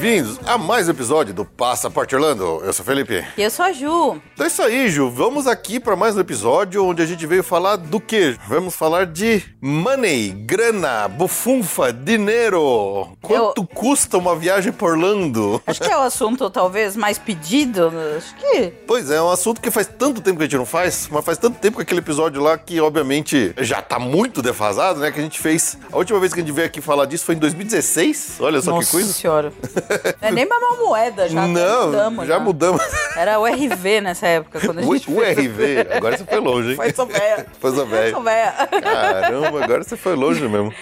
[0.00, 2.60] Bem-vindos a mais um episódio do Passaporte Orlando.
[2.64, 3.24] Eu sou o Felipe.
[3.36, 4.20] E eu sou a Ju.
[4.34, 5.08] Então é isso aí, Ju.
[5.08, 8.36] Vamos aqui para mais um episódio onde a gente veio falar do quê?
[8.48, 13.16] Vamos falar de money, grana, bufunfa, dinheiro.
[13.22, 13.66] Quanto eu...
[13.68, 15.62] custa uma viagem por Orlando?
[15.64, 17.92] Acho que é o assunto talvez mais pedido.
[18.16, 18.72] Acho que.
[18.88, 21.24] Pois é, é um assunto que faz tanto tempo que a gente não faz, mas
[21.24, 25.12] faz tanto tempo que aquele episódio lá que, obviamente, já tá muito defasado, né?
[25.12, 25.78] Que a gente fez.
[25.92, 28.38] A última vez que a gente veio aqui faar disso foi em 2016.
[28.40, 29.12] Olha só Nossa que coisa.
[29.12, 29.52] Senhora.
[30.20, 31.48] É nem mais uma moeda, já Não,
[31.86, 32.26] mudamos.
[32.26, 32.82] Já, já, mudamos.
[33.16, 36.70] Era o RV nessa época, quando a gente O, o RV, agora você foi longe,
[36.70, 36.76] hein?
[36.76, 37.46] Foi só véia.
[37.58, 37.72] Foi
[38.22, 38.52] véia.
[38.80, 40.72] Caramba, agora você foi longe mesmo.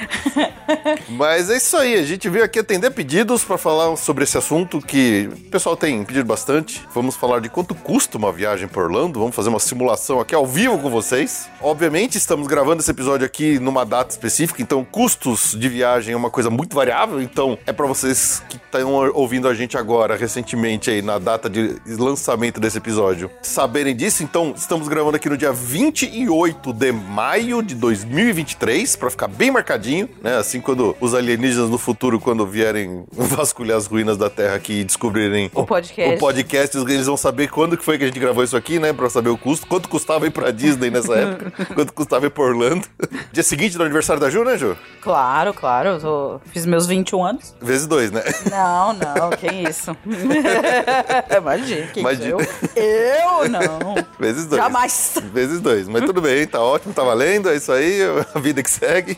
[1.08, 4.80] Mas é isso aí, a gente veio aqui atender pedidos para falar sobre esse assunto
[4.80, 6.86] que o pessoal tem pedido bastante.
[6.94, 10.46] Vamos falar de quanto custa uma viagem por Orlando, vamos fazer uma simulação aqui ao
[10.46, 11.48] vivo com vocês.
[11.60, 16.30] Obviamente, estamos gravando esse episódio aqui numa data específica, então custos de viagem é uma
[16.30, 21.02] coisa muito variável, então é para vocês que estão ouvindo a gente agora, recentemente aí,
[21.02, 24.22] na data de lançamento desse episódio, saberem disso.
[24.22, 30.08] Então, estamos gravando aqui no dia 28 de maio de 2023, para ficar bem marcadinho,
[30.22, 30.36] né?
[30.36, 34.84] Assim, quando os alienígenas no futuro, quando vierem vasculhar as ruínas da Terra aqui e
[34.84, 38.44] descobrirem o podcast, o podcast eles vão saber quando que foi que a gente gravou
[38.44, 38.92] isso aqui, né?
[38.92, 42.44] Pra saber o custo, quanto custava ir pra Disney nessa época, quanto custava ir pra
[42.44, 42.86] Orlando.
[43.32, 44.76] Dia seguinte do aniversário da Ju, né, Ju?
[45.00, 45.88] Claro, claro.
[45.90, 46.40] Eu tô...
[46.46, 47.54] fiz meus 21 anos.
[47.60, 48.22] Vezes dois, né?
[48.50, 49.96] Não, não, que isso.
[51.36, 52.28] Imagina, quem Imagina.
[52.28, 52.40] eu?
[52.76, 53.94] Eu não.
[54.18, 54.62] Vezes dois.
[54.62, 55.14] Jamais.
[55.32, 55.88] Vezes dois.
[55.88, 58.00] Mas tudo bem, tá ótimo, tá valendo, é isso aí,
[58.34, 59.16] a vida que segue.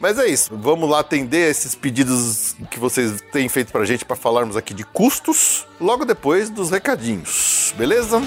[0.00, 4.16] Mas é isso, vamos lá atender esses pedidos que vocês têm feito pra gente para
[4.16, 8.20] falarmos aqui de custos, logo depois dos recadinhos, beleza?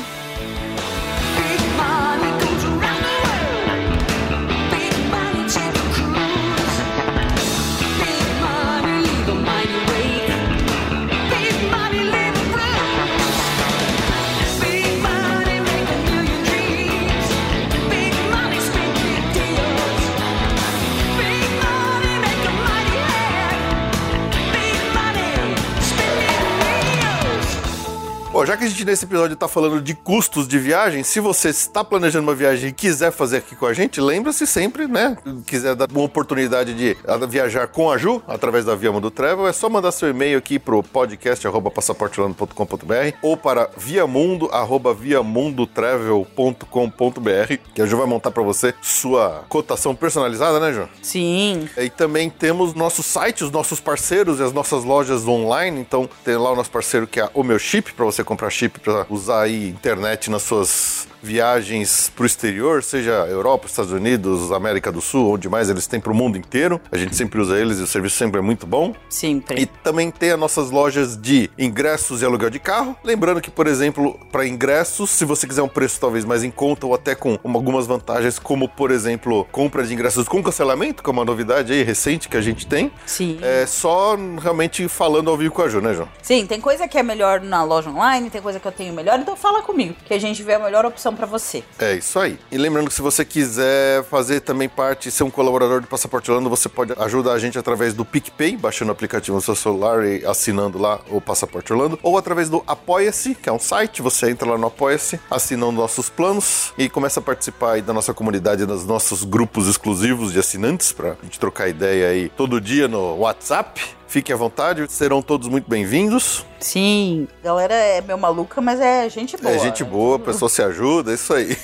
[28.45, 31.49] Bom, já que a gente nesse episódio está falando de custos de viagem, se você
[31.49, 35.17] está planejando uma viagem e quiser fazer aqui com a gente, lembra-se sempre, né?
[35.47, 36.95] Quiser dar uma oportunidade de
[37.27, 40.59] viajar com a Ju através da Via Mundo Travel, é só mandar seu e-mail aqui
[40.59, 44.47] pro podcast passaporteorlando.com.br ou para viamundo
[44.95, 50.87] viamundotravel.com.br, que a Ju vai montar para você sua cotação personalizada, né, Ju?
[51.01, 51.67] Sim.
[51.77, 55.81] E também temos nosso site, os nossos parceiros e as nossas lojas online.
[55.81, 58.79] Então, tem lá o nosso parceiro que é o meu chip para você comprar chip
[58.79, 64.91] para usar aí internet nas suas viagens para o exterior, seja Europa, Estados Unidos, América
[64.91, 66.79] do Sul, onde mais eles têm para o mundo inteiro.
[66.91, 68.93] A gente sempre usa eles e o serviço sempre é muito bom.
[69.09, 69.61] Sempre.
[69.61, 72.95] E também tem as nossas lojas de ingressos e aluguel de carro.
[73.03, 76.85] Lembrando que, por exemplo, para ingressos, se você quiser um preço talvez mais em conta
[76.85, 81.13] ou até com algumas vantagens, como por exemplo, compra de ingressos com cancelamento, que é
[81.13, 82.91] uma novidade aí recente que a gente tem.
[83.05, 83.39] Sim.
[83.41, 86.07] É só realmente falando ao vivo com a Ju, né, João?
[86.21, 89.19] Sim, tem coisa que é melhor na loja online, tem coisa que eu tenho melhor,
[89.19, 91.63] então fala comigo, que a gente vê a melhor opção para você.
[91.79, 92.37] É isso aí.
[92.51, 96.49] E lembrando que se você quiser fazer também parte, ser um colaborador do Passaporte Orlando,
[96.49, 100.25] você pode ajudar a gente através do PicPay, baixando o aplicativo no seu celular e
[100.25, 104.49] assinando lá o Passaporte Orlando, ou através do Apoia-se, que é um site, você entra
[104.49, 108.85] lá no Apoia-se, assinando nossos planos e começa a participar aí da nossa comunidade, dos
[108.85, 113.81] nossos grupos exclusivos de assinantes, pra gente trocar ideia aí todo dia no WhatsApp.
[114.07, 116.45] Fiquem à vontade, serão todos muito bem-vindos.
[116.59, 119.53] Sim, a galera é meio maluca, mas é gente boa.
[119.53, 121.57] É gente boa, a pessoa se ajuda, é isso aí.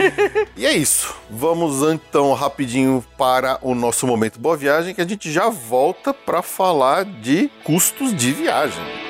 [0.56, 1.14] e é isso.
[1.30, 6.42] Vamos então rapidinho para o nosso momento Boa Viagem, que a gente já volta para
[6.42, 9.07] falar de custos de viagem.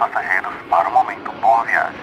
[0.00, 2.00] Passageiros, para o momento Boa Viagem.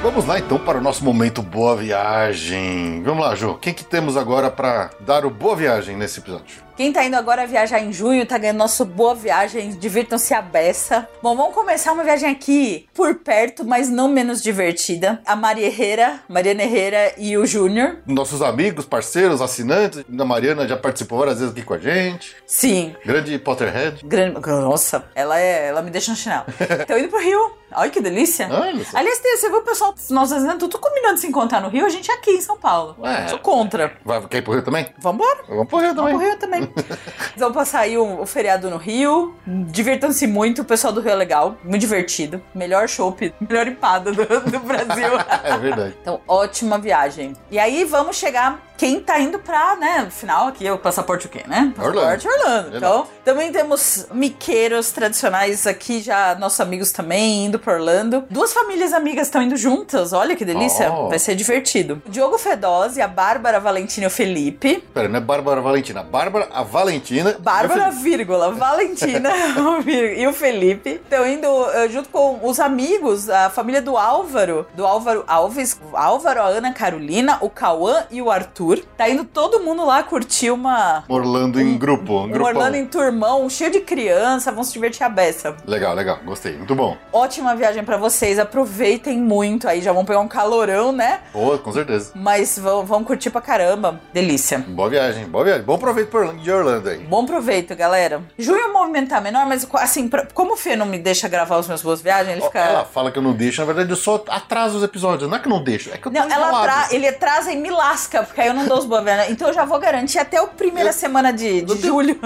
[0.00, 3.02] Vamos lá então para o nosso momento Boa Viagem.
[3.02, 3.58] Vamos lá, Ju.
[3.60, 6.67] Quem que temos agora para dar o Boa Viagem nesse episódio?
[6.78, 11.08] Quem tá indo agora viajar em junho tá ganhando nosso boa viagem, divirtam-se a beça.
[11.20, 15.20] Bom, vamos começar uma viagem aqui por perto, mas não menos divertida.
[15.26, 17.96] A Maria Herrera, Mariana Herrera e o Júnior.
[18.06, 20.04] Nossos amigos, parceiros, assinantes.
[20.16, 22.36] A Mariana já participou várias vezes aqui com a gente.
[22.46, 22.94] Sim.
[23.04, 24.00] Grande Potterhead.
[24.04, 24.40] Grande...
[24.40, 26.44] Nossa, ela é, ela me deixa no chinelo.
[26.86, 27.58] Tô indo pro Rio.
[27.74, 28.48] Olha que delícia.
[28.50, 28.96] Olha só.
[28.98, 31.84] Aliás, tem- você viu o pessoal, nós assinando, tudo combinando de se encontrar no Rio,
[31.86, 32.96] a gente é aqui em São Paulo.
[33.00, 33.28] Ué.
[33.28, 33.92] Sou contra.
[34.04, 34.86] Vai, quer ir pro Rio também?
[34.98, 35.38] Vambora.
[35.48, 36.12] Vamos pro Rio também.
[36.14, 36.72] Vamos pro Rio também.
[37.36, 39.34] Vamos passar aí o, o feriado no Rio.
[39.46, 40.62] Divirtam-se muito.
[40.62, 41.56] O pessoal do Rio é legal.
[41.62, 42.42] Muito divertido.
[42.54, 45.08] Melhor chopp, melhor empada do, do Brasil.
[45.44, 45.94] É verdade.
[46.00, 47.32] Então, ótima viagem.
[47.50, 48.60] E aí, vamos chegar.
[48.76, 50.02] Quem tá indo pra, né?
[50.04, 51.72] No final aqui é o passaporte o quê, né?
[51.76, 52.76] Passaporte Orlando.
[52.76, 58.24] Então, também temos miqueiros tradicionais aqui, já nossos amigos também indo pra Orlando.
[58.30, 60.12] Duas famílias amigas estão indo juntas.
[60.12, 60.92] Olha que delícia.
[60.92, 61.08] Oh.
[61.08, 62.02] Vai ser divertido.
[62.06, 64.82] O Diogo Fedose, a Bárbara Valentina e o Felipe.
[64.92, 66.02] Pera, não é Bárbara Valentina.
[66.02, 67.36] Bárbara, a Valentina.
[67.38, 69.30] Bárbara, vírgula, Valentina
[70.16, 74.86] e o Felipe estão indo eh, junto com os amigos, a família do Álvaro, do
[74.86, 78.80] Álvaro Alves, Álvaro, a Ana Carolina, o Cauã e o Arthur.
[78.96, 81.04] Tá indo todo mundo lá curtir uma.
[81.08, 82.12] Orlando em grupo.
[82.12, 82.46] Um Um grupão.
[82.46, 85.56] Orlando em turmão, cheio de criança, vão se divertir a beça.
[85.66, 86.18] Legal, legal.
[86.24, 86.56] Gostei.
[86.56, 86.96] Muito bom.
[87.12, 91.20] Ótima viagem pra vocês, aproveitem muito aí, já vão pegar um calorão, né?
[91.32, 92.12] Boa, com certeza.
[92.14, 94.00] Mas vão, vão curtir pra caramba.
[94.12, 94.58] Delícia.
[94.58, 95.62] Boa viagem, boa viagem.
[95.64, 96.98] Bom proveito de Orlando aí.
[96.98, 98.22] Bom proveito, galera.
[98.38, 101.58] Junho o movimento tá menor, mas assim, pra- como o Fê não me deixa gravar
[101.58, 102.58] os meus boas viagens, ele fica.
[102.58, 105.28] Ela fala que eu não deixo, na verdade eu só atraso os episódios.
[105.28, 106.88] Não é que eu não deixo, é que eu Não, ela tra...
[106.90, 109.30] ele atrasa e me lasca, porque aí eu não dou os boas viagens.
[109.30, 112.16] Então eu já vou garantir até a primeira Eu- semana de, de eu tenho- julho.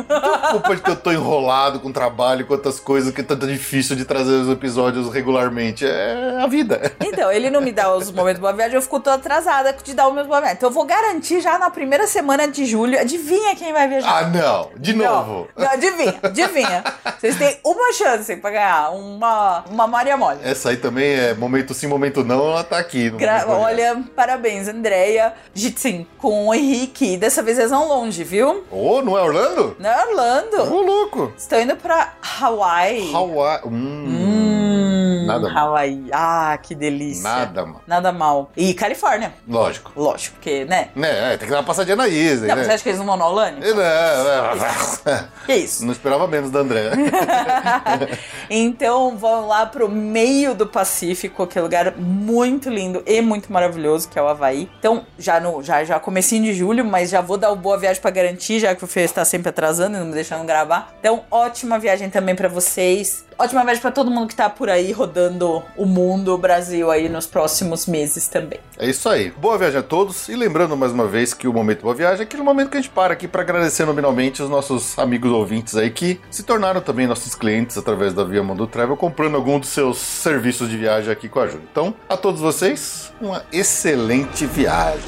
[0.51, 4.05] Culpa de que eu tô enrolado com trabalho, com outras coisas, que tá difícil de
[4.05, 5.87] trazer os episódios regularmente.
[5.87, 6.93] É a vida.
[7.13, 9.93] Então, ele não me dá os momentos de boa viagem, eu fico toda atrasada de
[9.95, 10.57] dar os meus boa viagem.
[10.57, 12.99] Então eu vou garantir já na primeira semana de julho.
[12.99, 14.19] Adivinha quem vai viajar?
[14.19, 14.71] Ah, não.
[14.77, 15.47] De novo.
[15.55, 16.83] Não, não, adivinha, adivinha.
[17.21, 20.39] Vocês têm uma chance pra ganhar uma, uma Maria Mole.
[20.43, 23.11] Essa aí também é momento sim, momento não, ela tá aqui.
[23.11, 25.35] Gra- Olha, parabéns, Andréia.
[25.77, 27.17] Sim, com o Henrique.
[27.19, 28.65] Dessa vez eles vão longe, viu?
[28.71, 29.77] Ô, não é Orlando?
[29.79, 30.63] Não é Orlando.
[30.75, 31.33] Ô, louco.
[31.37, 33.13] Estão indo pra Hawaii.
[33.15, 33.61] Hawaii.
[33.67, 34.62] Hum, Hum,
[35.27, 35.69] Nada mal.
[35.69, 36.05] Hawaii.
[36.13, 37.23] Ah, que delícia.
[37.23, 37.81] Nada, mano.
[37.87, 38.51] Nada mal.
[38.57, 39.33] E Califórnia.
[39.49, 39.93] Lógico.
[39.97, 40.89] Lógico, porque, né?
[40.95, 42.65] Né, é, tem que dar uma passadinha na Isa, Não, né?
[42.65, 43.59] você acha que eles não vão no Holane?
[43.65, 43.83] É, Não,
[45.13, 45.85] é, Que isso?
[45.85, 46.91] não esperava menos da André.
[48.51, 53.53] então vão lá pro meio do Pacífico, que é um lugar muito lindo e muito
[53.53, 54.69] maravilhoso, que é o Havaí.
[54.79, 58.01] Então, já no já, já comecinho de julho, mas já vou dar o boa viagem
[58.01, 60.93] pra garantir, já que o Fê está sempre atrasando e não me deixando gravar.
[61.01, 63.25] Então, ótima viagem também pra vocês.
[63.43, 67.09] Ótima viagem pra todo mundo que tá por aí rodando o mundo, o Brasil aí
[67.09, 68.61] nos próximos meses também.
[68.79, 69.33] É isso aí.
[69.33, 70.29] Boa viagem a todos.
[70.29, 72.81] E lembrando mais uma vez que o Momento Boa Viagem é aquele momento que a
[72.81, 77.09] gente para aqui para agradecer nominalmente os nossos amigos ouvintes aí que se tornaram também
[77.09, 81.29] nossos clientes através da Via Mundo Travel, comprando algum dos seus serviços de viagem aqui
[81.29, 81.59] com a Ju.
[81.69, 85.03] Então, a todos vocês, uma excelente viagem.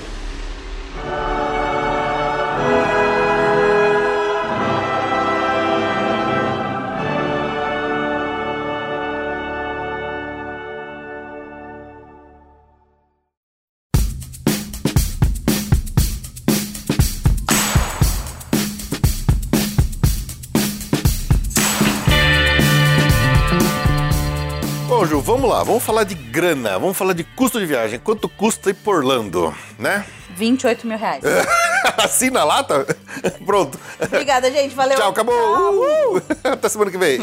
[24.97, 25.65] Bom, Ju, vamos lá.
[25.65, 26.79] Vamos falar de grana.
[26.79, 27.99] Vamos falar de custo de viagem.
[27.99, 30.05] Quanto custa ir por Orlando, né?
[30.37, 31.25] 28 mil reais.
[31.99, 32.87] Assina a lata?
[33.45, 33.77] Pronto.
[34.01, 34.73] Obrigada, gente.
[34.73, 34.97] Valeu.
[34.97, 35.35] Tchau, acabou.
[35.35, 36.23] Uhul.
[36.45, 37.19] Até semana que vem.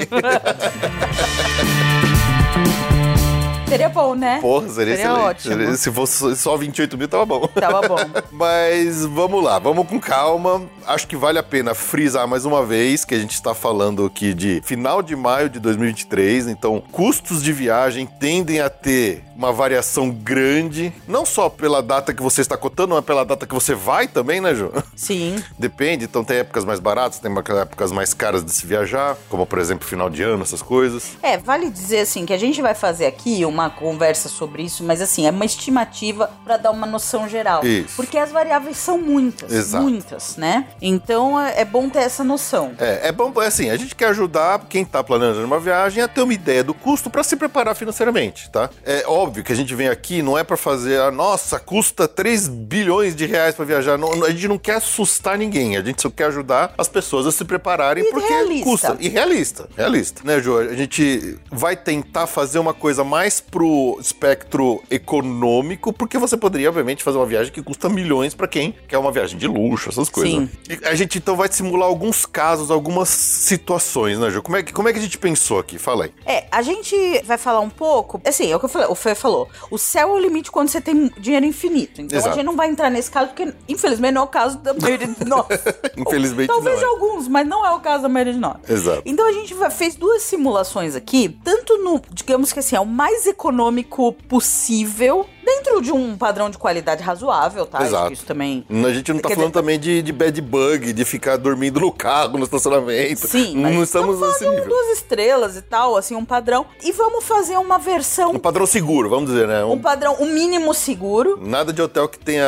[3.72, 4.40] Seria bom, né?
[4.42, 5.50] Porra, seria, Seria excelente.
[5.50, 5.78] ótimo.
[5.78, 7.48] Se fosse só 28 mil, tava bom.
[7.48, 7.96] Tava bom.
[8.32, 10.64] Mas vamos lá, vamos com calma.
[10.86, 14.34] Acho que vale a pena frisar mais uma vez que a gente está falando aqui
[14.34, 20.10] de final de maio de 2023, então custos de viagem tendem a ter uma variação
[20.10, 24.08] grande, não só pela data que você está cotando, mas pela data que você vai
[24.08, 24.72] também, né, Ju?
[24.96, 25.42] Sim.
[25.58, 29.60] Depende, então tem épocas mais baratas, tem épocas mais caras de se viajar, como por
[29.60, 31.18] exemplo final de ano, essas coisas.
[31.24, 35.02] É, vale dizer assim que a gente vai fazer aqui uma conversa sobre isso, mas
[35.02, 37.66] assim, é uma estimativa pra dar uma noção geral.
[37.66, 37.96] Isso.
[37.96, 39.84] Porque as variáveis são muitas, Exato.
[39.84, 40.68] muitas, né?
[40.82, 42.74] Então é é bom ter essa noção.
[42.80, 46.08] É, é bom, é assim, a gente quer ajudar quem tá planejando uma viagem a
[46.08, 48.70] ter uma ideia do custo para se preparar financeiramente, tá?
[48.84, 52.48] É óbvio que a gente vem aqui não é para fazer, a nossa, custa 3
[52.48, 53.98] bilhões de reais para viajar.
[53.98, 57.32] Não, a gente não quer assustar ninguém, a gente só quer ajudar as pessoas a
[57.32, 58.70] se prepararem E porque realista.
[58.70, 58.98] custa.
[59.00, 60.22] E realista, realista.
[60.26, 60.58] Né, Jô?
[60.58, 67.04] A gente vai tentar fazer uma coisa mais pro espectro econômico, porque você poderia, obviamente,
[67.04, 70.34] fazer uma viagem que custa milhões para quem quer uma viagem de luxo, essas coisas.
[70.34, 70.50] Sim.
[70.70, 74.42] E a gente então vai simular alguns casos, algumas situações, né, Ju?
[74.42, 75.78] Como é, que, como é que a gente pensou aqui?
[75.78, 76.14] Fala aí.
[76.26, 78.22] É, a gente vai falar um pouco.
[78.26, 79.48] Assim, é o que eu falei, o Fê falou.
[79.70, 82.02] O céu é o limite quando você tem dinheiro infinito.
[82.02, 82.34] Então Exato.
[82.34, 85.08] a gente não vai entrar nesse caso, porque infelizmente não é o caso da maioria
[85.08, 85.46] de nós.
[85.98, 86.92] Infelizmente Talvez não é.
[86.92, 88.58] alguns, mas não é o caso da maioria de nós.
[88.68, 89.02] Exato.
[89.06, 93.28] Então a gente fez duas simulações aqui, tanto no, digamos que assim, é o mais
[93.28, 97.84] econômico possível, dentro de um padrão de qualidade razoável, tá?
[97.84, 98.14] Exato.
[98.14, 98.66] Isso também.
[98.70, 101.80] A gente não tá Quer falando dizer- também de, de bad bug, de ficar dormindo
[101.80, 103.28] no carro, no estacionamento.
[103.28, 104.70] Sim, não estamos falando nesse de um, nível.
[104.70, 106.66] duas estrelas e tal, assim, um padrão.
[106.84, 109.64] E vamos fazer uma versão, Um padrão seguro, vamos dizer, né?
[109.64, 111.38] um Um- padrão, um mínimo seguro.
[111.42, 112.46] Nada de hotel que tenha,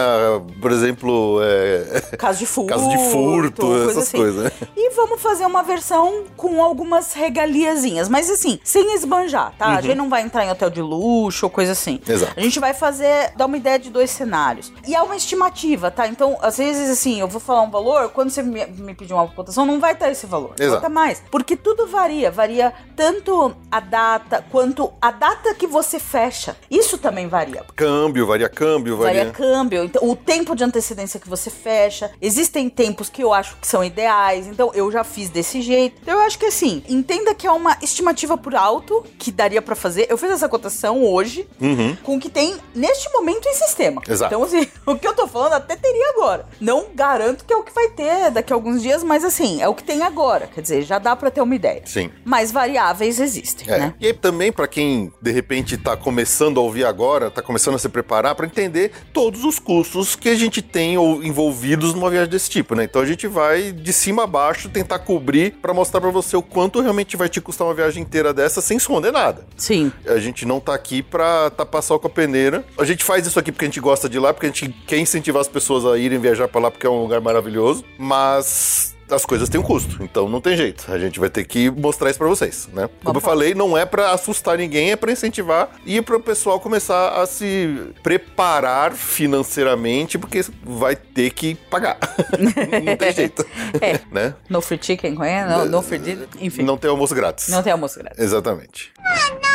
[0.62, 2.70] por exemplo, é, Caso de furto.
[2.74, 4.18] caso de furto, coisa essas assim.
[4.18, 4.52] coisas, né?
[4.76, 9.68] E vamos fazer uma versão com algumas regaliazinhas, mas assim, sem esbanjar, tá?
[9.78, 12.00] A gente não vai entrar em hotel de luxo ou coisa assim.
[12.08, 12.14] Uhum.
[12.14, 12.34] Exato.
[12.36, 12.93] A gente vai fazer,
[13.36, 14.72] dar uma ideia de dois cenários.
[14.88, 16.08] E é uma estimativa, tá?
[16.08, 19.28] Então, às vezes, assim, eu vou falar um valor, quando você me, me pedir uma
[19.28, 20.54] cotação, não vai estar esse valor.
[20.60, 20.70] Exato.
[20.70, 21.24] Vai estar mais.
[21.32, 22.32] Porque tudo varia.
[22.32, 26.56] Varia tanto a data quanto a data que você fecha.
[26.70, 27.64] Isso também varia.
[27.76, 29.26] Câmbio, varia câmbio, varia.
[29.26, 32.12] Varia câmbio, então, o tempo de antecedência que você fecha.
[32.22, 36.00] Existem tempos que eu acho que são ideais, então eu já fiz desse jeito.
[36.02, 39.76] Então eu acho que assim, entenda que é uma estimativa por alto que daria pra
[39.76, 40.08] fazer.
[40.10, 41.96] Eu fiz essa cotação hoje Uhum.
[42.04, 44.02] com o que tem neste momento em sistema.
[44.08, 44.34] Exato.
[44.34, 46.46] Então assim, o que eu tô falando até teria agora.
[46.60, 49.68] Não garanto que é o que vai ter daqui a alguns dias, mas assim, é
[49.68, 50.48] o que tem agora.
[50.48, 51.82] Quer dizer, já dá pra ter uma ideia.
[51.86, 52.10] Sim.
[52.26, 53.78] Mas variáveis existem, É.
[53.80, 53.94] né?
[54.00, 57.80] E aí também para quem de repente tá começando a ouvir agora, tá começando a
[57.80, 62.30] se preparar para entender todos os custos que a gente tem ou envolvidos numa viagem
[62.30, 62.84] desse tipo, né?
[62.84, 66.42] Então a gente vai de cima a baixo tentar cobrir para mostrar para você o
[66.42, 69.46] quanto realmente vai te custar uma viagem inteira dessa sem esconder nada.
[69.58, 69.92] Sim.
[70.08, 72.63] A gente não tá aqui pra tapar sol com a peneira.
[72.78, 74.70] A gente faz isso aqui porque a gente gosta de ir lá, porque a gente
[74.88, 77.84] quer incentivar as pessoas a irem viajar pra lá porque é um lugar maravilhoso.
[77.98, 80.86] Mas as coisas têm um custo, então não tem jeito.
[80.92, 82.90] A gente vai ter que mostrar isso pra vocês, né?
[83.04, 86.60] Como eu falei, não é pra assustar ninguém, é pra incentivar e para o pessoal
[86.60, 91.98] começar a se preparar financeiramente, porque vai ter que pagar.
[92.84, 93.46] não tem jeito.
[93.82, 94.00] É.
[94.12, 94.36] né?
[94.50, 95.54] No free chicken, conhece?
[95.54, 96.64] No, no free dinner, enfim.
[96.64, 97.50] Não tem almoço grátis.
[97.50, 98.20] Não tem almoço grátis.
[98.20, 98.92] Exatamente.
[99.00, 99.53] Ah, não.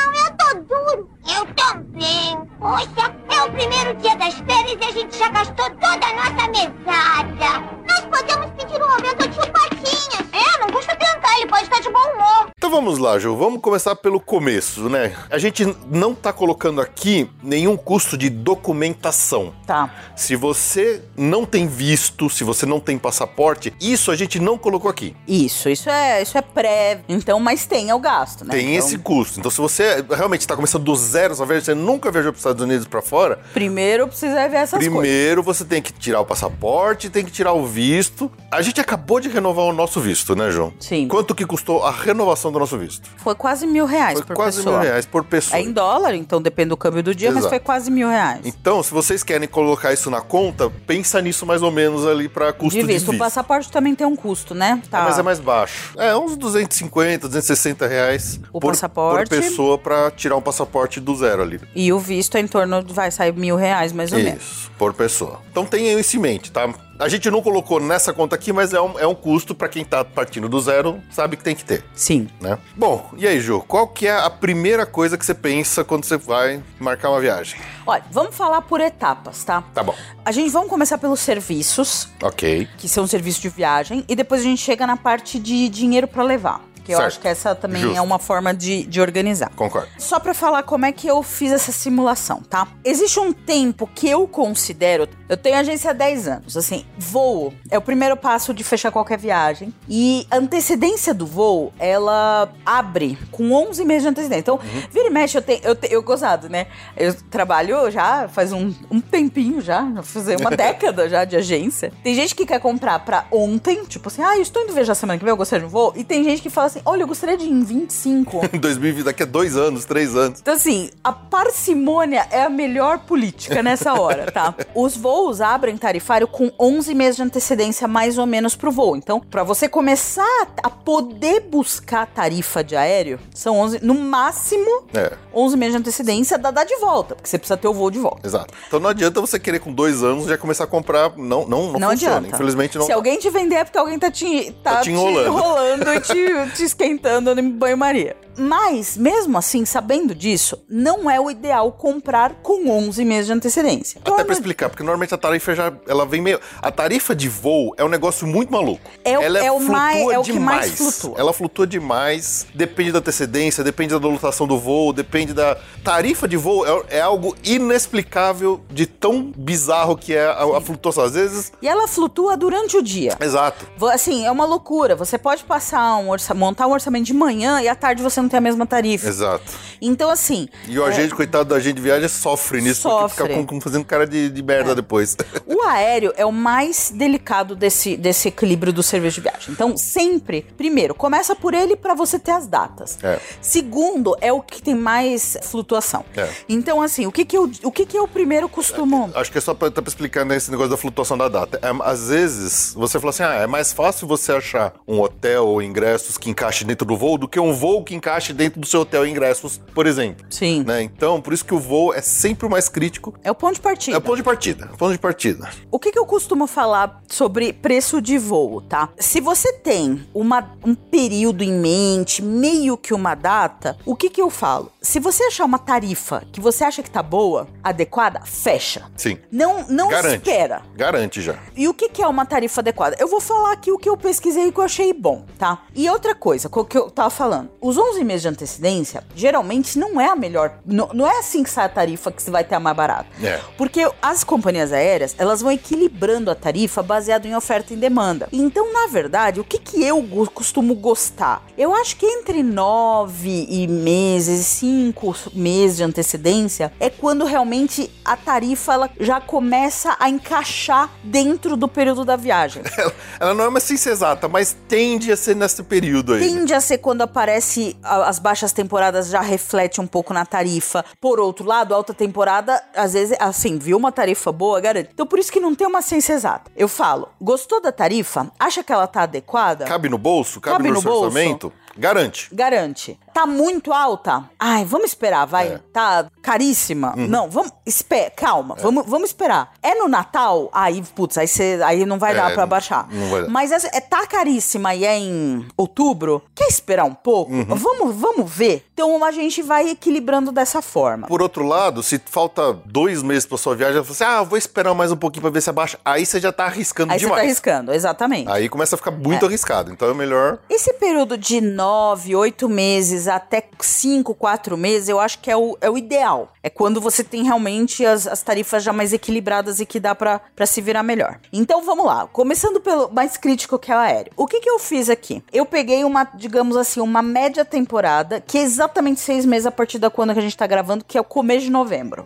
[1.29, 2.39] Eu também.
[2.59, 6.49] Poxa, é o primeiro dia das férias e a gente já gastou toda a nossa
[6.49, 7.61] mesada.
[7.87, 10.27] Nós podemos pedir um aumento ao tio Patinhas.
[10.33, 12.51] É, não custa tentar, ele pode estar de bom humor.
[12.59, 13.37] Então vamos lá, Ju.
[13.37, 15.15] Vamos começar pelo começo, né?
[15.31, 19.55] A gente não tá colocando aqui nenhum custo de documentação.
[19.65, 19.89] Tá.
[20.17, 24.91] Se você não tem visto, se você não tem passaporte, isso a gente não colocou
[24.91, 25.15] aqui.
[25.27, 27.01] Isso, isso é, isso é pré.
[27.09, 28.51] Então, mas tem o gasto, né?
[28.57, 29.39] Tem Então, esse custo.
[29.39, 32.41] Então, se você realmente está começando do zero, essa vez você nunca viajou para os
[32.41, 34.89] Estados Unidos para fora, Primeiro precisa ver essas coisas.
[34.93, 38.29] primeiro você tem que tirar o passaporte, tem que tirar o visto.
[38.51, 40.73] A gente acabou de renovar o nosso visto, né, João?
[40.81, 41.07] Sim.
[41.07, 43.09] Quanto que custou a renovação do nosso visto?
[43.19, 44.79] Foi quase mil reais Foi por quase pessoa.
[44.79, 45.59] mil reais por pessoa.
[45.59, 47.51] É em dólar, então depende do câmbio do dia, mas Exato.
[47.51, 48.41] foi quase mil reais.
[48.45, 52.53] Então, se vocês querem colocar isso na conta, pensa nisso mais ou menos ali para
[52.53, 53.11] custo de de visto.
[53.11, 54.81] O passaporte também tem um custo, né?
[54.91, 55.03] Tá.
[55.05, 55.93] Mas é mais baixo.
[55.97, 59.29] É, uns 250, 260 reais O por, passaporte.
[59.29, 61.61] por pessoa para tirar um passaporte do zero ali.
[61.75, 64.43] E o visto é em torno, vai sair mil reais mais ou menos.
[64.43, 65.41] Isso, por pessoa.
[65.51, 66.69] Então tenha isso em mente, tá?
[66.99, 69.85] A gente não colocou nessa conta aqui, mas é um, é um custo para quem
[69.85, 72.29] tá partindo do zero, sabe que tem que ter, Sim.
[72.41, 72.59] né?
[72.77, 76.17] Bom, e aí, Ju, qual que é a primeira coisa que você pensa quando você
[76.17, 77.61] vai marcar uma viagem?
[77.87, 79.63] Olha, vamos falar por etapas, tá?
[79.73, 79.95] Tá bom.
[80.25, 82.69] A gente vamos começar pelos serviços, Ok.
[82.77, 86.25] que são serviços de viagem, e depois a gente chega na parte de dinheiro pra
[86.25, 86.61] levar.
[86.89, 87.07] Porque eu Certo.
[87.09, 87.99] acho que essa também Justo.
[87.99, 89.51] é uma forma de, de organizar.
[89.55, 89.89] Concordo.
[89.99, 92.67] Só pra falar como é que eu fiz essa simulação, tá?
[92.83, 95.07] Existe um tempo que eu considero.
[95.29, 96.57] Eu tenho agência há 10 anos.
[96.57, 99.75] Assim, voo é o primeiro passo de fechar qualquer viagem.
[99.89, 104.41] E a antecedência do voo, ela abre com 11 meses de antecedência.
[104.41, 104.59] Então,
[104.91, 105.61] vira e mexe, eu tenho.
[105.63, 106.69] Eu, te- eu gozado, né?
[106.97, 109.87] Eu trabalho já faz um, um tempinho já.
[109.95, 111.93] já Fazer uma década já de agência.
[112.03, 115.19] Tem gente que quer comprar pra ontem, tipo assim, ah, eu estou indo viajar semana
[115.19, 115.93] que vem, eu gostaria de um voo.
[115.95, 118.41] E tem gente que fala assim, olha, eu gostaria de ir em 25.
[118.53, 120.41] Em 2020, daqui a dois anos, três anos.
[120.41, 124.55] Então, assim, a parcimônia é a melhor política nessa hora, tá?
[124.75, 128.97] Os voos abrem tarifário com 11 meses de antecedência, mais ou menos, pro voo.
[128.97, 135.13] Então, pra você começar a poder buscar tarifa de aéreo, são 11, no máximo, É.
[135.35, 137.99] 11 meses de antecedência da dar de volta, porque você precisa ter o voo de
[137.99, 138.27] volta.
[138.27, 138.53] Exato.
[138.67, 141.13] Então não adianta você querer com dois anos já começar a comprar.
[141.17, 142.17] Não, não, não, Não, funciona.
[142.19, 142.35] adianta.
[142.35, 142.87] Infelizmente não.
[142.87, 145.27] Se alguém te vender é porque alguém tá te, tá Tá te enrolando.
[145.27, 148.17] enrolando e te, te esquentando em banho-maria.
[148.39, 154.01] Mas, mesmo assim, sabendo disso, não é o ideal comprar com 11 meses de antecedência.
[154.01, 156.41] Até pra Torna- explicar, porque normalmente a tarifa já ela vem meio.
[156.63, 158.91] A tarifa de voo é um negócio muito maluco.
[159.05, 161.19] É o- ela é o mais- é o que mais flutua.
[161.19, 165.57] Ela flutua demais, depende da antecedência, depende da lotação do voo, depende da.
[165.85, 167.35] Tarifa de voo é, é algo
[167.79, 171.05] inexplicável de tão bizarro que é a, a flutuação.
[171.05, 171.53] Às vezes.
[171.63, 173.17] E ela flutua durante o dia.
[173.21, 173.67] Exato.
[173.93, 174.97] Assim, é uma loucura.
[174.97, 178.28] Você pode passar um orça- montar um orçamento de manhã e à tarde você não
[178.29, 179.09] tem a mesma tarifa.
[179.09, 179.45] Exato.
[179.81, 183.25] Então, assim, E o agente, coitado do agente de viagem, sofre nisso, porque Sofre.
[183.29, 185.17] fica com, com- fazendo cara de, de merda depois.
[185.47, 189.53] o aéreo é o mais delicado desse, desse equilíbrio do serviço de viagem.
[189.53, 192.99] Então, sempre, primeiro, começa por ele para você ter as datas.
[193.03, 193.19] É.
[193.41, 196.05] Segundo, é o que tem mais flutuação.
[196.17, 196.29] É.
[196.49, 199.11] Então, assim, o que que eu, o que que eu primeiro costumo...
[199.15, 201.59] Acho que é só pra, tá pra explicar nesse negócio da flutuação da data.
[201.63, 205.63] É, às vezes, você fala assim, ah, é mais fácil você achar um hotel ou
[205.63, 208.81] ingressos que encaixe dentro do voo do que um voo que encaixe dentro do seu
[208.81, 210.27] hotel e ingressos, por exemplo.
[210.31, 210.65] Sim.
[210.67, 210.83] Né?
[210.83, 213.15] Então, por isso que o voo é sempre o mais crítico.
[213.23, 213.97] É o ponto de partida.
[213.97, 214.67] É o ponto de partida.
[214.79, 215.51] Ponto de partida.
[215.71, 218.89] O que, que eu costumo falar sobre preço de voo, tá?
[218.99, 224.21] Se você tem uma, um período em mente, meio que uma data, o que, que
[224.21, 224.73] eu falo?
[224.81, 228.91] Se você achar uma tarifa que você acha que tá boa, adequada, fecha.
[228.97, 229.19] Sim.
[229.31, 230.29] Não, não Garante.
[230.29, 230.63] espera.
[230.75, 231.37] Garante já.
[231.57, 232.97] E o que, que é uma tarifa adequada?
[232.99, 235.63] Eu vou falar aqui o que eu pesquisei e que eu achei bom, tá?
[235.75, 237.51] E outra coisa, o que eu tava falando.
[237.61, 240.59] Os 11 meses de antecedência, geralmente não é a melhor.
[240.65, 243.09] Não, não é assim que sai a tarifa que você vai ter a mais barata.
[243.23, 243.41] É.
[243.57, 248.29] Porque as companhias aéreas, elas vão equilibrando a tarifa baseado em oferta e demanda.
[248.33, 251.43] Então, na verdade, o que, que eu costumo gostar?
[251.57, 258.17] Eu acho que entre nove e meses, cinco meses de antecedência, é quando realmente a
[258.17, 262.63] tarifa ela já começa a encaixar dentro do período da viagem.
[262.79, 266.21] Ela, ela não é uma ciência exata, mas tende a ser nesse período aí.
[266.21, 270.85] Tende a ser quando aparece as baixas temporadas já reflete um pouco na tarifa.
[271.01, 274.91] Por outro lado, alta temporada, às vezes, assim, viu uma tarifa boa, garante.
[274.93, 276.51] Então, por isso que não tem uma ciência exata.
[276.57, 278.31] Eu falo, gostou da tarifa?
[278.39, 279.65] Acha que ela tá adequada?
[279.65, 280.41] Cabe no bolso?
[280.41, 281.53] Cabe, Cabe no, no orçamento?
[281.77, 282.29] Garante.
[282.35, 282.99] Garante.
[283.19, 284.31] Tá muito alta?
[284.39, 285.49] Ai, vamos esperar, vai.
[285.49, 285.61] É.
[285.73, 286.95] Tá caríssima?
[286.97, 287.51] Não, vamos.
[287.67, 289.55] Espera, calma, vamos, vamos esperar.
[289.61, 290.49] É no Natal?
[290.53, 292.87] Aí, putz, aí, cê, aí não vai É, dar pra baixar.
[292.89, 293.29] não vai dar.
[293.29, 296.23] Mas essa- é, tá caríssima e é em outubro?
[296.33, 297.33] Quer esperar um pouco?
[297.33, 297.45] Uhum.
[297.57, 298.65] Vamos, vamos ver.
[298.73, 301.09] Então a gente vai equilibrando dessa forma.
[301.09, 304.39] Por outro lado, se falta dois meses pra sua viagem, você fala assim, ah, vou
[304.39, 305.77] esperar mais um pouquinho pra ver se abaixa.
[305.85, 307.21] Aí você já tá arriscando Aí você demais.
[307.21, 308.31] tá arriscando, exatamente.
[308.31, 309.73] Aí começa a ficar muito arriscado.
[309.73, 310.39] Então é melhor.
[310.49, 315.57] Esse período de nove, oito meses até cinco, quatro meses, eu acho que é o,
[315.61, 316.33] é o ideal.
[316.43, 320.21] É quando você tem realmente as, as tarifas já mais equilibradas e que dá pra
[320.37, 321.19] pra se virar melhor.
[321.33, 324.13] Então vamos lá, começando pelo mais crítico que é o aéreo.
[324.17, 325.23] O que que eu fiz aqui?
[325.33, 329.79] Eu peguei uma, digamos assim, uma média temporada, que é exatamente seis meses a partir
[329.79, 332.05] da quando que a gente tá gravando, que é o começo de novembro.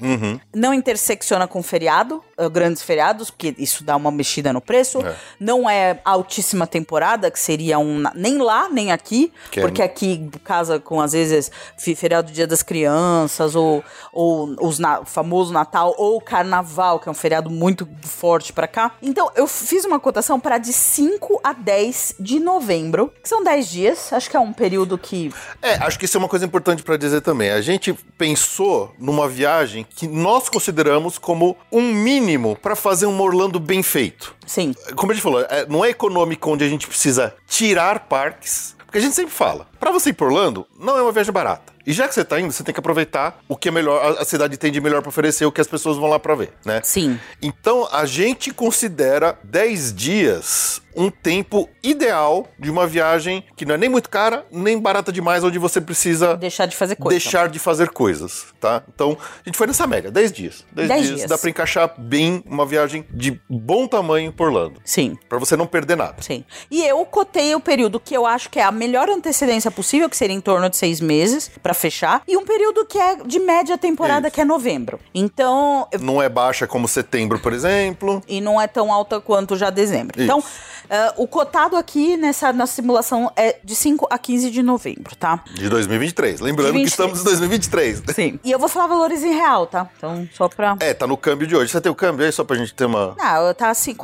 [0.55, 5.01] Não intersecciona com feriado, eh, grandes feriados, porque isso dá uma mexida no preço.
[5.01, 5.15] É.
[5.39, 8.03] Não é altíssima temporada, que seria um.
[8.15, 9.33] Nem lá, nem aqui.
[9.51, 11.51] Que é- porque aqui casa com, às vezes,
[11.97, 17.09] feriado do Dia das Crianças, ou, ou os na- o famoso Natal, ou Carnaval, que
[17.09, 18.93] é um feriado muito forte pra cá.
[19.01, 23.69] Então, eu fiz uma cotação para de 5 a 10 de novembro, que são 10
[23.71, 24.13] dias.
[24.13, 25.33] Acho que é um período que.
[25.63, 27.49] É, acho que isso é uma coisa importante pra dizer também.
[27.51, 33.59] A gente pensou numa viagem que nós consideramos como um mínimo pra fazer um Orlando
[33.59, 34.35] bem feito.
[34.47, 34.75] Sim.
[34.95, 38.77] Como a gente falou, é, não é econômico onde a gente precisa tirar parques.
[38.85, 41.73] Porque a gente sempre fala, Pra você ir por Orlando, não é uma viagem barata.
[41.85, 44.25] E já que você tá indo, você tem que aproveitar o que é melhor, a-
[44.25, 46.81] cidade tem de melhor pra oferecer, o que as pessoas vão lá pra ver, né?
[46.85, 47.19] Sim.
[47.43, 53.79] Então, a gente considera 10 dias um tempo ideal de uma viagem que não é
[53.79, 57.19] nem muito cara, nem barata demais, onde você precisa Deixar de fazer coisa.
[57.19, 58.83] deixar de fazer coisas, tá?
[58.95, 60.65] Então, a gente foi nessa média, 10 dias.
[60.71, 61.31] 10, 10 dias, dias.
[61.31, 65.19] dá pra encaixar bem uma viagem de bom tamanho por Orlando, Sim.
[65.29, 66.23] Pra você não perder nada.
[66.23, 66.45] Sim.
[66.71, 70.17] E eu cotei o período que eu acho que é a melhor antecedência possível, que
[70.17, 73.77] seria em torno de seis meses, pra fechar, e um período que é de média
[73.79, 74.35] temporada, Isso.
[74.35, 74.99] que é novembro.
[75.15, 78.23] Então, Não é baixa como setembro, por exemplo.
[78.29, 80.17] e não é tão alta quanto já dezembro.
[80.17, 80.25] Isso.
[80.25, 80.43] Então,
[80.91, 85.43] ah, o cotado aqui nessa na simulação é de 5 a 15 de novembro, tá?
[85.55, 86.41] De 2023.
[86.41, 86.91] Lembrando De que 23.
[86.93, 88.03] estamos em 2023.
[88.15, 88.39] Sim.
[88.45, 89.89] E eu vou falar valores em real, tá?
[89.97, 90.77] Então, só pra.
[90.81, 91.71] É, tá no câmbio de hoje.
[91.73, 93.15] Você tem o câmbio aí só pra gente ter uma.
[93.21, 93.95] Ah, tá assim,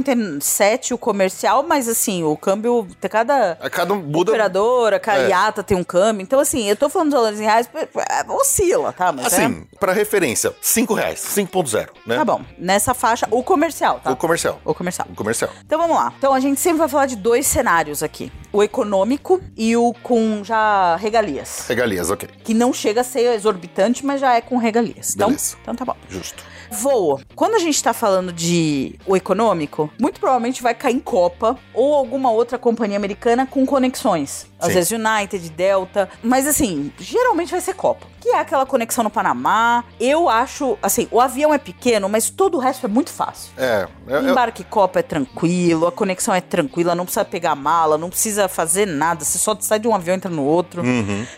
[0.00, 4.30] 4,97 o comercial, mas assim, o câmbio, cada A cada um muda.
[4.32, 5.20] operadora, É.
[5.22, 6.22] Cariata tem um câmbio.
[6.22, 9.12] Então, assim, eu tô falando de valores em reais, é, oscila, tá?
[9.12, 12.16] Mas é- Assim, pra referência, 5 reais, 5.0, né?
[12.16, 12.40] Tá bom.
[12.58, 14.10] Nessa faixa, o comercial, tá?
[14.10, 14.60] O comercial.
[14.64, 15.08] O comercial.
[15.10, 15.50] O comercial.
[15.64, 16.12] Então vamos lá.
[16.16, 20.42] Então a gente sempre vai falar de dois cenários aqui: o econômico e o com
[20.44, 21.66] já regalias.
[21.68, 22.28] Regalias, ok.
[22.44, 25.14] Que não chega a ser exorbitante, mas já é com regalias.
[25.14, 25.56] Então, Beleza.
[25.62, 25.96] então tá bom.
[26.08, 26.42] Justo.
[26.76, 27.20] Voo.
[27.34, 31.94] Quando a gente tá falando de o econômico, muito provavelmente vai cair em Copa ou
[31.94, 34.46] alguma outra companhia americana com conexões.
[34.58, 34.74] Às Sim.
[34.74, 36.08] vezes United, Delta.
[36.22, 38.06] Mas assim, geralmente vai ser Copa.
[38.26, 39.84] Que é aquela conexão no Panamá.
[40.00, 43.52] Eu acho, assim, o avião é pequeno, mas todo o resto é muito fácil.
[43.56, 43.86] É.
[44.08, 48.10] é- é- Embarque Copa é tranquilo, a conexão é tranquila, não precisa pegar mala, não
[48.10, 50.82] precisa fazer nada, você só sai de um avião e entra no outro.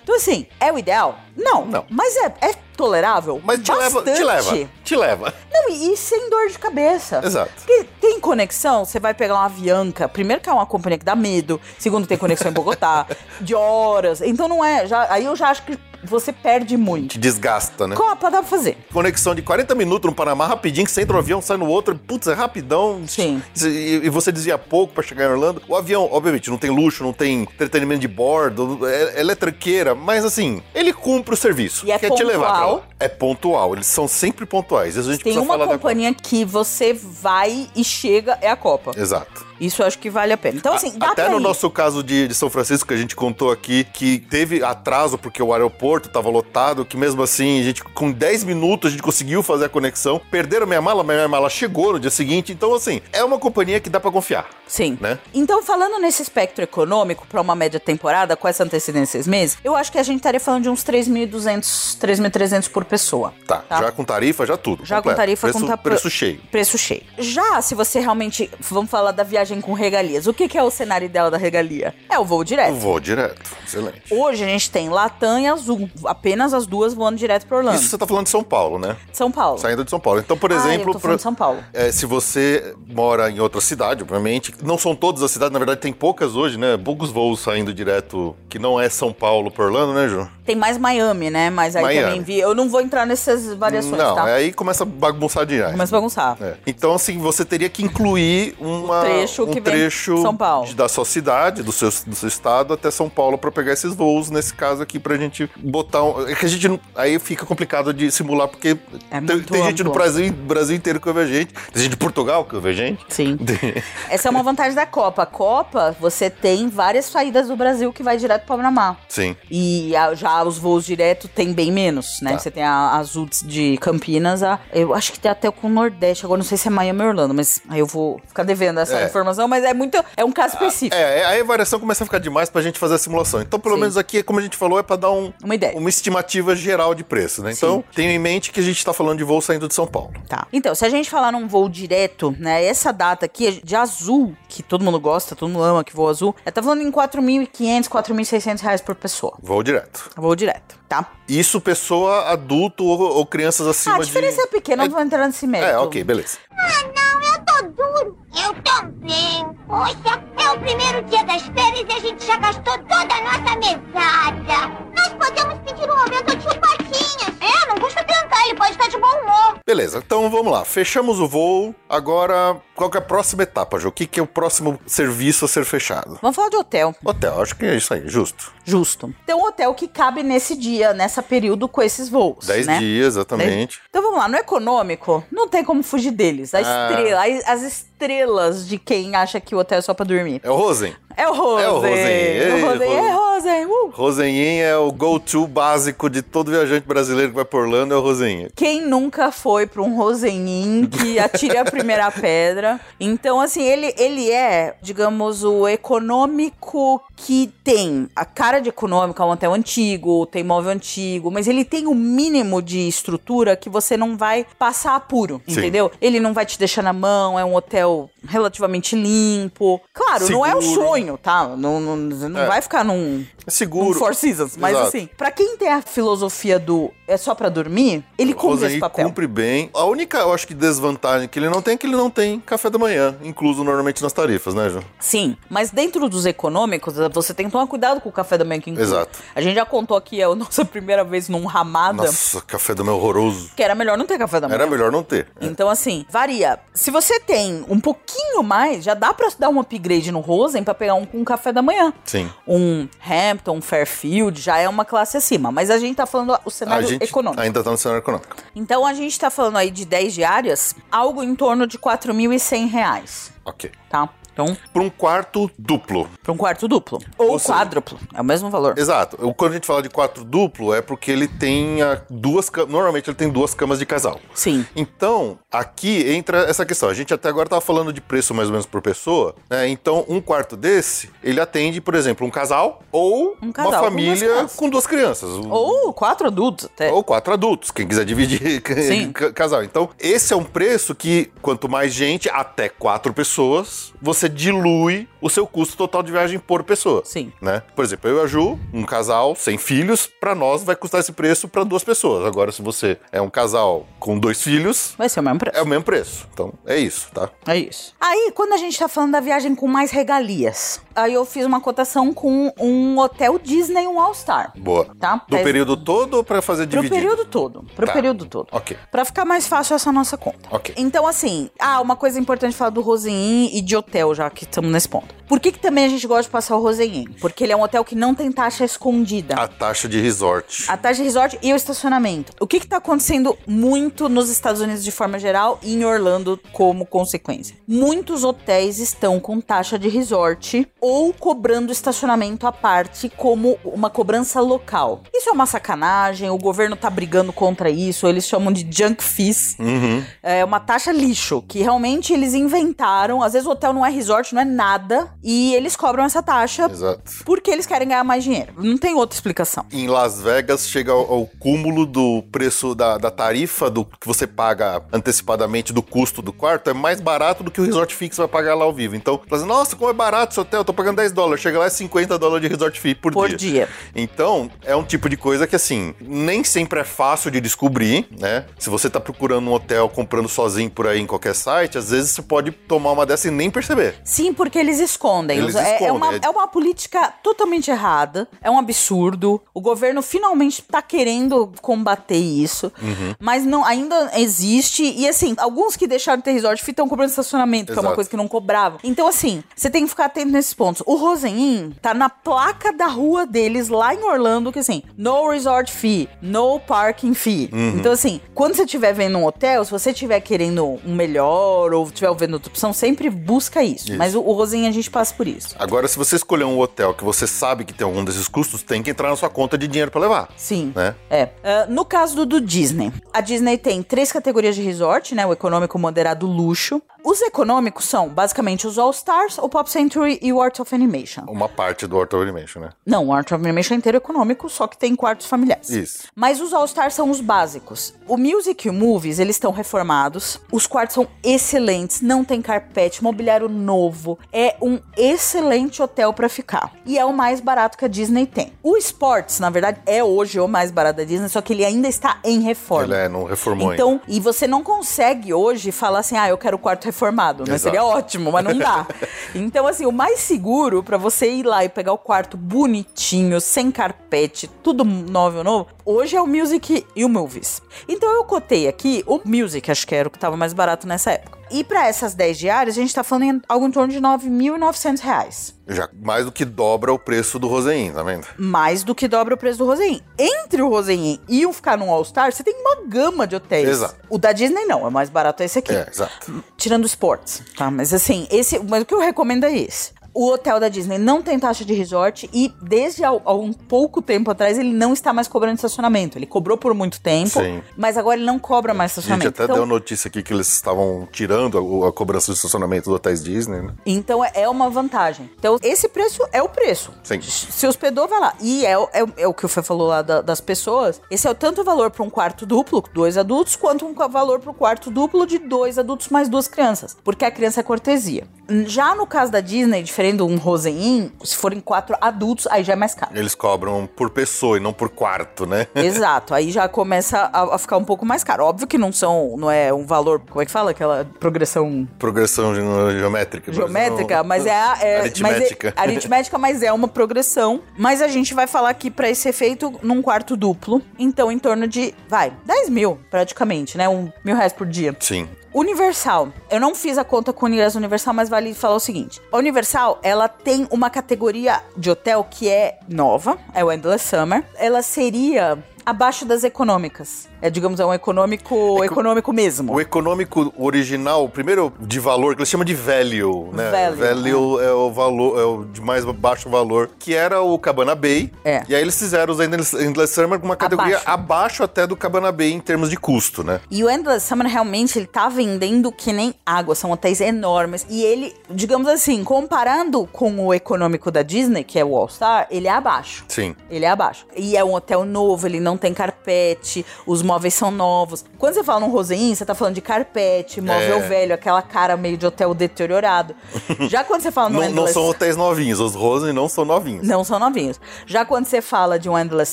[0.03, 1.18] Então, assim, é o ideal?
[1.37, 1.66] Não.
[1.66, 1.85] Não.
[1.90, 3.38] Mas é, é tolerável?
[3.44, 4.24] Mas te leva, te Bastante.
[4.24, 4.68] leva.
[4.83, 5.35] Te leva.
[5.53, 7.20] Não, e, e sem dor de cabeça.
[7.22, 7.51] Exato.
[7.57, 11.14] Porque tem conexão, você vai pegar uma Avianca, primeiro que é uma companhia que dá
[11.14, 13.07] medo, segundo tem conexão em Bogotá,
[13.42, 14.20] de horas.
[14.22, 17.12] Então não é, já, aí eu já acho que você perde muito.
[17.12, 17.97] Te desgasta, né?
[17.97, 18.77] Copa dá pra fazer.
[18.92, 21.99] Conexão de 40 minutos no Panamá, rapidinho, que você entra no avião, sai no outro,
[21.99, 23.03] putz, é rapidão.
[23.07, 23.42] Sim.
[23.61, 25.62] E, e você desvia pouco pra chegar em Orlando.
[25.68, 29.94] O avião, obviamente, não tem luxo, não tem entretenimento de bordo, é, ela é tranqueira,
[29.94, 31.87] mas assim, ele cumpre o serviço.
[31.87, 32.75] E é que te levar pra pontual.
[32.77, 32.83] lá.
[33.01, 34.97] É pontual, eles são sempre pontuais.
[34.97, 38.51] Isso a gente Tem precisa uma falar da companhia que você vai e chega, é
[38.51, 38.59] a.
[38.59, 38.90] Copa.
[38.97, 39.47] Exato.
[39.61, 40.59] Isso eu acho que vale a pena.
[40.59, 41.42] Então, assim, dá Até no ir.
[41.42, 45.42] nosso caso de, de São Francisco, que a gente contou aqui, que teve atraso porque
[45.42, 49.42] o aeroporto estava lotado, que mesmo assim, a gente, com 10 minutos, a gente conseguiu
[49.42, 50.21] fazer a conexão.
[50.31, 52.53] Perderam minha mala, mas minha mala chegou no dia seguinte.
[52.53, 54.47] Então, assim, é uma companhia que dá pra confiar.
[54.66, 54.99] Sim.
[55.01, 55.18] né?
[55.33, 59.57] Então, falando nesse espectro econômico, para uma média temporada, com essa antecedência de seis meses,
[59.64, 63.33] eu acho que a gente estaria falando de uns 3.200, 3.300 por pessoa.
[63.47, 64.85] Tá, já com tarifa, já tudo.
[64.85, 65.16] Já com completo.
[65.21, 66.40] tarifa, preço, com ta- Preço cheio.
[66.51, 67.03] Preço cheio.
[67.18, 68.51] Já se você realmente.
[68.61, 70.26] Vamos falar da viagem com regalias.
[70.26, 71.94] O que, que é o cenário ideal da regalia?
[72.11, 72.72] É o voo direto.
[72.72, 73.40] O voo direto.
[73.66, 74.02] Excelente.
[74.11, 75.88] Hoje a gente tem Latam e Azul.
[76.04, 77.76] Apenas as duas voando direto para Orlando.
[77.78, 78.96] Isso você tá falando de São Paulo, né?
[79.12, 79.58] São Paulo.
[79.58, 80.20] Saindo de São Paulo.
[80.20, 81.58] Então, por Ah, eu exemplo, tô falando de São Paulo.
[81.72, 85.80] é, se você mora em outra cidade, obviamente, não são todas as cidades, na verdade
[85.80, 86.76] tem poucas hoje, né?
[86.76, 90.28] Poucos voos saindo direto, que não é São Paulo por Orlando, né, Ju?
[90.48, 91.50] Tem mais Miami, né?
[91.50, 92.04] Mas aí Miami.
[92.06, 92.38] também vi.
[92.40, 94.24] Eu não vou entrar nessas variações, não, tá?
[94.24, 95.72] aí começa a bagunçar demais.
[95.72, 96.38] Começa a bagunçar.
[96.40, 96.54] É.
[96.66, 100.66] Então, assim, você teria que incluir uma, O trecho um trecho São Paulo.
[100.66, 103.94] de- da sua cidade, do seu, do seu estado até São Paulo pra pegar esses
[103.94, 106.26] voos, nesse caso aqui, pra gente botar um...
[106.26, 106.80] É que a gente não...
[106.96, 108.78] Aí fica complicado de simular, porque
[109.11, 110.00] É tem, tem gente do amplo.
[110.00, 113.04] Brasil, Brasil inteiro que ouve a gente, tem gente de Portugal que ouve a gente.
[113.11, 113.37] Sim.
[114.08, 115.24] Essa é uma vantagem da Copa.
[115.24, 118.96] A Copa, você tem várias saídas do Brasil que vai direto para Panamá.
[119.08, 119.37] Sim.
[119.50, 119.94] E
[120.38, 122.33] a- os voos direto tem bem menos, né?
[122.33, 122.38] Tá.
[122.38, 126.24] Você tem a Azul de Campinas, a, eu acho que tem até com o Nordeste.
[126.24, 128.98] Agora não sei se é Miami ou Orlando, mas aí eu vou ficar devendo essa
[128.98, 129.07] É.
[129.07, 129.96] informação, mas é muito.
[130.16, 130.94] É um caso específico.
[130.96, 133.40] É, aí a variação começa a ficar demais pra gente fazer a simulação.
[133.42, 133.81] Então, pelo Sim.
[133.83, 135.77] menos aqui, como a gente falou, é pra dar um, Uma ideia.
[135.77, 137.53] uma estimativa geral de preço, né?
[137.53, 140.12] Então, tenha em mente que a gente tá falando de voo saindo de São Paulo.
[140.29, 140.46] Tá.
[140.53, 142.64] Então, se a gente falar num voo direto, né?
[142.64, 146.35] Essa data aqui de azul, que todo mundo gosta, todo mundo ama que voa azul,
[146.44, 149.35] é tá falando em 4.500, 4.600 reais por pessoa.
[149.42, 150.11] Voo direto.
[150.16, 151.06] Voo direto, tá?
[151.28, 154.42] Isso pessoa adulto ou, ou crianças acima Ah, a diferença de...
[154.42, 155.70] é pequena, não vou entrar nesse mérito.
[155.70, 156.38] É, ok, beleza.
[156.52, 158.18] Ah, não, eu tô duro.
[158.36, 159.46] Eu também.
[159.66, 163.56] Poxa, é o primeiro dia das férias e a gente já gastou toda a nossa
[163.56, 164.68] mesada.
[164.96, 167.27] Nós podemos pedir um aumento Patinhas.
[167.27, 167.27] É,
[167.68, 169.59] não custa tentar, ele pode estar de bom humor.
[169.66, 170.64] Beleza, então vamos lá.
[170.64, 171.74] Fechamos o voo.
[171.88, 173.88] Agora, qual que é a próxima etapa, Ju?
[173.88, 176.18] O que, que é o próximo serviço a ser fechado?
[176.22, 176.94] Vamos falar de hotel.
[177.04, 178.52] Hotel, acho que é isso aí, justo.
[178.64, 179.12] Justo.
[179.24, 182.46] Então, um hotel que cabe nesse dia, nessa período com esses voos.
[182.46, 182.78] Dez né?
[182.78, 183.81] dias, exatamente.
[183.88, 186.54] Então vamos lá, no econômico, não tem como fugir deles.
[186.54, 186.90] A Ah.
[186.90, 187.62] estrela, as- as
[187.98, 190.40] estrelas de quem acha que o hotel é só pra dormir.
[190.44, 190.94] É o Rosen.
[191.16, 191.64] É o Rosen.
[191.64, 191.96] É o Rosen.
[191.96, 192.92] Ei, O Rosen.
[192.92, 193.66] É Rosen.
[193.66, 194.62] Uh.
[194.62, 198.48] É o go-to básico de todo viajante brasileiro que vai por Orlando, é o Rosenhin.
[198.54, 202.78] Quem nunca foi pra um Rosenin que atire a primeira pedra?
[203.00, 209.24] Então, assim, ele, ele é, digamos, o econômico que tem a cara de econômico, é
[209.24, 213.96] um hotel antigo, tem móvel antigo, mas ele tem o mínimo de estrutura que você
[213.96, 215.59] não vai passar apuro, Sim.
[215.59, 215.90] entendeu?
[216.00, 219.81] Ele não vai te deixar na mão, é um hotel relativamente limpo.
[219.92, 220.87] Claro, não é o Seguro.
[220.88, 221.48] sonho, tá?
[221.57, 222.46] Não, não, não É.
[222.46, 223.98] vai ficar num, É num seguro.
[223.98, 224.57] Four Seasons.
[224.57, 224.88] Mas Exato.
[224.88, 228.81] assim, pra quem tem a filosofia do é só pra dormir, ele cumpre esse Rosenhin
[228.81, 229.07] papel.
[229.07, 229.71] cumpre bem.
[229.75, 232.38] A única, eu acho que desvantagem que ele não tem é que ele não tem
[232.40, 234.83] café da manhã, incluso normalmente nas tarifas, né, Ju?
[235.01, 238.61] Sim, mas dentro dos econômicos, você tem que tomar cuidado com o café da manhã
[238.61, 238.85] que inclui.
[238.85, 239.18] Exato.
[239.35, 242.85] A gente já contou aqui, é a nossa primeira vez num Ramada, Nossa, café da
[242.85, 243.51] manhã horroroso.
[243.57, 244.61] que era melhor não ter café da manhã.
[244.61, 245.29] Era melhor não ter.
[245.40, 246.59] Então, assim, varia.
[246.75, 250.75] Se você tem um pouquinho mais, já dá pra dar um upgrade no Rosen pra
[250.75, 251.92] pegar um com café da manhã.
[252.05, 252.29] Sim.
[252.47, 255.51] Um Hampton, um Fairfield, já é uma classe acima.
[255.51, 257.40] Mas a gente tá falando o cenário econômico.
[257.42, 258.37] ainda tá no cenário econômico.
[258.54, 263.32] Então a gente tá falando aí de 10 diárias, algo em torno de 4.100 reais,
[263.44, 263.70] Ok.
[263.88, 264.08] tá?
[264.40, 266.09] Então, Por um quarto duplo.
[266.22, 267.01] pra um quarto duplo.
[267.18, 267.98] Ou Ou seja- quádruplo.
[268.14, 268.79] É o mesmo valor.
[268.79, 269.16] Exato.
[269.35, 272.70] Quando a gente fala de quarto duplo, é porque ele tem ah, duas camas.
[272.70, 274.20] Normalmente ele tem duas camas de casal.
[274.33, 274.64] Sim.
[274.77, 276.88] Então, aqui entra essa questão.
[276.88, 279.66] A gente até agora tava falando de preço mais ou menos por pessoa, né?
[279.68, 283.85] Então, um quarto desse, ele atende, por exemplo, um casal ou Um casal uma com
[283.87, 284.57] família duas crianças.
[284.57, 285.31] com duas crianças.
[285.48, 286.92] Ou quatro adultos até.
[286.92, 288.62] ou quatro adultos, quem quiser dividir
[289.35, 289.64] casal.
[289.64, 295.28] Então, esse é um preço que, quanto mais gente, até quatro pessoas, você dilui o
[295.28, 297.02] seu custo total de viagem por pessoa.
[297.04, 297.32] Sim.
[297.42, 297.62] Né?
[297.74, 301.12] Por exemplo, eu e a Ju, um casal sem filhos, pra nós vai custar esse
[301.12, 302.24] preço pra duas pessoas.
[302.26, 305.56] Agora, se você é um casal com dois filhos, Vai ser o mesmo preço.
[305.58, 306.28] é o mesmo preço.
[306.32, 307.28] Então, é isso, tá?
[307.46, 307.94] É isso.
[308.00, 311.60] Aí, quando a gente tá falando da viagem com mais regalias, aí eu fiz uma
[311.60, 314.52] cotação com um hotel Disney, um All-Star.
[314.56, 314.86] Boa.
[314.98, 315.16] Tá?
[315.28, 316.94] Do Tá- período todo ou pra fazer Pro dividido?
[317.00, 317.64] período todo.
[317.74, 317.92] Pro Tá.
[317.92, 318.48] período todo.
[318.52, 318.76] Ok.
[318.90, 320.48] Pra ficar mais fácil essa nossa conta.
[320.50, 320.74] Ok.
[320.78, 324.70] Então, assim, ah, uma coisa importante falar do Rosenin e de hotel, já que estamos
[324.72, 325.17] nesse ponto.
[325.28, 327.04] Por que, que também a gente gosta de passar o Rosenin?
[327.20, 329.34] Porque ele é um hotel que não tem taxa escondida.
[329.34, 330.64] A taxa de resort.
[330.68, 332.32] A taxa de resort e o estacionamento.
[332.40, 336.86] O que está acontecendo muito nos Estados Unidos de forma geral e em Orlando como
[336.86, 337.56] consequência?
[337.66, 344.40] Muitos hotéis estão com taxa de resort ou cobrando estacionamento à parte como uma cobrança
[344.40, 345.02] local.
[345.14, 349.56] Isso é uma sacanagem, o governo tá brigando contra isso, eles chamam de junk fees.
[349.58, 350.02] Uhum.
[350.22, 353.22] É uma taxa lixo, que realmente eles inventaram.
[353.22, 356.68] Às vezes o hotel não é resort, não é nada, e eles cobram essa taxa
[356.70, 357.02] Exato.
[357.24, 358.52] porque eles querem ganhar mais dinheiro.
[358.57, 359.64] Não tem outra explicação.
[359.72, 364.26] Em Las Vegas chega ao, ao cúmulo do preço da, da tarifa do que você
[364.26, 368.28] paga antecipadamente do custo do quarto é mais barato do que o resort fixo vai
[368.28, 368.94] pagar lá ao vivo.
[368.96, 371.42] Então, fala assim, nossa, como é barato esse hotel, eu tô pagando 10 dólares.
[371.42, 373.68] Chega lá é 50 dólares de resort fee por, Por dia.
[373.94, 378.46] Então, é um tipo de coisa que, assim, nem sempre é fácil de descobrir, né?
[378.59, 382.12] Se você tá procurando um hotel comprando sozinho por aí em qualquer site, às vezes
[382.12, 383.96] você pode tomar uma dessa e nem perceber.
[384.04, 384.78] Sim, porque eles
[385.09, 385.38] escondem.
[385.38, 388.29] Eles É- é, escondem, uma, é- é uma política totalmente errada.
[388.42, 389.40] É um absurdo.
[389.55, 392.73] O governo finalmente tá querendo combater isso.
[392.81, 393.14] Uhum.
[393.18, 394.83] Mas não, ainda existe.
[394.85, 398.09] E assim, alguns que deixaram de ter resort estão cobrando estacionamento, que é uma coisa
[398.09, 398.79] que não cobravam.
[398.85, 400.83] Então, assim, você tem que ficar atento nesses pontos.
[400.87, 405.71] O Rosenin tá na placa da rua deles lá em Orlando, que assim, no resort
[405.73, 407.49] fee, no parking fee.
[407.53, 407.77] Uhum.
[407.79, 411.85] Então, assim, quando você estiver vendo um hotel, se você estiver querendo um melhor ou
[411.87, 413.88] estiver vendo outra opção, sempre busca isso.
[413.90, 413.97] Isso.
[413.99, 415.54] Mas o, o Rosenin a gente passa por isso.
[415.56, 418.82] Agora, se você escolher um hotel que você sabe que tem algum desses custos, tem
[418.82, 420.28] que entrar na sua conta de dinheiro pra levar.
[420.37, 420.72] Sim.
[420.74, 420.92] Né?
[421.08, 421.28] É.
[421.44, 425.24] Ah, no caso do, do Disney, a Disney tem três categorias de resort, né?
[425.24, 426.82] O econômico, o moderado, o luxo.
[427.11, 431.23] Os econômicos são basicamente os All Stars, o Pop Century e o Art of Animation.
[431.27, 432.68] Uma parte do Art of Animation, né?
[432.85, 435.71] Não, o Art of Animation é inteiro econômico, só que tem quartos familiares.
[435.71, 436.09] Isso.
[436.14, 437.94] Mas os All Stars são os básicos.
[438.07, 440.38] O Music e o Movies, eles estão reformados.
[440.53, 444.18] Os quartos são excelentes, não tem carpete, mobiliário novo.
[444.31, 446.75] É um excelente hotel pra ficar.
[446.85, 448.53] E é o mais barato que a Disney tem.
[448.62, 451.88] O Sports, na verdade, é hoje o mais barato da Disney, só que ele ainda
[451.88, 452.94] está em reforma.
[452.94, 453.83] Ele é, não reformou ainda.
[453.83, 456.97] Então, e você não consegue hoje falar assim, ah, eu quero o quarto reformado,
[457.46, 457.54] né?
[457.54, 457.62] Exato.
[457.62, 458.87] Seria ótimo, mas não dá.
[459.34, 463.70] então, assim, o mais seguro pra você ir lá e pegar o quarto bonitinho, sem
[463.70, 467.62] carpete, tudo novo, novo, Hoje é o Music e o Movies.
[467.88, 471.12] Então eu cotei aqui o Music, acho que era o que tava mais barato nessa
[471.12, 471.38] época.
[471.51, 475.01] E para essas 10 diárias, a gente tá falando em algo em torno de 9.900
[475.01, 475.55] reais.
[475.66, 478.27] Já mais do que dobra o preço do Rosein, tá vendo?
[478.37, 480.03] Mais do que dobra o preço do Rosein.
[480.18, 483.66] Entre o Rosein e o ficar num All-Star, você tem uma gama de hotéis.
[483.66, 483.96] Exato.
[484.11, 485.72] O da Disney não, é mais barato esse aqui.
[485.72, 486.44] É, exato.
[486.59, 487.70] Tirando esportes, tá?
[487.70, 489.96] Mas assim, esse, mas o que eu recomendo é esse.
[490.20, 494.02] O hotel da Disney não tem taxa de resort e desde há, há um pouco
[494.02, 496.18] tempo atrás ele não está mais cobrando estacionamento.
[496.18, 497.62] Ele cobrou por muito tempo, Sim.
[497.76, 499.42] mas agora ele não cobra mais A gente estacionamento.
[499.44, 503.22] até deu notícia aqui que eles estavam tirando a, a cobrança de estacionamento do hotéis
[503.22, 503.72] Disney, né?
[503.87, 505.31] Então é- é uma vantagem.
[505.38, 506.92] Então esse preço é o preço.
[507.04, 507.20] Sim.
[507.22, 508.35] Se hospedou, vai lá.
[508.40, 511.00] E é, o- é, é o que o Fê falou lá da- das pessoas.
[511.09, 514.40] Esse é o tanto o valor para um quarto duplo, dois adultos, quanto um valor
[514.40, 516.96] para o quarto duplo de dois adultos mais duas crianças.
[517.04, 518.26] Porque a criança é cortesia.
[518.66, 522.72] Já no caso da Disney, diferente de um Rosen se forem quatro adultos, aí já
[522.72, 523.12] é mais caro.
[523.14, 525.66] Eles cobram por pessoa e não por quarto, né?
[525.74, 528.44] Exato, aí já começa a, a ficar um pouco mais caro.
[528.44, 530.70] Óbvio que não são, não é um valor, como é que fala?
[530.70, 532.61] Aquela progressão Progressão ge-
[532.98, 533.52] geométrica.
[533.52, 535.72] geométrica, mas é, a- é Aritmética.
[535.76, 537.61] Mas é, aritmética, mas é uma progressão.
[537.76, 540.80] Mas a gente vai falar aqui pra esse efeito num quarto duplo.
[540.98, 543.88] Então, em torno de, vai, 10 mil, praticamente, né?
[543.88, 544.96] Um mil reais por dia.
[545.00, 545.28] Sim.
[545.52, 546.32] Universal.
[546.50, 549.20] Eu não fiz a conta com ingresso Universal, mas vale falar o seguinte.
[549.32, 554.44] A Universal, ela tem uma categoria de hotel que é nova, é o Endless Summer.
[554.56, 557.26] Ela seria abaixo das econômicas.
[557.40, 559.74] É, digamos, é um econômico, econômico mesmo.
[559.74, 563.70] O econômico original, o primeiro de valor, que eles chamam de value, né?
[563.96, 568.33] Value, é o valor, é o de mais baixo valor, que era o Cabana Bay.
[568.44, 568.62] É.
[568.68, 571.11] E aí eles fizeram os Endless Endless Summer com uma categoria Abaixo.
[571.11, 571.62] abaixo.
[571.62, 573.61] até do Cabana Bay em termos de custo, né?
[573.70, 577.87] E o Endless Summer realmente ele tá vendendo que nem água, são hotéis enormes.
[577.88, 582.46] E ele, digamos assim, comparando com o econômico da Disney, que é o All Star,
[582.51, 583.24] ele é abaixo.
[583.29, 583.55] Sim.
[583.70, 584.27] Ele é abaixo.
[584.37, 588.24] E é um hotel novo, ele não tem carpete, os móveis são novos.
[588.38, 591.00] Quando você fala num Rosein, você tá falando de carpete, móvel É.
[591.00, 593.34] velho, aquela cara meio de hotel deteriorado.
[593.88, 596.64] Já quando você fala no Não, não Endless são hotéis novinhos, os Rosen não são
[596.64, 597.06] novinhos.
[597.06, 597.78] não são novinhos.
[598.06, 599.52] Já quando você fala de um Endless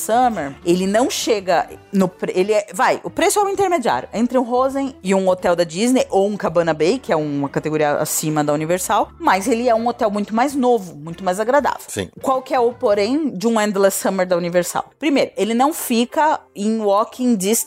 [0.00, 2.08] Summer, ele não chega no.
[2.08, 5.54] pre- Ele é, vai, o preço é o intermediário entre um Rosen e um hotel
[5.54, 9.68] da Disney ou um Cabana Bay, que é uma categoria acima da Universal, mas ele
[9.68, 11.82] é um hotel muito mais novo, muito mais agradável.
[11.88, 12.08] Sim.
[12.22, 14.90] Qual que é o porém de um Endless Summer da Universal?
[14.98, 17.65] Primeiro, ele não fica em walking distance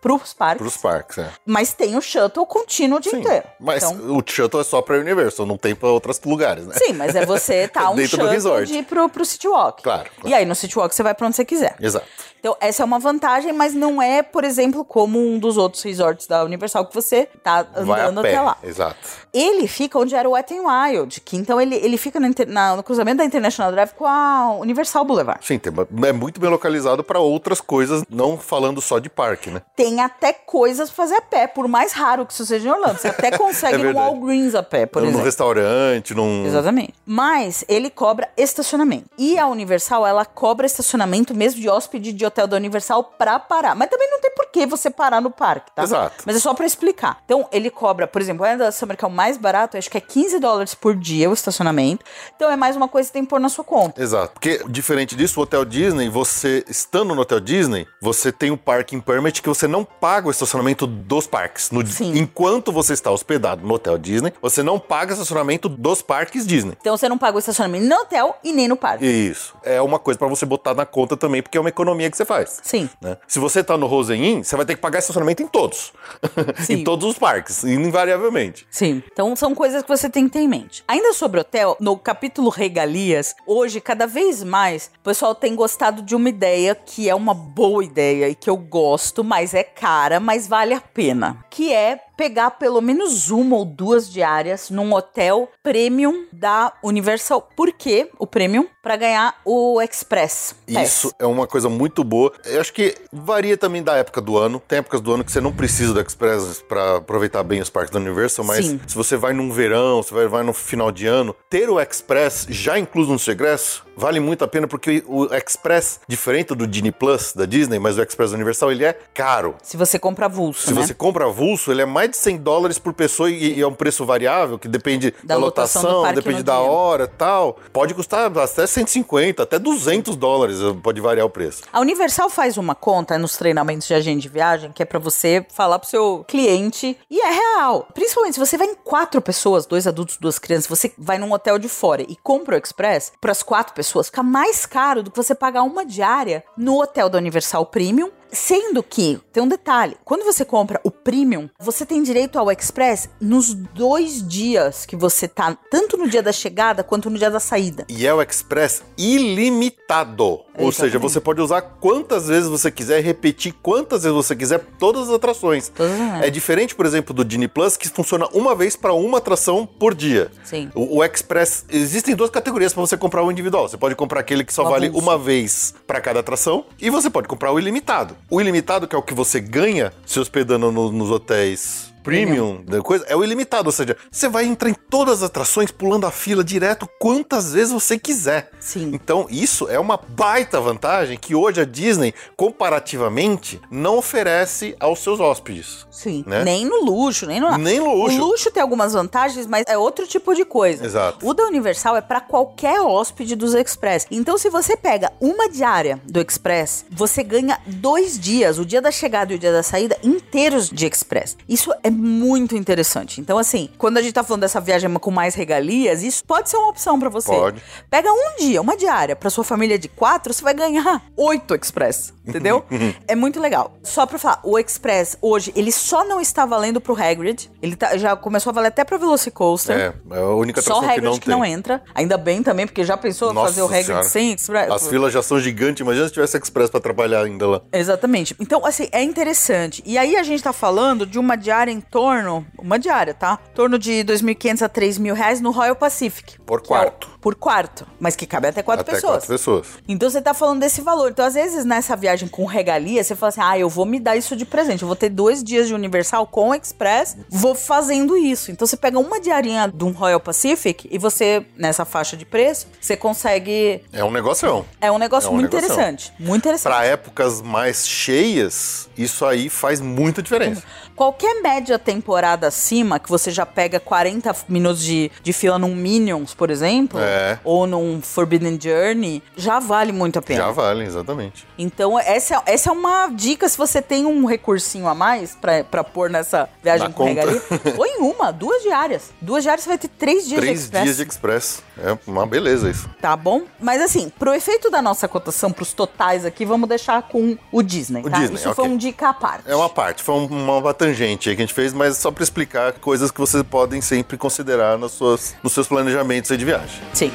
[0.00, 1.30] pros parques, Pros parques, é.
[1.46, 3.20] mas tem o shuttle contínuo o dia Sim.
[3.20, 3.44] inteiro.
[3.58, 6.74] Mas Então- o shuttle é só pra Universal, não tem pra outros lugares, né?
[6.76, 8.66] Sim, mas é você tá um Dentro do shuttle resort.
[8.72, 9.82] de ir pro, pro City Walk.
[9.82, 10.28] Claro, claro.
[10.28, 11.76] E aí no City Walk você vai pra onde você quiser.
[11.80, 12.06] Exato.
[12.40, 16.28] Então, essa é uma vantagem, mas não é, por exemplo, como um dos outros resorts
[16.28, 18.56] da Universal que você tá andando até lá.
[18.62, 18.96] Exato.
[19.34, 22.76] Ele fica onde era o Wet n Wild, que então ele, ele fica no, na-
[22.76, 25.44] no cruzamento da International Drive com a Universal Boulevard.
[25.44, 25.60] Sim,
[26.06, 29.62] é muito bem localizado pra outras coisas, não falando só de parque, né?
[29.76, 32.98] Tem até coisas pra fazer a pé, por mais raro que isso seja em Orlando.
[32.98, 33.92] Você até consegue É.
[33.92, 35.24] Walgreens a pé, por num exemplo.
[35.24, 36.46] restaurante, num.
[36.46, 36.94] Exatamente.
[37.06, 39.08] Mas ele cobra estacionamento.
[39.16, 43.74] E a Universal, ela cobra estacionamento mesmo de hóspede de hotel da Universal pra parar.
[43.74, 45.82] Mas também não tem por que você parar no parque, tá?
[45.82, 46.24] Exato.
[46.26, 47.20] Mas é só pra explicar.
[47.24, 49.98] Então, ele cobra, por exemplo, o da Summer, que é o mais barato, acho que
[49.98, 52.04] é 15 dólares por dia o estacionamento.
[52.34, 54.02] Então, é mais uma coisa que tem que pôr na sua conta.
[54.02, 54.32] Exato.
[54.34, 59.00] Porque, diferente disso, o Hotel Disney, você estando no Hotel Disney, você tem o parking
[59.32, 61.70] que você não paga o estacionamento dos parques.
[61.70, 61.82] No-.
[62.14, 66.76] Enquanto você está hospedado no Hotel Disney, você não paga estacionamento dos parques Disney.
[66.80, 69.06] Então, você não paga o estacionamento no hotel e nem no parque.
[69.06, 69.54] Isso.
[69.62, 72.24] É uma coisa pra você botar na conta também, porque é uma economia que você
[72.24, 72.60] faz.
[72.62, 72.88] Sim.
[73.00, 73.16] né?
[73.26, 75.92] Se você tá no Rosen Inn, você vai ter que pagar estacionamento em todos.
[76.68, 78.66] Em todos os parques, invariavelmente.
[78.70, 79.02] Sim.
[79.10, 80.84] Então são coisas que você tem que ter em mente.
[80.86, 86.14] Ainda sobre hotel, no capítulo regalias, hoje, cada vez mais, o pessoal tem gostado de
[86.14, 90.46] uma ideia que é uma boa ideia e que eu gosto, mas é cara, mas
[90.46, 91.44] vale a pena.
[91.50, 97.48] Que é pegar pelo menos uma ou duas diárias num hotel premium da Universal.
[97.54, 98.10] Por quê?
[98.18, 98.66] O premium?
[98.82, 100.56] Pra ganhar o Express.
[100.66, 100.88] Pass.
[100.88, 102.32] Isso é uma coisa muito boa.
[102.44, 104.60] Eu acho que varia também da época do ano.
[104.66, 107.92] Tem épocas do ano que você não precisa do Express pra aproveitar bem os parques
[107.92, 108.80] da Universal, mas Sim.
[108.84, 112.46] se você vai num verão, se vai, vai no final de ano, ter o Express
[112.50, 116.92] já incluso no seu ingresso vale muito a pena porque o Express, diferente do Disney
[116.92, 119.56] Plus da Disney, mas o Express Universal, ele é caro.
[119.62, 120.86] Se você compra avulso, Se né?
[120.86, 123.72] você compra avulso, ele é mais de 100 dólares por pessoa e, e é um
[123.74, 126.62] preço variável, que depende da, Da lotação lotação, depende da dia.
[126.62, 127.58] hora tal.
[127.72, 131.62] Pode custar até 150, até 200 dólares, pode variar o preço.
[131.72, 135.46] A Universal faz uma conta nos treinamentos de agente de viagem que é pra você
[135.52, 137.86] falar pro seu cliente e é real.
[137.94, 141.58] Principalmente se você vai em quatro pessoas, dois adultos, duas crianças, você vai num hotel
[141.58, 145.34] de fora e compra o Express, pras quatro pessoas fica mais caro do que você
[145.34, 148.10] pagar uma diária no hotel da Universal Premium.
[148.30, 153.08] Sendo que, tem um detalhe, quando você compra o Premium, você tem direito ao Express
[153.20, 157.40] nos dois dias que você tá, tanto no dia da chegada quanto no dia da
[157.40, 157.84] saída.
[157.88, 160.40] E é o Express ilimitado.
[160.58, 165.08] Ou seja, você pode usar quantas vezes você quiser, repetir quantas vezes você quiser, todas
[165.08, 165.72] as atrações.
[165.78, 169.64] As- É diferente, por exemplo, do Disney Plus, que funciona uma vez para uma atração
[169.66, 170.30] por dia.
[170.44, 170.70] Sim.
[170.74, 173.68] O, o Express, existem duas categorias para você comprar o individual.
[173.68, 177.28] Você pode comprar aquele que só vale uma vez para cada atração, e você pode
[177.28, 178.16] comprar o ilimitado.
[178.30, 182.80] O ilimitado, que é o que você ganha se hospedando no- nos hotéis premium, da
[182.80, 186.10] coisa, é o ilimitado, ou seja, você vai entrar em todas as atrações pulando a
[186.10, 188.50] fila direto quantas vezes você quiser.
[188.58, 188.90] Sim.
[188.94, 195.20] Então, isso é uma baita vantagem que hoje a Disney, comparativamente, não oferece aos seus
[195.20, 195.86] hóspedes.
[195.90, 196.24] Sim.
[196.26, 196.44] Né?
[196.44, 197.56] Nem no luxo, nem no.
[197.58, 198.16] Nem no luxo.
[198.16, 200.84] O luxo tem algumas vantagens, mas é outro tipo de coisa.
[200.84, 201.26] Exato.
[201.26, 204.06] O da Universal é pra qualquer hóspede dos Express.
[204.10, 208.90] Então, se você pega uma diária do Express, você ganha dois dias, o dia da
[208.90, 211.36] chegada e o dia da saída, inteiros de Express.
[211.48, 213.20] Isso é muito interessante.
[213.20, 216.56] Então, assim, quando a gente tá falando dessa viagem com mais regalias, isso pode ser
[216.56, 217.30] uma opção pra você.
[217.32, 217.62] Pode.
[217.90, 222.12] Pega um dia, uma diária, pra sua família de quatro, você vai ganhar oito Express.
[222.28, 222.62] Entendeu?
[223.06, 223.72] é muito legal.
[223.82, 227.50] Só pra falar, o Express hoje, ele só não está valendo pro Hagrid.
[227.62, 229.74] Ele tá- já começou a valer até pra Velocicoaster.
[229.76, 231.82] É, é a única Só o atração que Hagrid não que não, entra.
[231.94, 234.04] Ainda bem também, porque já pensou Nossa fazer o Hagrid Senhora.
[234.04, 234.70] sem Express?
[234.70, 237.62] As filas já são gigantes, imagina se tivesse Express pra trabalhar ainda lá.
[237.72, 238.36] Exatamente.
[238.38, 239.82] Então, assim, é interessante.
[239.86, 243.38] E aí a gente tá falando de uma diária em torno, uma diária, tá?
[243.54, 246.38] Torno de 2.500 a 3.000 reais no Royal Pacific.
[246.40, 247.08] Por é quarto.
[247.20, 247.86] por quarto.
[248.00, 249.12] Mas que cabe até quatro Até pessoas.
[249.14, 249.66] quatro pessoas.
[249.88, 251.10] Então você tá falando desse valor.
[251.10, 254.16] Então, às vezes, nessa viagem com regalia, você fala assim: ah, eu vou me dar
[254.16, 254.82] isso de presente.
[254.82, 258.50] Eu vou ter dois dias de Universal com Express, vou fazendo isso.
[258.50, 262.66] Então você pega uma diarinha de um Royal Pacific e você, nessa faixa de preço,
[262.80, 263.82] você consegue.
[263.92, 264.64] É um negócio.
[264.80, 265.74] É um negócio É um muito negoção.
[265.74, 266.12] interessante.
[266.18, 266.72] Muito interessante.
[266.72, 270.62] Pra épocas mais cheias, isso aí faz muita diferença.
[270.98, 276.34] Qualquer média temporada acima, que você já pega 40 minutos de, de fila num Minions,
[276.34, 277.38] por exemplo, É.
[277.44, 280.40] ou num Forbidden Journey, já vale muito a pena.
[280.46, 281.46] Já vale, exatamente.
[281.56, 285.84] Então, essa, essa é uma dica se você tem um recursinho a mais pra, pra
[285.84, 287.20] pôr nessa viagem Na com conta.
[287.20, 287.40] regalia.
[287.76, 289.12] Põe uma, duas diárias.
[289.20, 290.82] Duas diárias você vai ter três dias de Três express.
[290.84, 291.62] dias de Express.
[291.80, 292.90] É uma beleza isso.
[293.00, 293.42] Tá bom?
[293.60, 298.00] Mas assim, pro efeito da nossa cotação, pros totais aqui, vamos deixar com o Disney,
[298.00, 298.18] O tá?
[298.18, 298.74] Disney, Isso foi ok.
[298.74, 299.48] um dica à parte.
[299.48, 302.10] É uma parte, foi um- uma, uma tangente aí que a gente fez, mas só
[302.10, 306.44] pra explicar coisas que vocês podem sempre considerar nas suas, nos seus planejamentos aí de
[306.44, 306.82] viagem.
[306.92, 307.12] Sim.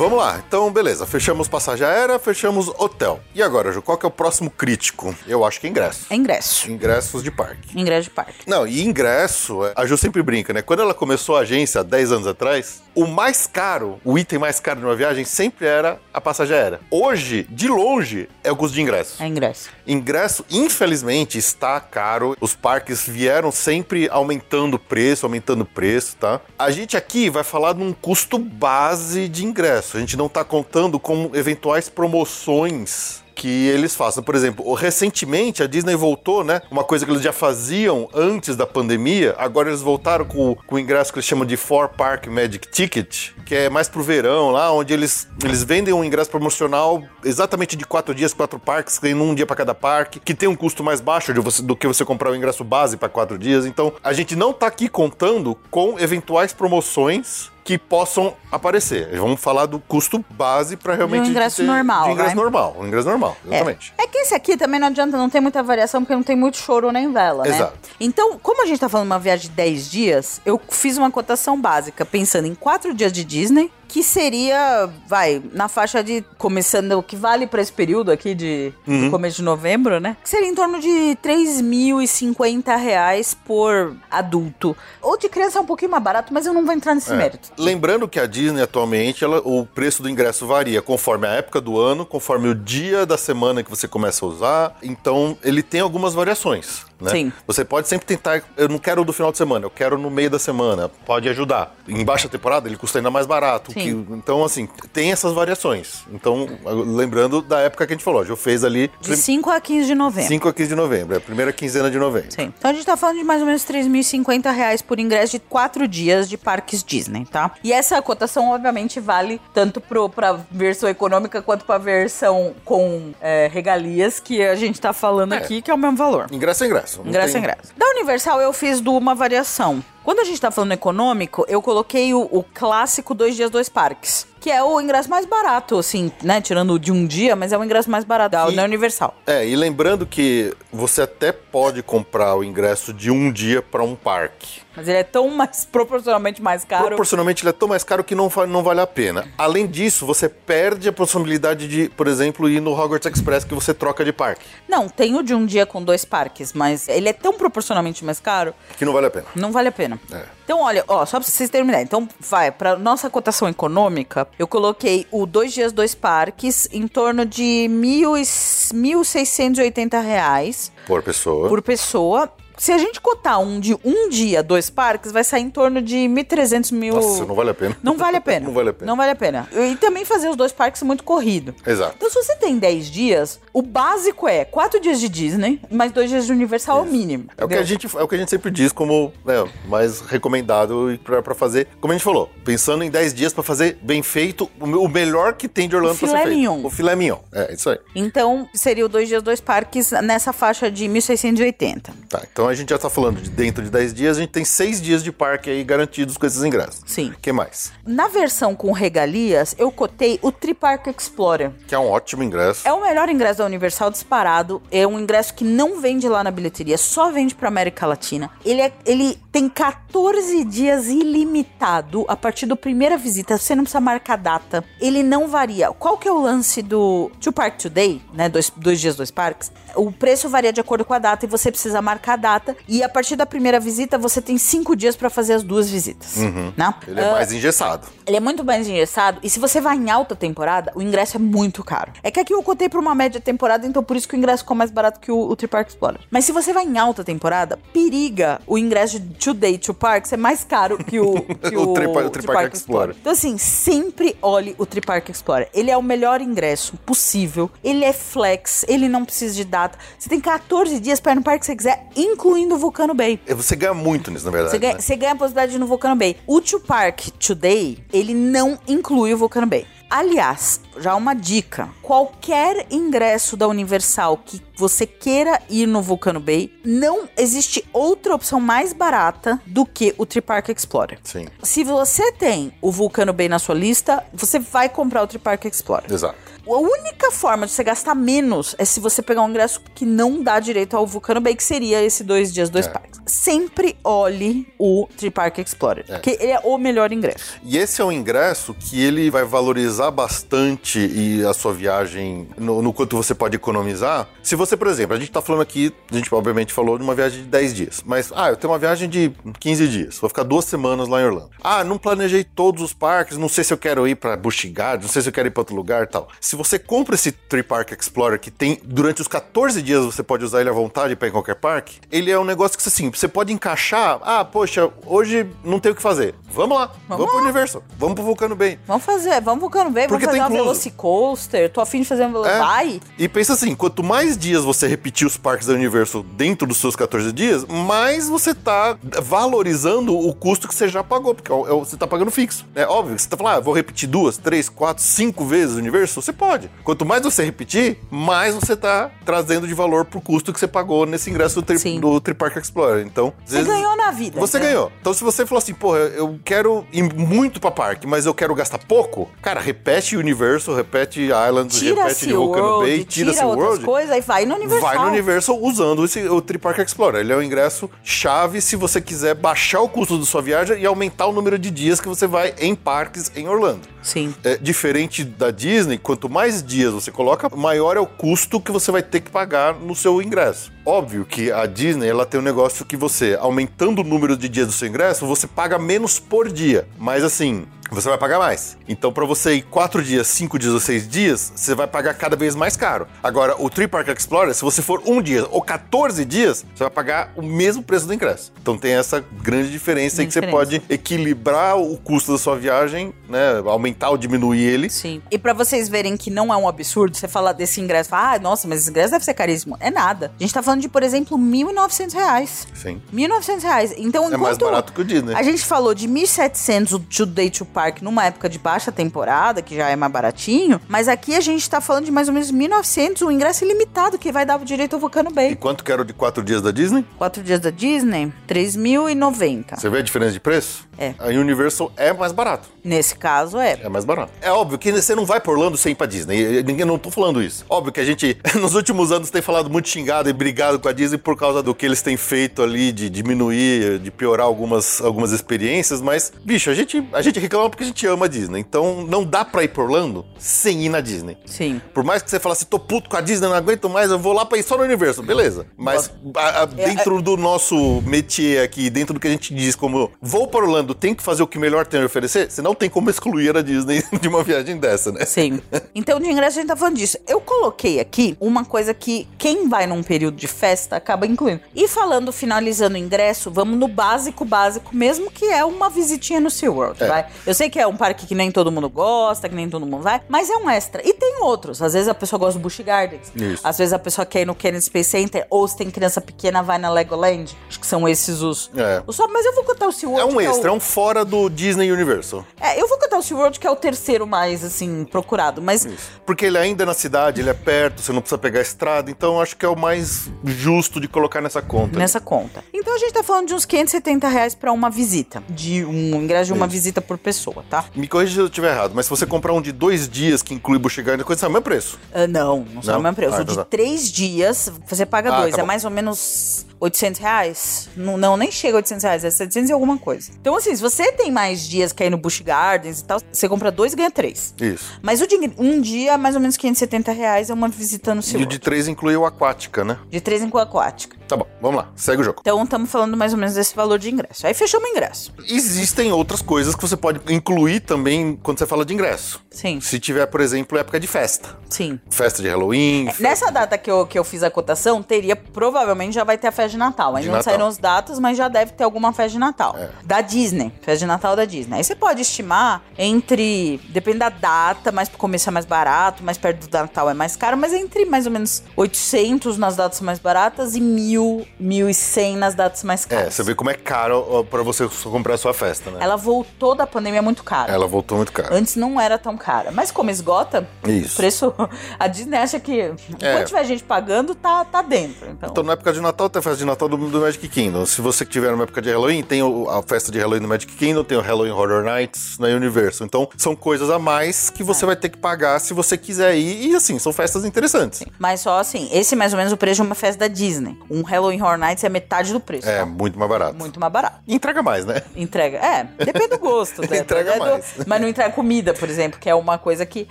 [0.00, 3.20] Vamos lá, então beleza, fechamos passagem aérea, fechamos hotel.
[3.34, 5.14] E agora, Ju, qual que é o próximo crítico?
[5.26, 6.06] Eu acho que é ingresso.
[6.08, 6.70] É ingresso.
[6.70, 7.78] Ingressos de parque.
[7.78, 8.38] Ingresso de parque.
[8.46, 10.62] Não, e ingresso, a Ju sempre brinca, né?
[10.62, 14.58] Quando ela começou a agência há 10 anos atrás, o mais caro, o item mais
[14.58, 16.80] caro de uma viagem sempre era a passagem aérea.
[16.90, 19.22] Hoje, de longe, é o custo de ingresso.
[19.22, 19.68] É ingresso.
[19.86, 22.34] Ingresso, infelizmente, está caro.
[22.40, 26.40] Os parques vieram sempre aumentando o preço, aumentando o preço, tá?
[26.58, 29.89] A gente aqui vai falar de um custo base de ingresso.
[29.96, 34.22] A gente não tá contando com eventuais promoções que eles façam.
[34.22, 36.60] Por exemplo, recentemente a Disney voltou, né?
[36.70, 40.78] Uma coisa que eles já faziam antes da pandemia, agora eles voltaram com, com o
[40.78, 44.70] ingresso que eles chamam de Four Park Magic Ticket, que é mais pro verão lá,
[44.70, 49.14] onde eles, eles vendem um ingresso promocional exatamente de quatro dias, quatro parques, que tem
[49.14, 52.04] um dia para cada parque, que tem um custo mais baixo você- do que você
[52.04, 53.64] comprar o ingresso base para quatro dias.
[53.64, 59.16] Então, a gente não tá aqui contando com eventuais promoções que possam aparecer.
[59.16, 63.08] Vamos falar do custo base para realmente ingresso ter- normal, de ingresso normal, um ingresso
[63.08, 63.94] normal, exatamente.
[63.96, 64.02] É.
[64.02, 66.56] é que esse aqui também não adianta, não tem muita variação, porque não tem muito
[66.56, 67.50] choro nem vela, né?
[67.54, 67.78] Exato.
[68.00, 71.12] Então, como a gente tá falando de uma viagem de 10 dias, eu fiz uma
[71.12, 76.92] cotação básica, pensando em 4 dias de Disney, que seria, vai, na faixa de começando
[76.92, 79.10] o que vale pra esse período aqui de Uhum.
[79.10, 80.16] começo de novembro, né?
[80.22, 84.76] Que seria em torno de 3.050 reais por adulto.
[85.02, 87.16] Ou de criança é um pouquinho mais barato, mas eu não vou entrar nesse É.
[87.16, 87.50] mérito.
[87.58, 91.78] Lembrando que a Disney atualmente, ela- o preço do ingresso varia conforme a época do
[91.78, 94.76] ano, conforme o dia da semana que você começa a usar.
[94.82, 96.88] Então, ele tem algumas variações.
[97.00, 97.10] Né?
[97.10, 97.32] Sim.
[97.46, 98.42] Você pode sempre tentar.
[98.56, 100.88] Eu não quero do final de semana, eu quero no meio da semana.
[101.06, 101.74] Pode ajudar.
[101.88, 103.72] Em baixa temporada, ele custa ainda mais barato.
[103.72, 106.04] Que- então, assim, tem essas variações.
[106.12, 106.46] Então,
[106.84, 109.94] lembrando da época que a gente falou, já fez ali De 5 a 15 de
[109.94, 110.28] novembro.
[110.28, 112.30] 5 a 15 de novembro, é a primeira quinzena de novembro.
[112.32, 112.52] Sim.
[112.58, 115.86] Então a gente tá falando de mais ou menos 3.050 reais por ingresso de quatro
[115.86, 117.52] dias de parques Disney, tá?
[117.62, 123.48] E essa cotação, obviamente, vale tanto pro, pra versão econômica quanto pra versão com é,
[123.52, 125.38] regalias que a gente tá falando É.
[125.38, 126.26] aqui, que é o mesmo valor.
[126.32, 126.89] Ingresso é ingresso.
[126.98, 127.72] Não Ingresso tem- ingresso.
[127.76, 129.82] Da Universal eu fiz do uma variação.
[130.02, 134.26] Quando a gente tá falando econômico, eu coloquei o, o clássico dois dias, dois parques.
[134.40, 136.40] Que é o ingresso mais barato, assim, né?
[136.40, 139.14] Tirando de um dia, mas é o ingresso mais barato da da Universal.
[139.26, 143.94] É, e lembrando que você até pode comprar o ingresso de um dia para um
[143.94, 144.62] parque.
[144.76, 146.86] Mas ele é tão mais proporcionalmente mais caro.
[146.86, 149.28] Proporcionalmente ele é tão mais caro que não, não vale a pena.
[149.36, 153.74] Além disso, você perde a possibilidade de, por exemplo, ir no Hogwarts Express que você
[153.74, 157.12] troca de parque, Não, tem o de um dia com dois parques, mas ele é
[157.12, 159.26] tão proporcionalmente mais caro, que não vale a pena.
[159.34, 160.00] não vale a pena.
[160.12, 160.22] É.
[160.44, 161.84] Então, olha, ó, só pra vocês terminarem.
[161.84, 167.24] Então, vai, pra nossa cotação econômica, eu coloquei o dois dias, dois parques em torno
[167.24, 171.48] de mil e, 1.680 reais Por pessoa.
[171.48, 172.32] por pessoa.
[172.60, 175.96] Se a gente cotar um de um dia, dois parques, vai sair em torno de
[175.96, 176.94] 1.300 mil.
[176.94, 177.74] Nossa, não vale a pena.
[177.82, 178.44] Não vale a pena.
[178.46, 178.86] Não vale a pena.
[178.90, 179.48] Não vale a pena.
[179.72, 181.54] E também fazer os dois parques muito corrido.
[181.66, 181.94] Exato.
[181.96, 186.10] Então, se você tem 10 dias, o básico é 4 dias de Disney, mais 2
[186.10, 187.28] dias de Universal é o mínimo.
[187.38, 190.02] É o, que a gente, é o que a gente sempre diz como né, mais
[190.02, 191.66] recomendado e pra fazer.
[191.80, 194.86] Como a gente falou, pensando em 10 dias pra fazer bem feito, o, me- o
[194.86, 196.36] melhor que tem de Orlando O pra ser filé feito.
[196.36, 196.66] mignon.
[196.66, 197.18] O filé mignon.
[197.32, 197.78] É, isso aí.
[197.94, 201.90] Então, seria o dois dias, dois parques nessa faixa de 1.680.
[202.08, 204.44] Tá, então a gente já tá falando de dentro de 10 dias, a gente tem
[204.44, 206.82] 6 dias de parque aí garantidos com esses ingressos.
[206.86, 207.10] Sim.
[207.10, 207.72] O que mais?
[207.86, 211.52] Na versão com regalias, eu cotei o Tripark Explorer.
[211.66, 212.66] Que é um ótimo ingresso.
[212.66, 214.62] É o melhor ingresso da Universal disparado.
[214.70, 218.30] É um ingresso que não vende lá na bilheteria, só vende pra América Latina.
[218.44, 223.38] Ele, é, ele tem 14 dias ilimitado a partir da primeira visita.
[223.38, 224.64] Você não precisa marcar data.
[224.80, 225.70] Ele não varia.
[225.72, 228.28] Qual que é o lance do Two Park Today, né?
[228.28, 229.52] Dois, dois dias, dois parques.
[229.74, 232.39] O preço varia de acordo com a data e você precisa marcar a data.
[232.68, 236.16] E a partir da primeira visita, você tem cinco dias pra fazer as duas visitas.
[236.56, 236.74] Né?
[236.86, 237.86] Ele é Ah, mais engessado.
[238.06, 239.18] ele é muito mais engessado.
[239.22, 241.92] E se você vai em alta temporada, o ingresso é muito caro.
[242.02, 244.42] É que aqui eu cotei pra uma média temporada, então por isso que o ingresso
[244.42, 246.00] ficou mais barato que o, o Tripark Explorer.
[246.10, 250.06] Mas se você vai em alta temporada, periga o ingresso de Two Day Two Park
[250.06, 251.14] ser mais caro que o,
[251.48, 252.96] que O o, Tripa- o Tripark Explorer.
[253.00, 255.48] Então assim, sempre olhe o Tripark Explorer.
[255.54, 257.50] Ele é o melhor ingresso possível.
[257.62, 259.78] Ele é flex, ele não precisa de data.
[259.98, 261.86] Você tem 14 dias pra ir no parque que você quiser,
[262.30, 263.20] incluindo o Vulcano Bay.
[263.26, 264.52] É, Você ganha muito nisso, na verdade.
[264.52, 264.80] Você ganha, né?
[264.80, 266.16] você ganha a possibilidade de ir no Vulcano Bay.
[266.26, 269.66] O Two Park Today, ele não inclui o Vulcano Bay.
[269.90, 276.52] Aliás, já uma dica: qualquer ingresso da Universal que você queira ir no Vulcano Bay,
[276.64, 281.00] não existe outra opção mais barata do que o Tripark Explorer.
[281.02, 285.44] Sim, Se você tem o Vulcano Bay na sua lista, você vai comprar o Tripark
[285.46, 285.92] Explorer.
[285.92, 286.29] exato.
[286.52, 290.22] A única forma de você gastar menos é se você pegar um ingresso que não
[290.22, 292.70] dá direito ao Vulcano Bay, que seria esse dois dias, dois É.
[292.70, 293.00] parques.
[293.06, 297.38] Sempre olhe o Tripark Explorer, porque ele é o melhor ingresso.
[297.44, 302.60] E esse é um ingresso que ele vai valorizar bastante e a sua viagem no,
[302.62, 304.08] no quanto você pode economizar.
[304.22, 306.94] Se você, por exemplo, a gente tá falando aqui, a gente obviamente falou de uma
[306.94, 310.22] viagem de 10 dias, mas ah, eu tenho uma viagem de 15 dias, vou ficar
[310.24, 311.30] duas semanas lá em Orlando.
[311.42, 314.86] Ah, não planejei todos os parques, não sei se eu quero ir pra Busch Gardens,
[314.86, 316.08] não sei se eu quero ir pra outro lugar e tal.
[316.20, 320.24] Se você compra esse Tree Park Explorer que tem durante os 14 dias você pode
[320.24, 323.08] usar ele à vontade para em qualquer parque, ele é um negócio que assim, você
[323.08, 326.14] pode encaixar, ah, poxa, hoje não tem o que fazer.
[326.32, 328.58] Vamos lá, vamos, pro Universal, vamos pro Vulcano Bay.
[328.66, 330.36] Vamos fazer, vamos Vulcano Bay, vamos Porque fazer tá uma.
[330.36, 332.38] Velocicoaster, tô afim de fazer um É.
[332.38, 332.80] Vai.
[332.98, 336.76] E pensa assim, quanto mais dias você repetir os parques da Universal dentro dos seus
[336.76, 341.54] 14 dias, mais você tá valorizando o custo que você já pagou, porque é é
[341.54, 342.46] você tá pagando fixo.
[342.54, 345.58] É óbvio que você tá falando, ah, vou repetir duas, três, quatro, cinco vezes o
[345.58, 346.29] Universal, você pode.
[346.64, 350.86] Quanto mais você repetir, mais você tá trazendo de valor pro custo que você pagou
[350.86, 351.80] nesse ingresso do, tri, Sim.
[351.80, 352.84] do Tripark Explorer.
[352.86, 354.20] Então, Você vezes- ganhou na vida.
[354.20, 354.46] você né?
[354.46, 354.70] ganhou.
[354.80, 358.34] Então, se você falou assim, porra, eu quero ir muito pra parque, mas eu quero
[358.34, 363.46] gastar pouco, cara, repete repete Islands, repete Tira-se de o Volcano Bay, tira o outras
[363.48, 363.64] World.
[363.64, 364.68] coisas e vai no Universal.
[364.68, 367.00] Vai no Universal usando esse, o Tree Park Explorer.
[367.00, 370.66] Ele é o ingresso chave se você quiser baixar o custo da sua viagem e
[370.66, 373.62] aumentar o número de dias que você vai em parques em Orlando.
[373.82, 374.14] Sim.
[374.22, 378.70] É diferente da Disney, quanto mais dias você coloca, maior é o custo que você
[378.70, 380.52] vai ter que pagar no seu ingresso.
[380.64, 384.46] Óbvio que a Disney ela tem um negócio que você, aumentando o número de dias
[384.46, 386.68] do seu ingresso, você paga menos por dia.
[386.78, 388.58] Mas assim, você vai pagar mais.
[388.68, 392.16] Então, para você ir 4 dias, 5 dias ou 6 dias, você vai pagar cada
[392.16, 392.86] vez mais caro.
[393.02, 396.70] Agora, o Tree Park Explorer, se você for um dia ou 14 dias, você vai
[396.70, 398.32] pagar o mesmo preço do ingresso.
[398.42, 400.36] Então tem essa grande diferença aí que você Diferença.
[400.36, 403.40] pode equilibrar o custo da sua viagem, né?
[403.46, 404.68] Aumentar ou diminuir ele.
[404.68, 405.00] Sim.
[405.10, 408.18] E pra vocês verem que não é um absurdo, você fala desse ingresso, fala, ah,
[408.18, 409.56] nossa, mas esse ingresso deve ser caríssimo.
[409.60, 410.12] É nada.
[410.18, 412.46] A gente tá falando de, por exemplo, 1.900 reais.
[412.54, 412.80] Sim.
[412.94, 413.74] 1.900 reais.
[413.76, 415.14] Então, É mais barato que o Disney.
[415.14, 419.42] A gente falou de 1.700 o to Day to Park numa época de baixa temporada,
[419.42, 422.32] que já é mais baratinho, mas aqui a gente tá falando de mais ou menos
[422.32, 425.36] 1.900, um ingresso ilimitado, que vai dar direito ao Vulcano E Bay.
[425.36, 426.84] quanto que era o de 4 dias da Disney?
[426.98, 429.58] Quatro dias da Disney, 3.090.
[429.58, 430.68] Você vê a diferença de preço?
[430.78, 430.94] É.
[430.98, 432.48] A Universal é mais barato.
[432.64, 433.58] Nesse caso, é.
[433.62, 434.12] É mais barato.
[434.22, 436.42] É óbvio que você não vai por Orlando sem ir pra Disney.
[436.42, 437.44] Ninguém não tô falando isso.
[437.48, 440.72] Óbvio que a gente, nos últimos anos, tem falado muito xingado e brigado com a
[440.72, 445.12] Disney por causa do que eles têm feito ali, de diminuir, de piorar algumas, algumas
[445.12, 448.40] experiências, mas, bicho, a gente, a gente reclama porque a gente ama a Disney.
[448.40, 451.16] Então não dá pra ir por Orlando sem ir na Disney.
[451.26, 451.60] Sim.
[451.74, 454.12] Por mais que você falasse, tô puto com a Disney, não aguento mais, eu vou
[454.12, 455.46] lá pra ir só no universo, beleza.
[455.56, 459.90] Mas a- a- dentro do nosso métier aqui, dentro do que a gente diz como
[460.00, 462.68] vou para Orlando, tem que fazer o que melhor tem a oferecer, você não tem
[462.70, 465.04] como excluir a Disney de uma viagem dessa, né?
[465.04, 465.40] Sim.
[465.74, 466.96] Então, de ingresso, a gente tá falando disso.
[467.08, 471.40] Eu coloquei aqui uma coisa que quem vai num período de festa acaba incluindo.
[471.54, 476.30] E falando, finalizando o ingresso, vamos no básico, básico, mesmo que é uma visitinha no
[476.30, 476.86] SeaWorld, É.
[476.86, 477.06] vai?
[477.26, 479.82] Eu sei que é um parque que nem todo mundo gosta, que nem todo mundo
[479.82, 480.80] vai, mas é um extra.
[480.86, 481.60] E tem outros.
[481.60, 483.10] Às vezes a pessoa gosta do Busch Gardens.
[483.14, 483.40] Isso.
[483.46, 486.42] Às vezes a pessoa quer ir no Kennedy Space Center, ou se tem criança pequena,
[486.42, 487.36] vai na Legoland.
[487.48, 488.50] Acho que são esses os...
[488.56, 488.82] É.
[488.86, 490.00] os mas eu vou contar o SeaWorld.
[490.02, 492.24] É um que o- extra, é um fora do Disney Universal.
[492.40, 495.40] É, eu vou contar o SeaWorld, que é o terceiro mais, assim, procurado.
[495.42, 495.66] Mas
[496.06, 498.90] Porque ele ainda é na cidade, ele é perto, você não precisa pegar a estrada,
[498.90, 501.78] então acho que é o mais justo de colocar nessa conta.
[501.78, 502.44] nessa conta.
[502.52, 505.22] Então a gente tá falando de uns 570 reais pra uma visita.
[505.28, 506.52] De um ingresso de uma Isso.
[506.52, 507.64] visita por pessoa, tá?
[507.74, 510.34] Me corrija se eu estiver errado, mas se você comprar um de dois dias que
[510.34, 511.78] inclui Gardens, coisa é o mesmo preço.
[511.92, 512.80] Ah, não, não Não?
[512.80, 513.14] o mesmo preço.
[513.14, 513.44] Ah, O então de tá.
[513.44, 515.34] três dias, você paga Ah, dois.
[515.34, 517.68] tá é mais ou menos 800 reais.
[517.76, 520.10] Não, não, nem chega a 800 reais, é 700 e alguma coisa.
[520.20, 523.28] Então, assim, se você tem mais dias que ir no Busch Gardens e tal, você
[523.28, 524.34] compra dois e ganha três.
[524.40, 524.78] Isso.
[524.82, 528.04] Mas o de um dia, mais ou menos 570 reais, é uma visita no E
[528.04, 528.20] seu.
[528.20, 529.78] o de três inclui o aquática, né?
[529.88, 530.96] De três em aquática.
[531.08, 532.18] Tá bom, vamos lá, segue o jogo.
[532.20, 534.26] Então, estamos falando mais ou menos desse valor de ingresso.
[534.26, 535.12] Aí fechamos o ingresso.
[535.28, 539.20] Existem outras coisas que você pode incluir também quando você fala de ingresso.
[539.30, 541.36] Sim, Se tiver, por exemplo, época de festa.
[541.48, 541.80] sim.
[541.90, 542.90] Festa de Halloween.
[542.92, 546.28] fe- Nessa data que eu, que eu fiz a cotação, teria, provavelmente já vai ter
[546.28, 546.96] a festa de Natal.
[546.96, 549.54] Ainda não saíram as datas, mas já deve ter alguma festa de Natal.
[549.58, 549.68] É.
[549.84, 551.56] Da Disney, festa de Natal da Disney.
[551.58, 556.18] Aí você pode estimar entre, depende da data, mais pro começo é mais barato, mais
[556.18, 559.98] perto do Natal é mais caro, mas entre mais ou menos 800 nas datas mais
[559.98, 563.06] baratas e 1.000, 1.100 nas datas mais caras.
[563.06, 565.78] É, você vê como é caro ó, pra você comprar a sua festa, né?
[565.80, 567.52] Ela voltou da pandemia muito cara.
[567.52, 568.34] Ela voltou muito cara.
[568.34, 569.50] Antes não era tão cara.
[569.50, 570.96] Mas como esgota, o Isso.
[570.96, 571.32] preço.
[571.78, 572.74] A Disney acha que É.
[573.14, 575.08] quando tiver gente pagando, tá, tá dentro.
[575.10, 577.64] Então, Então, na época de Natal, tem festa de Natal do, do Magic Kingdom.
[577.66, 580.82] Se você tiver numa época de Halloween, tem a festa de Halloween no Magic Kingdom,
[580.84, 582.86] tem o Halloween Horror Nights na Universal.
[582.86, 584.44] Então, são coisas a mais que É.
[584.44, 586.48] você vai ter que pagar se você quiser ir.
[586.50, 587.82] E, assim, são festas interessantes.
[587.98, 590.56] Mas só assim, esse é mais ou menos o preço de uma festa da Disney.
[590.70, 592.48] Um Halloween Horror Nights é metade do preço.
[592.48, 592.66] É, tá?
[592.66, 593.34] muito mais barato.
[593.36, 593.96] Muito mais barato.
[594.06, 594.82] E entrega mais, né?
[594.96, 595.38] Entrega.
[595.38, 596.62] É, depende do gosto.
[596.68, 596.78] né?
[596.78, 597.44] Entrega É do- mais.
[597.66, 599.86] Mas não entrega comida, por exemplo, que é uma coisa que.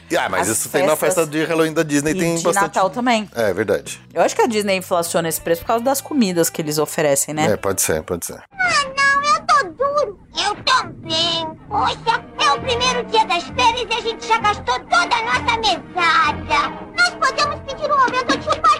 [0.17, 2.63] Ah, mas as isso tem na festa de Halloween da Disney, e tem de bastante.
[2.63, 3.29] Natal também.
[3.35, 3.99] É, verdade.
[4.13, 7.33] Eu acho que a Disney inflaciona esse preço por causa das comidas que eles oferecem,
[7.33, 7.53] né?
[7.53, 8.39] É, pode ser, pode ser.
[8.53, 10.19] Ah, não, eu tô duro.
[10.37, 11.47] Eu também.
[11.67, 15.57] Poxa, é o primeiro dia das férias e a gente já gastou toda a nossa
[15.57, 16.69] mesada.
[16.95, 18.29] Nós podemos pedir um aumento.
[18.29, 18.78] É, não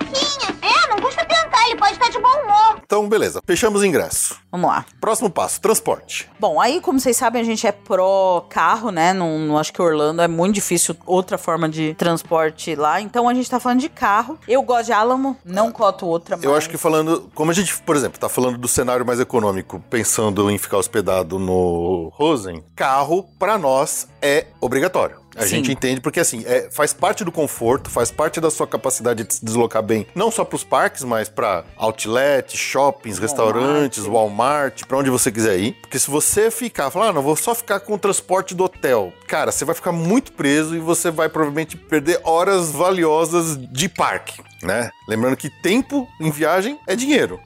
[1.60, 2.82] tentar, ele pode estar de bom humor.
[2.84, 3.42] Então, beleza.
[3.46, 4.38] Fechamos o ingresso.
[4.52, 4.86] Vamos lá.
[5.00, 6.30] Próximo passo, transporte.
[6.40, 9.14] Bom, aí, como vocês sabem, a gente é pró carro, né?
[9.14, 13.00] Não, não acho que Orlando é muito difícil outra forma de transporte lá.
[13.02, 14.40] Então a gente tá falando de carro.
[14.48, 16.36] Eu gosto de Alamo, não coto outra.
[16.42, 19.20] Eu mas- acho que falando, como a gente, por exemplo, tá falando do cenário mais
[19.20, 25.18] econômico, pensando em ficar hospedado no Rosen, carro pra nós é obrigatório.
[25.40, 25.56] A Sim.
[25.56, 29.34] gente entende porque assim, é, faz parte do conforto, faz parte da sua capacidade de
[29.34, 35.10] se deslocar bem, não só pros parques, mas pra outlet, shoppings, restaurantes, Walmart, pra onde
[35.10, 35.74] você quiser ir.
[35.82, 39.14] Porque se você ficar, falar, ah, não, vou só ficar com o transporte do hotel,
[39.28, 44.42] cara, você vai ficar muito preso e você vai provavelmente perder horas valiosas de parque.
[44.62, 44.90] né?
[45.10, 47.40] Lembrando que tempo em viagem é dinheiro.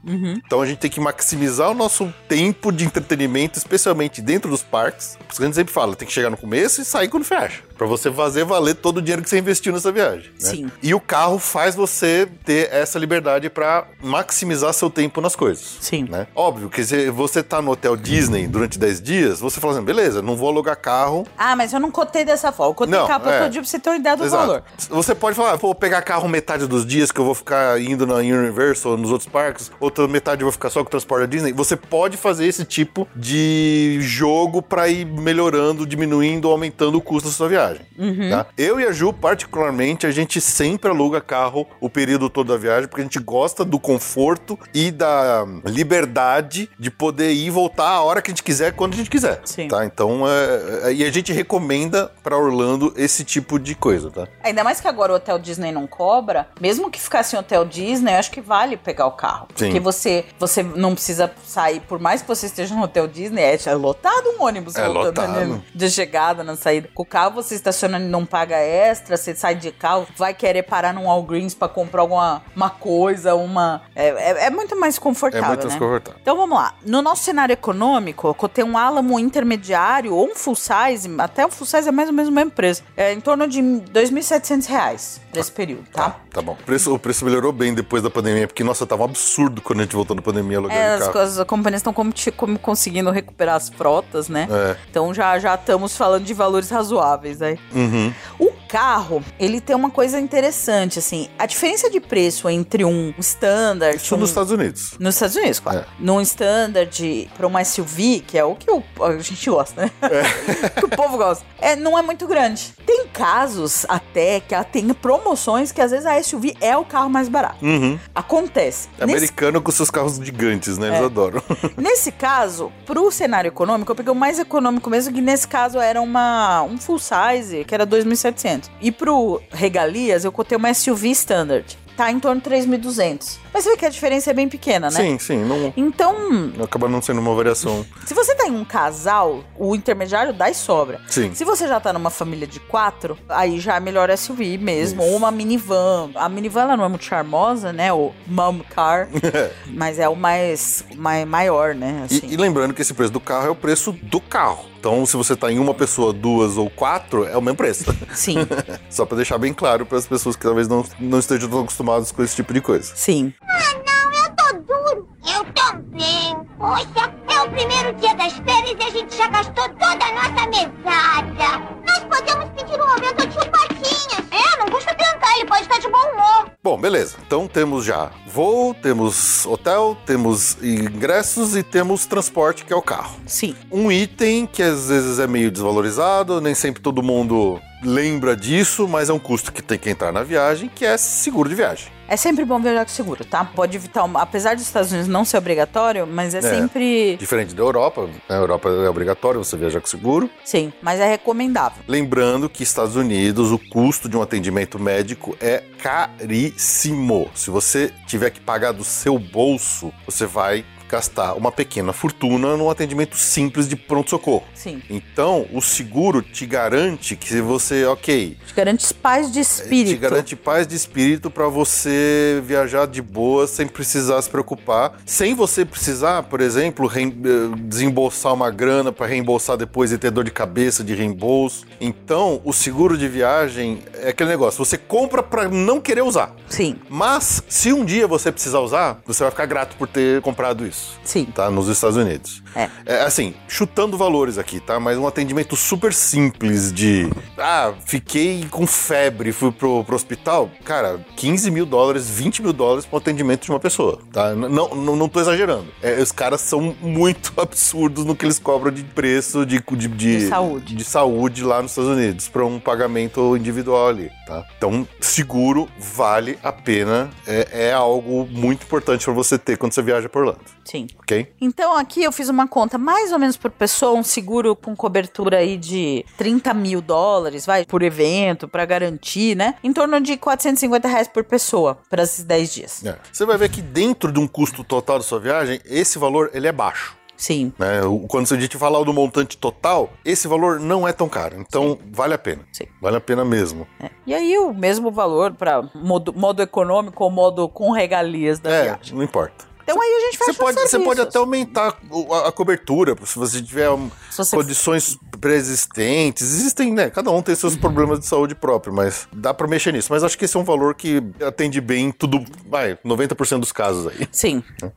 [0.45, 5.15] Então a gente tem que maximizar o nosso tempo de entretenimento, especialmente dentro dos parques.
[5.17, 7.23] Por isso que a gente sempre fala, tem que chegar no começo e sair quando
[7.23, 7.61] fecha.
[7.77, 10.29] Pra você fazer valer todo o dinheiro que você investiu nessa viagem.
[10.41, 10.49] né?
[10.49, 10.71] Sim.
[10.81, 15.77] E o carro faz você ter essa liberdade pra maximizar seu tempo nas coisas.
[15.79, 16.05] Sim.
[16.09, 16.27] Né?
[16.35, 20.21] Óbvio que se você tá no hotel Disney durante 10 dias, você fala assim, beleza,
[20.21, 22.71] não vou alugar carro, Ah, mas eu não cotei dessa forma.
[22.71, 23.39] Eu cotei Não, capa é.
[23.43, 24.45] todo dia pra você ter uma ideia do Exato.
[24.47, 24.63] valor.
[24.89, 28.05] Você pode falar, ah, vou pegar carro metade dos dias que eu vou ficar indo
[28.05, 31.27] na Universal, nos outros parques, outra metade eu vou ficar só com o transporte da
[31.27, 31.53] Disney.
[31.53, 37.29] Você pode fazer esse tipo de jogo pra ir melhorando, diminuindo ou aumentando o custo
[37.29, 37.85] da sua viagem.
[37.97, 38.29] Uhum.
[38.29, 38.45] tá?
[38.57, 42.87] Eu e a Ju, particularmente, a gente sempre aluga carro o período todo da viagem,
[42.87, 48.01] porque a gente gosta do conforto e da liberdade de poder ir e voltar a
[48.01, 49.41] hora que a gente quiser, quando a gente quiser.
[49.45, 49.67] Sim.
[49.67, 49.85] Tá?
[49.85, 54.27] Então, é, é- e a gente recomenda pra Orlando esse tipo de coisa, tá?
[54.43, 58.19] Ainda mais que agora o Hotel Disney não cobra, mesmo que ficasse Hotel Disney, eu
[58.19, 59.47] acho que vale pegar o carro.
[59.55, 59.65] Sim.
[59.65, 63.59] Porque você, você não precisa sair, por mais que você esteja no Hotel Disney, é,
[63.65, 65.45] é lotado um ônibus É voltando, lotado.
[65.47, 65.61] né?
[65.75, 66.89] de chegada, na saída.
[66.93, 70.63] Com o carro você estaciona e não paga extra, você sai de carro, vai querer
[70.63, 73.81] parar num Walgreens pra comprar alguma uma coisa, uma...
[73.95, 75.69] É, é- é muito mais confortável, É muito né?
[75.69, 76.19] mais confortável.
[76.21, 76.73] Então vamos lá.
[76.85, 81.49] No nosso cenário econômico, eu cotei um Alamo intermediário ou um full size, até o
[81.49, 82.83] full size é mais ou menos o mesmo preço.
[82.95, 86.17] É em torno de 2.700 reais pra esse período, tá?
[86.31, 86.53] Tá bom.
[86.53, 89.79] O preço, o preço melhorou bem depois da pandemia, porque, nossa, tava um absurdo quando
[89.79, 91.11] a gente voltou da pandemia alugando É, as, carro.
[91.13, 94.47] coisas- as companhias estão como, como conseguindo recuperar as frotas, né?
[94.51, 94.75] É.
[94.89, 97.57] Então já já estamos falando de valores razoáveis aí.
[97.73, 98.13] Uhum.
[98.37, 101.27] O carro, ele tem uma coisa interessante, assim.
[101.39, 103.97] A diferença de preço entre um standard...
[103.97, 104.93] Isso um- nos Estados Unidos.
[104.99, 105.79] Nos Estados Unidos, claro.
[105.79, 105.85] É.
[105.99, 109.91] Num standard para uma SUV, que é o que o- a gente gosta, né?
[110.77, 111.43] que o povo gosta.
[111.59, 112.73] É, não é muito grande.
[112.85, 117.09] Tem casos até que ela tem promoções que às vezes a SUV é o carro
[117.13, 117.63] mais barato.
[117.63, 117.97] Uhum.
[118.13, 118.89] Acontece.
[118.99, 120.87] Nesse, Americano com seus carros gigantes, né?
[120.87, 121.05] Eles É.
[121.05, 121.41] adoram.
[121.77, 126.01] nesse caso, pro cenário econômico, eu peguei o mais econômico mesmo, que nesse caso era
[126.01, 128.69] uma, um full size, que era 2.700.
[128.81, 131.77] E pro regalias, eu cotei uma SUV standard.
[131.95, 133.37] Tá em torno de 3.200.
[133.53, 134.95] Mas você vê que a diferença é bem pequena, né?
[134.99, 135.37] Sim, sim.
[135.45, 137.85] Não, Então, acaba não sendo uma variação.
[138.05, 140.99] Se você tá em um casal, o intermediário dá e sobra.
[141.07, 141.33] Sim.
[141.35, 145.11] Se você já tá numa família de quatro, aí já é melhor SUV mesmo, Isso.
[145.11, 146.09] ou uma minivan.
[146.15, 147.93] A minivan ela não é muito charmosa, né?
[147.93, 149.07] O mom car,
[149.67, 152.07] mas é o mais, mai- maior, né?
[152.09, 152.27] E, Assim.
[152.27, 154.65] e lembrando que esse preço do carro é o preço do carro.
[154.83, 157.85] Então, se você tá em uma pessoa, duas ou quatro, é o mesmo preço.
[158.13, 158.39] Sim,
[158.91, 162.11] Só pra deixar bem claro para as pessoas que talvez não, não estejam tão acostumadas
[162.11, 162.91] com esse tipo de coisa.
[162.93, 163.33] sim.
[163.49, 165.07] Ah, não, eu tô duro.
[165.25, 166.35] Eu também.
[166.57, 170.47] Poxa, é o primeiro dia das férias e a gente já gastou toda a nossa
[170.49, 171.59] mesada.
[171.87, 174.23] Nós podemos pedir um aumento ao tio Patinhas.
[174.31, 174.93] É, não custa
[175.23, 176.51] tentar, ele pode estar de bom humor.
[176.61, 177.15] Bom, beleza.
[177.25, 183.15] Então temos já voo, temos hotel, temos ingressos e temos transporte, que é o carro.
[183.25, 183.55] Sim.
[183.71, 189.09] Um item que às vezes é meio desvalorizado, nem sempre todo mundo lembra disso, mas
[189.09, 191.87] é um custo que tem que entrar na viagem, que é seguro de viagem.
[192.07, 193.45] É sempre bom viajar com seguro, tá?
[193.45, 194.21] Pode evitar, uma...
[194.21, 197.15] apesar dos Estados Unidos não ser obrigatório, mas é, sempre.
[197.17, 200.29] Diferente da Europa, na Europa é obrigatório você viajar com seguro.
[200.43, 201.83] Sim, mas é recomendável.
[201.87, 207.29] Lembrando que Estados Unidos, o custo de um atendimento médico é caríssimo.
[207.33, 212.69] Se você tiver que pagar do seu bolso, você vai gastar uma pequena fortuna num
[212.69, 214.43] atendimento simples de pronto-socorro.
[214.53, 214.79] Sim.
[214.89, 219.89] Então, o seguro te garante que você, ok, Te garante paz de espírito.
[219.89, 225.33] te garante paz de espírito para você viajar de boa sem precisar se preocupar, sem
[225.33, 230.31] você precisar, por exemplo, eh, desembolsar uma grana para reembolsar depois e ter dor de
[230.31, 231.65] cabeça de reembolso.
[231.81, 236.35] Então, o seguro de viagem é aquele negócio, você compra para não querer usar.
[236.47, 240.65] Sim, Mas se um dia você precisar usar, você vai ficar grato por ter comprado
[240.67, 240.82] isso.
[241.03, 241.25] Sim.
[241.25, 242.42] Tá, nos Estados Unidos.
[242.85, 243.01] É.
[243.01, 244.79] assim, chutando valores aqui, tá?
[244.79, 247.09] Mas um atendimento super simples de.
[247.37, 250.49] Ah, fiquei com febre, fui pro, pro hospital.
[250.63, 254.33] Cara, 15 mil dólares, 20 mil dólares pro atendimento de uma pessoa, tá?
[254.35, 255.67] Não, não, não tô exagerando.
[255.81, 260.27] É, os caras são muito absurdos no que eles cobram de preço de, de, De
[260.27, 260.75] saúde.
[260.75, 264.45] de saúde lá nos Estados Unidos para um pagamento individual ali, tá?
[264.57, 267.09] Então, seguro vale a pena.
[267.25, 270.87] É, é algo muito importante para você ter quando você viaja por Orlando, Sim.
[270.99, 271.31] ok?
[271.41, 275.37] Então aqui eu fiz uma conta mais ou menos por pessoa, um seguro com cobertura
[275.37, 279.55] aí de 30 mil dólares, vai, por evento, pra garantir, né?
[279.63, 282.85] Em torno de 450 reais por pessoa para esses 10 dias.
[282.85, 282.97] É.
[283.11, 286.47] Você vai ver que dentro de um custo total da sua viagem, esse valor ele
[286.47, 286.95] é baixo.
[287.15, 287.53] Sim.
[287.57, 287.79] Né?
[288.09, 291.37] Quando a gente fala do montante total, esse valor não é tão caro.
[291.39, 292.41] Então, vale a pena.
[292.51, 292.65] Sim.
[292.81, 293.65] Vale a pena mesmo.
[293.79, 293.89] É.
[294.05, 298.63] E aí o mesmo valor para modo, modo econômico ou modo com regalias da É,
[298.63, 298.95] viagem.
[298.95, 299.45] não importa.
[299.63, 301.77] Então aí a gente fecha Você pode, você pode até aumentar
[302.11, 306.21] a, a cobertura, se você tiver um, Se você- condições preexistentes.
[306.33, 306.89] Existem, né?
[306.89, 309.87] Cada um tem seus problemas de saúde próprio, mas dá pra mexer nisso.
[309.91, 313.87] Mas acho que esse é um valor que atende bem tudo, vai, 90% dos casos
[313.87, 314.07] aí.
[314.11, 314.43] Sim.
[314.61, 314.69] Ah,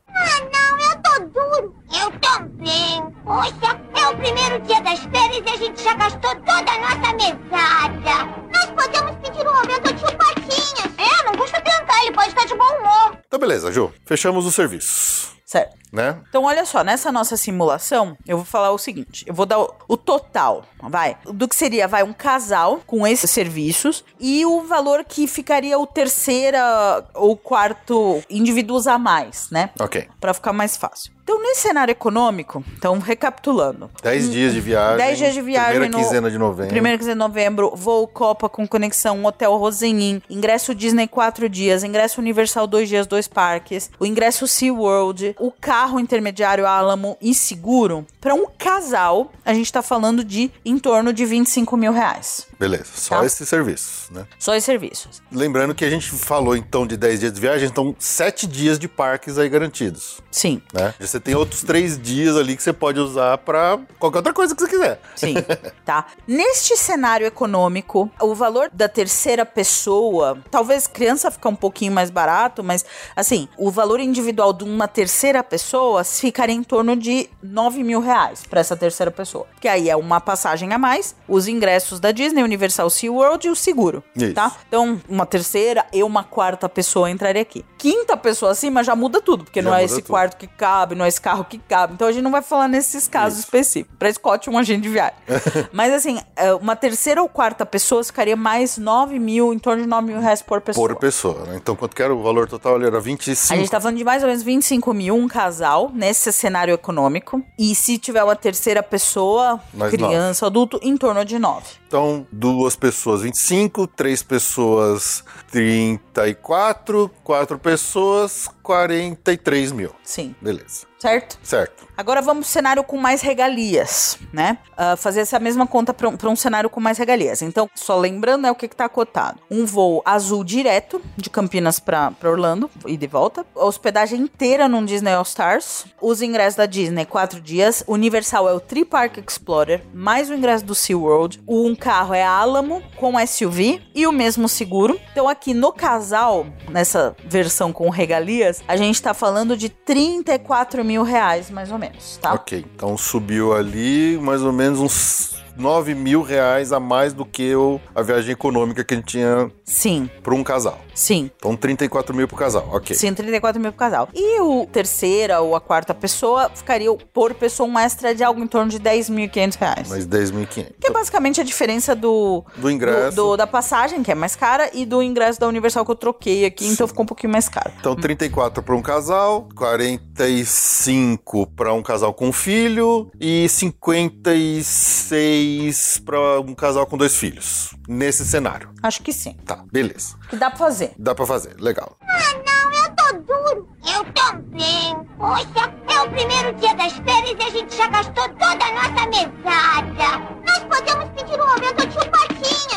[0.53, 1.75] não, eu tô duro.
[1.93, 3.03] Eu também.
[3.23, 7.13] Poxa, é o primeiro dia das férias e a gente já gastou toda a nossa
[7.13, 8.25] mesada.
[8.53, 10.91] Nós podemos pedir um aumento ao tio Patinhas.
[10.97, 11.56] É, não custa
[12.03, 13.17] ele pode estar de bom humor.
[13.27, 13.91] Então, beleza, Ju.
[14.05, 15.75] Fechamos os serviços, Certo.
[15.91, 16.19] né?
[16.29, 19.73] Então, olha só, nessa nossa simulação, eu vou falar o seguinte: eu vou dar o,
[19.87, 25.03] o total, vai, do que seria, vai, um casal com esses serviços e o valor
[25.05, 29.69] que ficaria o terceira ou quarto indivíduos a mais, né?
[29.79, 30.07] Ok.
[30.19, 31.16] Pra ficar mais fácil.
[31.27, 33.91] Então, nesse cenário econômico, então, recapitulando.
[34.01, 34.95] 10 dias de viagem.
[34.95, 36.69] 10 dias de viagem Primeira no- quinzena de novembro.
[36.71, 42.21] Primeira quinzena de novembro, voo Copa com conexão, hotel Rosenin, ingresso Disney 4 dias, ingresso
[42.21, 48.07] Universal 2 dias, dois parques, o ingresso SeaWorld, o carro intermediário Alamo e seguro.
[48.21, 52.47] Para um casal, a gente tá falando de em torno de 25 mil reais.
[52.57, 53.25] Beleza, só Tá.
[53.25, 54.25] esses serviços, né?
[54.39, 55.21] Só os serviços.
[55.29, 58.87] Lembrando que a gente falou então de 10 dias de viagem, então 7 dias de
[58.87, 60.93] parques aí garantidos, Sim, né?
[61.17, 64.61] Você tem outros 3 dias ali que você pode usar pra qualquer outra coisa que
[64.61, 64.99] você quiser.
[65.15, 65.33] sim,
[65.83, 66.05] tá?
[66.27, 72.63] Neste cenário econômico, o valor da terceira pessoa, talvez criança fica um pouquinho mais barato,
[72.63, 77.99] mas assim, o valor individual de uma terceira pessoa ficaria em torno de 9 mil
[77.99, 79.47] reais para essa terceira pessoa.
[79.59, 83.55] Que aí é uma passagem a mais, os ingressos da Disney, Universal SeaWorld e o
[83.55, 84.33] seguro, Isso.
[84.35, 84.55] tá?
[84.67, 87.65] Então, uma terceira e uma quarta pessoa entraria aqui.
[87.75, 90.11] Quinta pessoa acima já muda tudo, porque Já não é esse tudo.
[90.11, 91.93] quarto que cabe, não é esse carro que cabe.
[91.93, 93.95] Então a gente não vai falar nesses casos específicos.
[93.97, 95.17] Pra Scott, um agente de viagem.
[95.71, 99.87] Mas assim, é, uma terceira ou quarta pessoa ficaria mais 9 mil, em torno de
[99.87, 100.87] 9 mil reais por pessoa.
[100.87, 101.55] Por pessoa, né?
[101.57, 102.77] Então quanto que era o valor total?
[102.77, 103.53] Ele era 25.
[103.53, 107.41] A gente tá falando de mais ou menos 25 mil um casal nesse cenário econômico.
[107.57, 111.65] E se tiver uma terceira pessoa, Mais criança, adulto, em torno de 9.
[111.87, 119.95] Então, duas pessoas 25, três pessoas 34, quatro pessoas 43 mil.
[120.03, 120.85] Sim, Beleza.
[120.99, 121.39] certo?
[121.41, 121.87] Certo.
[121.95, 124.57] Agora vamos pro cenário com mais regalias, né?
[124.75, 127.41] Ah, fazer essa mesma conta para um, um cenário com mais regalias.
[127.41, 129.39] Então, só lembrando é o que, que tá cotado.
[129.49, 133.45] Um voo azul direto de Campinas para Orlando e de volta.
[133.55, 135.85] A hospedagem inteira num Disney All Stars.
[136.01, 137.83] Os ingressos da Disney, quatro dias.
[137.87, 141.41] Universal é o Tri Park Explorer, mais o ingresso do SeaWorld.
[141.47, 144.99] Um carro é a Alamo com SUV e o mesmo seguro.
[145.11, 151.03] Então, aqui no casal, nessa versão com regalias, a gente tá falando de 34 mil
[151.03, 152.33] reais, mais ou menos, tá?
[152.33, 152.65] Ok.
[152.75, 157.79] Então subiu ali mais ou menos uns 9 mil reais a mais do que o,
[157.95, 160.79] a viagem econômica que a gente tinha Sim, para um casal.
[160.97, 161.29] Sim.
[161.37, 162.67] Então 34 mil pro casal.
[162.71, 162.95] Ok.
[162.95, 164.09] Sim, 34 mil pro casal.
[164.13, 168.47] E o terceira ou a quarta pessoa ficaria por pessoa um extra de algo em
[168.47, 169.87] torno de 10.500 reais.
[169.89, 170.73] Mais 10.500.
[170.79, 173.15] Que é basicamente a diferença do, Do ingresso.
[173.15, 175.95] do- do- da passagem, que é mais cara, e do ingresso da Universal que eu
[175.95, 177.71] troquei aqui, então ficou um pouquinho mais caro.
[177.79, 186.53] Então, 34 para um casal, 45 para um casal com filho e 56 para um
[186.55, 187.75] casal com dois filhos.
[187.87, 188.69] Nesse cenário.
[188.83, 189.35] Acho que sim.
[189.45, 190.15] Tá, beleza.
[190.29, 190.86] Que dá pra fazer.
[190.97, 191.97] Dá para fazer, legal.
[192.01, 193.69] Ah, não, eu tô duro.
[193.85, 194.95] Eu também.
[195.17, 199.05] Poxa, é o primeiro dia das férias e a gente já gastou toda a nossa
[199.07, 200.19] mesada.
[200.45, 202.76] Nós podemos pedir um aumento ao tio Patinhas.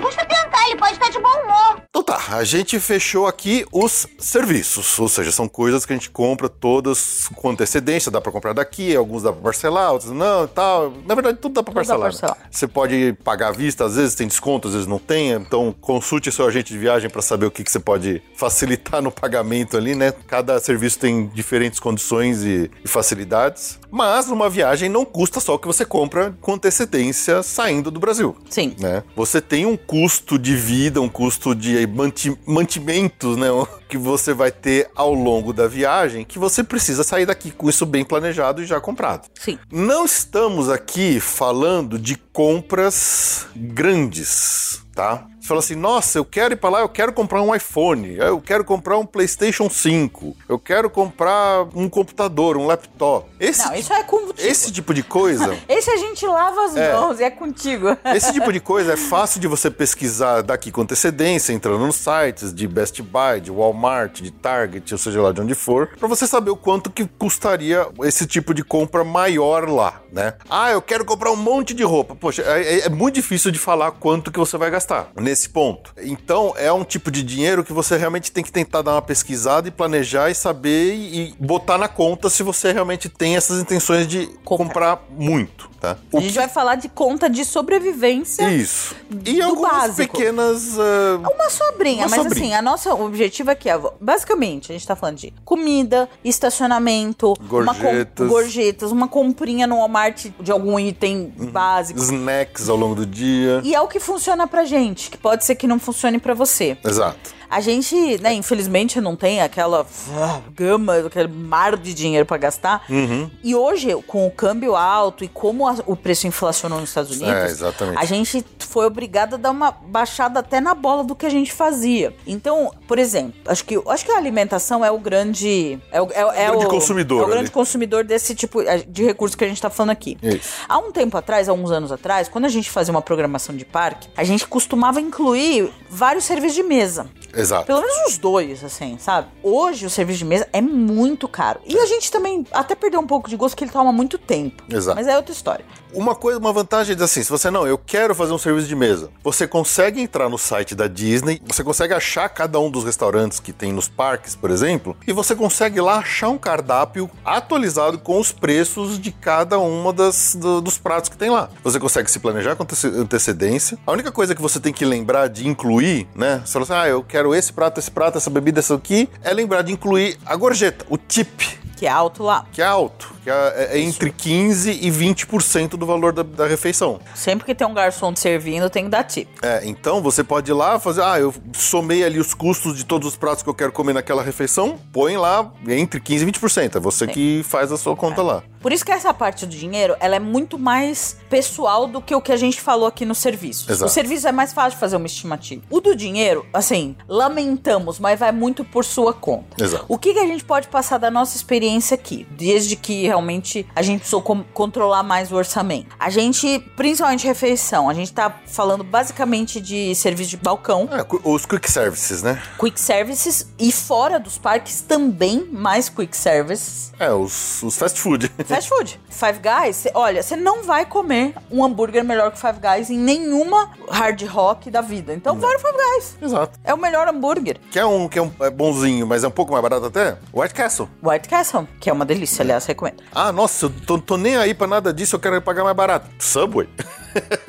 [0.00, 1.82] não custa tentar, ele pode estar de bom humor.
[1.90, 6.10] Então tá, a gente fechou aqui os serviços, ou seja, são coisas que a gente
[6.10, 10.48] compra todas com antecedência, dá pra comprar daqui, alguns dá pra parcelar, outros não e
[10.48, 10.92] tal.
[11.06, 12.12] Na verdade, tudo dá pra Tudo dá pra parcelar.
[12.12, 12.18] né?
[12.18, 12.38] parcelar.
[12.50, 16.30] Você pode pagar à vista, às vezes tem desconto, às vezes não tem, então consulte
[16.30, 19.94] seu agente de viagem pra saber o que, que você pode facilitar no pagamento ali,
[19.94, 20.12] né?
[20.26, 25.58] Cada serviço tem diferentes condições e, e facilidades, mas uma viagem não custa só o
[25.58, 28.74] que você compra com antecedência saindo do Brasil Sim.
[28.78, 29.02] né?
[29.16, 33.48] Você tem um custo de vida, um custo de manti mantimentos, né?
[33.88, 37.86] Que você vai ter ao longo da viagem, que você precisa sair daqui com isso
[37.86, 39.28] bem planejado e já comprado.
[39.34, 39.58] Sim.
[39.72, 45.26] Não estamos aqui falando de compras grandes, tá?
[45.48, 48.62] Fala assim, nossa, eu quero ir pra lá, eu quero comprar um iPhone, eu quero
[48.64, 53.26] comprar um PlayStation 5, eu quero comprar um computador, um laptop.
[53.40, 54.34] Esse, Não, isso é contigo.
[54.38, 56.92] esse tipo de coisa Esse a gente lava as É.
[56.92, 57.96] mãos e é contigo.
[58.14, 62.52] esse tipo de coisa é fácil de você pesquisar daqui com antecedência, entrando nos sites
[62.52, 64.20] de Best Buy, de Walmart.
[64.20, 67.86] De Target, ou seja lá de onde for, pra você saber o quanto que custaria
[68.02, 70.34] esse tipo de compra maior lá, né?
[70.50, 72.14] Ah, eu quero comprar um monte de roupa.
[72.14, 75.92] Poxa, é, é muito difícil de falar quanto que você vai gastar nesse ponto.
[76.02, 79.68] Então, é um tipo de dinheiro que você realmente tem que tentar dar uma pesquisada
[79.68, 84.06] e planejar e saber e, e botar na conta se você realmente tem essas intenções
[84.06, 84.96] de Comprar.
[84.96, 85.96] comprar muito, tá?
[86.12, 88.50] O A gente que- vai falar de conta de sobrevivência.
[88.50, 88.94] Isso.
[89.24, 90.16] E do algumas básico.
[90.16, 90.78] pequenas...
[90.78, 92.46] ah, Uma sobrinha, Uma mas sobrinha.
[92.46, 97.74] assim, a nossa objetivo aqui é, basicamente, a gente tá falando de comida, estacionamento, uma
[97.74, 98.28] com- Gorjetas.
[98.28, 101.46] gorjetas, uma comprinha no Walmart de algum item Uhum.
[101.46, 102.00] básico.
[102.00, 103.60] snacks ao longo do dia.
[103.64, 106.76] E é o que funciona pra gente, que pode ser que não funcione pra você.
[106.84, 107.37] Exato.
[107.50, 112.84] A gente, né, infelizmente não tem aquela ah, gama, aquele mar de dinheiro pra gastar.
[112.90, 113.30] Uhum.
[113.42, 117.62] E hoje, com o câmbio alto e como a- o preço inflacionou nos Estados Unidos,
[117.62, 121.30] É, a gente foi obrigado a dar uma baixada até na bola do que a
[121.30, 122.14] gente fazia.
[122.26, 125.78] Então, por exemplo, acho que, acho que a alimentação é o grande.
[125.90, 127.50] É o, é, o- é grande o- consumidor É o grande ali.
[127.50, 130.18] consumidor desse tipo eh, de recurso que a gente tá falando aqui.
[130.22, 130.50] Isso.
[130.68, 133.64] Há um tempo atrás, há uns anos atrás, quando a gente fazia uma programação de
[133.64, 137.06] parque, a gente costumava incluir vários serviços de mesa.
[137.38, 137.66] Exato.
[137.66, 139.28] Pelo menos uns dois, assim, sabe?
[139.42, 141.60] Hoje o serviço de mesa é muito caro.
[141.66, 144.62] E a gente também até perdeu um pouco de gosto que ele toma muito tempo.
[144.68, 144.96] Exato.
[144.96, 145.64] Mas é outra história.
[145.92, 148.76] Uma coisa, uma vantagem é assim, se você não, eu quero fazer um serviço de
[148.76, 153.40] mesa, você consegue entrar no site da Disney, você consegue achar cada um dos restaurantes
[153.40, 158.18] que tem nos parques, por exemplo, e você consegue lá achar um cardápio atualizado com
[158.20, 161.48] os preços de cada uma das do- dos pratos que tem lá.
[161.64, 163.78] Você consegue se planejar com antece- antecedência.
[163.86, 166.42] A única coisa que você tem que lembrar de incluir, né?
[166.44, 169.32] Você fala assim, ah, eu quero esse prato, esse prato, essa bebida, essa aqui, é
[169.32, 171.40] lembrar de incluir a gorjeta, o tip
[171.76, 172.46] Que é alto lá.
[172.52, 176.98] que é alto, que é, é entre 15% e 20% do valor da, da refeição.
[177.14, 179.28] Sempre que tem um garçom te servindo, tem que dar tip.
[179.42, 183.06] É, então você pode ir lá fazer, ah, eu somei ali os custos de todos
[183.08, 186.76] os pratos que eu quero comer naquela refeição, põe lá entre 15% e 20%.
[186.76, 188.42] É você que faz a sua conta lá.
[188.60, 192.20] Por isso que essa parte do dinheiro, ela é muito mais pessoal do que o
[192.20, 193.70] que a gente falou aqui no serviço.
[193.70, 193.86] Exato.
[193.86, 195.62] O serviço é mais fácil de fazer uma estimativa.
[195.70, 199.62] O do dinheiro, assim, lamentamos, mas vai muito por sua conta.
[199.62, 199.84] Exato.
[199.88, 202.26] O que, que a gente pode passar da nossa experiência aqui?
[202.30, 205.94] Desde que realmente a gente precisou controlar mais o orçamento.
[205.98, 211.44] A gente, principalmente refeição, a gente tá falando basicamente de serviço de balcão, É, os
[211.44, 212.40] quick services, né?
[212.58, 216.92] quick services, e fora dos parques também mais quick services.
[216.98, 218.28] É, os, os fast food.
[218.46, 219.00] Fast food.
[219.08, 222.98] Five Guys, cê- olha, você não vai comer um hambúrguer melhor que Five Guys em
[222.98, 225.12] nenhuma hard rock da vida.
[225.14, 226.16] Então vai no Five Guys.
[226.22, 226.58] Exato.
[226.64, 227.58] É o melhor hambúrguer.
[227.70, 230.16] Quer um que é, um, é bonzinho, mas é um pouco mais barato até?
[230.32, 230.88] White Castle.
[231.02, 233.02] White Castle, que é uma delícia, aliás, recomendo.
[233.12, 236.08] Ah, nossa, eu tô, tô nem aí pra nada disso, eu quero pagar mais barato.
[236.18, 236.68] Subway.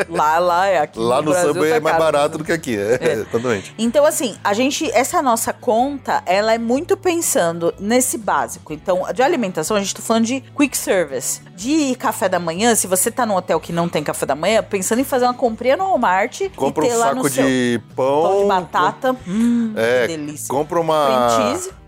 [0.10, 2.03] Lá, lá é aqui Lá no Brasil Subway tá é mais caro.
[2.12, 2.76] barato do que aqui.
[2.78, 3.74] É, exatamente.
[3.78, 8.74] Então, assim, a gente, essa nossa conta, ela é muito pensando nesse básico.
[8.74, 11.41] Então, de alimentação, a gente tá falando de quick service.
[11.55, 14.64] De café da manhã, se você tá num hotel que não tem café da manhã,
[14.64, 18.22] pensando em fazer uma comprinha no Walmart Compra um no saco de pão.
[18.24, 19.16] pão de batata.
[19.28, 20.47] Hum, É, que delícia.
[20.47, 21.28] compra uma,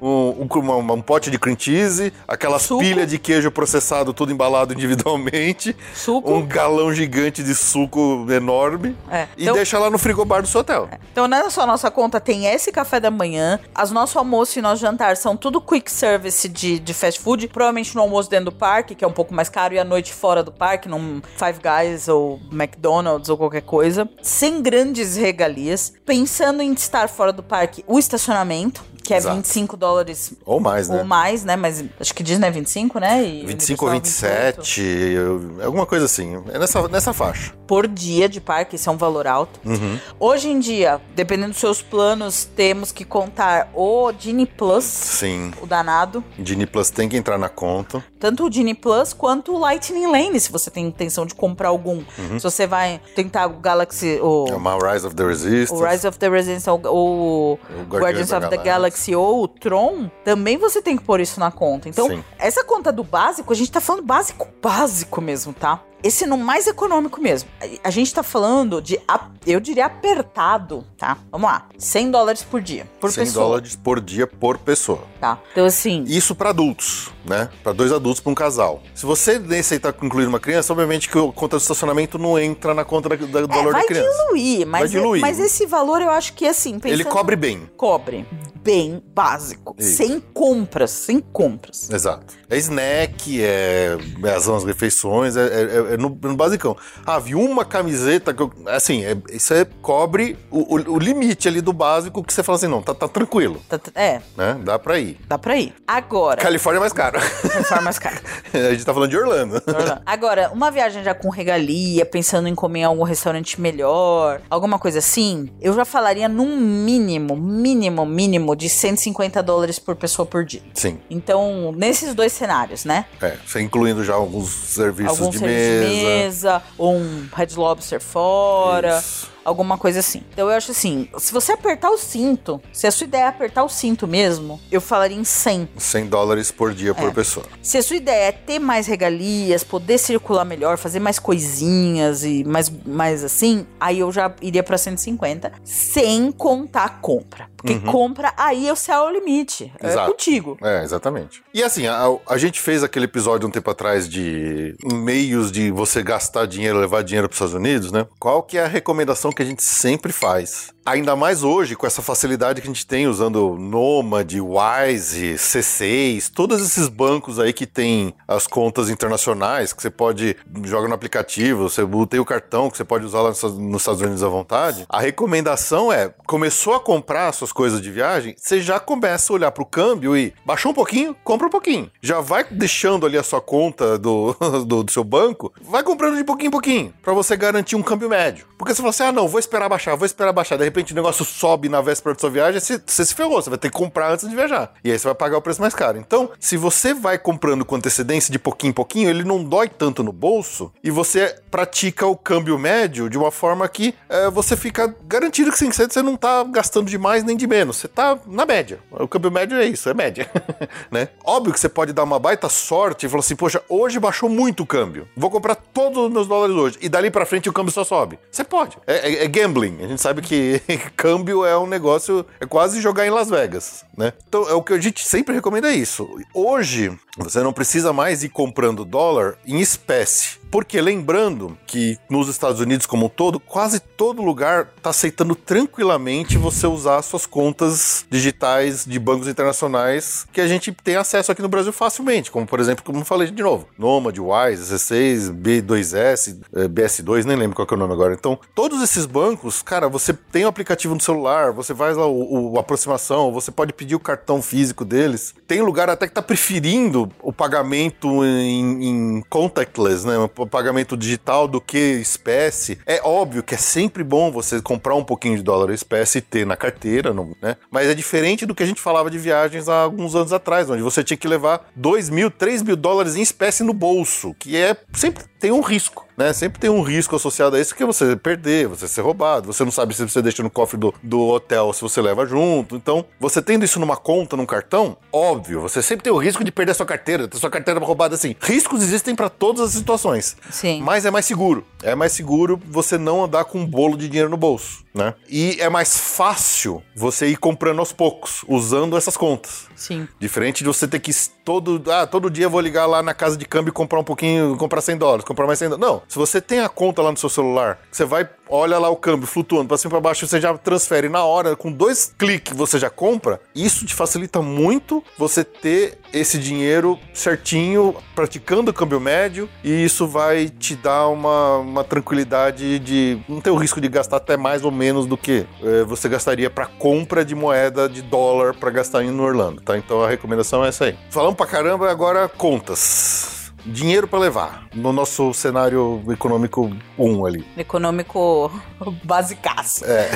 [0.02, 2.82] um, um- um pote de cream cheese, aquelas Suco.
[2.82, 6.32] pilhas de queijo processado, tudo embalado individualmente, Suco.
[6.34, 10.62] um galão gigante de suco enorme É, e então- deixa lá no frigobar do seu
[10.62, 10.90] hotel.
[11.12, 14.62] Então, não é só nossa conta, tem esse café da manhã, as nosso almoço e
[14.62, 18.52] nosso jantar são tudo quick service de, de fast food, provavelmente no almoço dentro do
[18.52, 21.60] parque, que é um pouco mais caro, e à noite fora do parque, num Five
[21.62, 27.84] Guys ou McDonald's ou qualquer coisa, sem grandes regalias, pensando em estar fora do parque,
[27.88, 29.36] o estacionamento, que é Exato.
[29.38, 30.98] 25 dólares Ou mais, né?
[31.00, 31.56] ou mais, né?
[31.56, 33.24] Mas acho que Disney é 25, né?
[33.24, 34.56] E 25 ou Universal 28.
[34.58, 34.82] 27,
[35.16, 36.42] eu- alguma coisa assim.
[36.54, 37.54] É nessa, nessa faixa.
[37.68, 39.60] por dia de parque, isso é um valor alto.
[39.66, 39.98] Uhum.
[40.20, 45.52] Hoje em dia, dependendo dos seus planos, temos que contar o Genie Plus, Sim.
[45.62, 48.04] o danado, Disney Plus tem que entrar na conta.
[48.20, 52.04] tanto o Genie Plus quanto o Lightning Lane, se você tem intenção de comprar algum.
[52.38, 54.48] Se você vai tentar o Galaxy, o, Uhum.
[54.50, 55.74] É uma Rise of the Resistance.
[55.74, 58.58] o Rise of the Resistance ou o, Guardians, da of the.
[58.58, 61.90] Galaxy ou o Tron, também você tem que pôr isso na conta.
[61.90, 62.24] Então, Sim.
[62.38, 65.84] essa conta do básico, a gente tá falando básico, básico mesmo, tá?
[66.04, 67.50] Esse no mais econômico mesmo.
[67.84, 69.00] A- gente tá falando de,
[69.46, 71.18] eu diria apertado, tá?
[71.32, 71.68] Vamos lá.
[71.78, 75.04] 100 dólares por dia, por 100 pessoa, dólares por dia por pessoa.
[75.20, 75.38] tá?
[75.52, 77.10] Então, assim, Isso para adultos.
[77.26, 77.50] né?
[77.64, 78.82] Pra dois adultos pra um casal.
[78.96, 82.84] Se você aceitar incluir uma criança, obviamente que a conta de estacionamento não entra na
[82.84, 84.10] conta da- da- do É, valor da criança.
[84.26, 85.22] diluir, mas, Vai diluir.
[85.22, 86.72] mas esse valor eu acho que assim.
[86.84, 87.70] Ele pensando- cobre bem.
[87.78, 88.26] Cobre.
[88.64, 89.76] Bem básico.
[89.80, 89.98] Isso.
[89.98, 90.92] Sem compras.
[90.92, 91.90] Sem compras.
[91.90, 92.36] Exato.
[92.48, 96.76] É snack, é, é as as refeições, é, é- é no, no basicão.
[97.06, 98.52] Ah, vi uma camiseta que eu.
[98.68, 102.58] Assim, é- isso é, cobre o, o- o limite ali do básico que você fala
[102.58, 104.58] assim, não, tá, tá tranquilo, Tá- É, né?
[104.64, 105.18] Dá pra ir.
[105.28, 105.74] dá pra ir.
[105.88, 106.42] Agora.
[106.42, 107.20] Califórnia é mais caro.
[107.20, 108.22] Reforma mais cara.
[108.54, 109.62] a gente tá falando de Orlando.
[110.06, 115.00] Agora, uma viagem já com regalia, pensando em comer em algum restaurante melhor, alguma coisa
[115.00, 120.62] assim, eu já falaria num mínimo, mínimo, mínimo de 150 dólares por pessoa por dia.
[120.74, 121.00] Sim.
[121.10, 123.06] Então, nesses dois cenários, né?
[123.22, 125.81] É, incluindo já alguns serviços Algum de serviço mesa.
[125.90, 128.98] Mesa, ou um Red Lobster fora.
[129.00, 129.30] Isso.
[129.44, 130.22] Alguma coisa assim.
[130.32, 133.64] Então eu acho assim, se você apertar o cinto, se a sua ideia é apertar
[133.64, 135.68] o cinto mesmo, eu falaria em 100.
[135.78, 137.12] 100 dólares por dia por É.
[137.12, 137.48] pessoa.
[137.60, 142.44] Se a sua ideia é ter mais regalias, poder circular melhor, fazer mais coisinhas e
[142.44, 147.50] mais, mais assim, aí eu já iria pra 150, sem contar a compra.
[147.62, 149.72] Porque compra, aí é o céu é o limite.
[149.80, 149.92] É Uhum.
[149.92, 150.12] Exato.
[150.12, 150.58] contigo.
[150.62, 151.44] É, exatamente.
[151.54, 156.02] E assim, a, a gente fez aquele episódio um tempo atrás de meios de você
[156.02, 158.08] gastar dinheiro, levar dinheiro para os Estados Unidos, né?
[158.20, 160.74] Qual que é a recomendação que a gente sempre faz?
[160.84, 166.60] Ainda mais hoje, com essa facilidade que a gente tem usando Nomad, Wise, C6, todos
[166.60, 171.84] esses bancos aí que tem as contas internacionais, que você pode joga no aplicativo, você
[172.10, 174.86] tem o cartão que você pode usar lá nos nos Estados Unidos à vontade.
[174.90, 179.52] A recomendação é, começou a comprar suas coisas de viagem, você já começa a olhar
[179.52, 181.92] pro câmbio e baixou um pouquinho, compra um pouquinho.
[182.02, 184.36] Já vai deixando ali a sua conta do,
[184.66, 188.10] do, do seu banco, vai comprando de pouquinho em pouquinho, pra você garantir um câmbio
[188.10, 188.48] médio.
[188.58, 190.58] Porque você fala assim, ah não, vou esperar baixar, vou esperar baixar.
[190.58, 193.50] De repente o negócio sobe na véspera da sua viagem, você, você se ferrou, você
[193.50, 194.74] vai ter que comprar antes de viajar.
[194.84, 195.98] E aí você vai pagar o preço mais caro.
[195.98, 200.04] Então, se você vai comprando com antecedência de pouquinho em pouquinho, ele não dói tanto
[200.04, 204.96] no bolso e você pratica o câmbio médio de uma forma que é, você fica
[205.06, 207.78] garantido que sim, você você não tá gastando de mais nem de menos.
[207.78, 208.80] Você tá na média.
[208.92, 210.30] O câmbio médio é isso, é média.
[210.90, 211.10] né?
[211.24, 214.64] Óbvio que você pode dar uma baita sorte e falar assim, poxa, hoje baixou muito
[214.64, 215.08] o câmbio.
[215.18, 216.78] Vou comprar todos os meus dólares hoje.
[216.82, 218.20] E dali pra frente o câmbio só sobe.
[218.32, 218.78] Você pode.
[218.88, 219.84] É, é- é gambling.
[219.84, 220.62] A gente sabe que
[220.96, 224.14] câmbio é um negócio, é quase jogar em Las Vegas, né?
[224.28, 226.08] Então, é o que a gente sempre recomenda é isso.
[226.34, 230.41] Hoje, você não precisa mais ir comprando dólar em espécie.
[230.52, 236.38] Porque lembrando que nos Estados Unidos como um todo, quase todo lugar está aceitando tranquilamente
[236.38, 241.48] você usar suas contas digitais de bancos internacionais que a gente tem acesso aqui no
[241.48, 246.68] Brasil facilmente, como por exemplo, como eu falei de novo, Nomad, Wise, C6, B2S, eh,
[246.68, 248.14] BS2, nem lembro qual é o nome agora.
[248.14, 252.52] Então, todos esses bancos, cara, você tem o aplicativo no celular, você faz lá o,
[252.52, 255.34] o aproximação, você pode pedir o cartão físico deles.
[255.48, 260.16] Tem lugar até que tá preferindo o pagamento em, em contactless, né?
[260.48, 262.80] Pagamento digital do que espécie.
[262.86, 266.46] É óbvio que é sempre bom você comprar um pouquinho de dólar espécie e ter
[266.46, 267.58] na carteira, né?
[267.70, 270.82] Mas é diferente do que a gente falava de viagens há alguns anos atrás, onde
[270.82, 274.76] você tinha que levar 2 mil, 3 mil dólares em espécie no bolso, que é
[274.94, 276.34] sempre tem um risco, né?
[276.34, 279.64] Sempre tem um risco associado a isso, que é você perder, você ser roubado, você
[279.64, 282.76] não sabe se você deixa no cofre do, do hotel, se você leva junto.
[282.76, 286.52] Então, você tendo isso numa conta, num cartão, óbvio, você sempre tem o risco de
[286.52, 288.36] perder a sua carteira, ter sua carteira roubada assim.
[288.40, 290.38] Riscos existem para todas as situações.
[290.50, 290.82] Sim.
[290.82, 291.66] Mas é mais seguro.
[291.84, 295.14] É mais seguro você não andar com um bolo de dinheiro no bolso, né?
[295.30, 299.68] E é mais fácil você ir comprando aos poucos, usando essas contas.
[299.76, 300.08] Sim.
[300.20, 301.12] Diferente de você ter que
[301.44, 304.04] todo, ah, todo dia eu vou ligar lá na casa de câmbio e comprar um
[304.04, 305.88] pouquinho, comprar 100 dólares, comprar mais 100 dólares.
[305.88, 308.98] Não, se você tem a conta lá no seu celular, você vai, olha lá o
[308.98, 312.56] câmbio flutuando pra cima e pra baixo, você já transfere na hora, com dois cliques
[312.56, 319.00] você já compra, isso te facilita muito você ter esse dinheiro certinho, praticando o câmbio
[319.00, 323.88] médio, e isso vai te dar uma, uma tranquilidade de não ter o risco de
[323.88, 328.02] gastar até mais ou menos do que eh, você gastaria para compra de moeda de
[328.02, 329.78] dólar para gastar em Orlando, tá?
[329.78, 330.98] Então a recomendação é essa aí.
[331.10, 333.41] Falamos pra caramba, agora contas.
[333.66, 337.46] Dinheiro para levar no nosso cenário econômico 1 ali.
[337.58, 338.52] Econômico
[339.04, 339.86] basicaço.
[339.86, 340.12] É.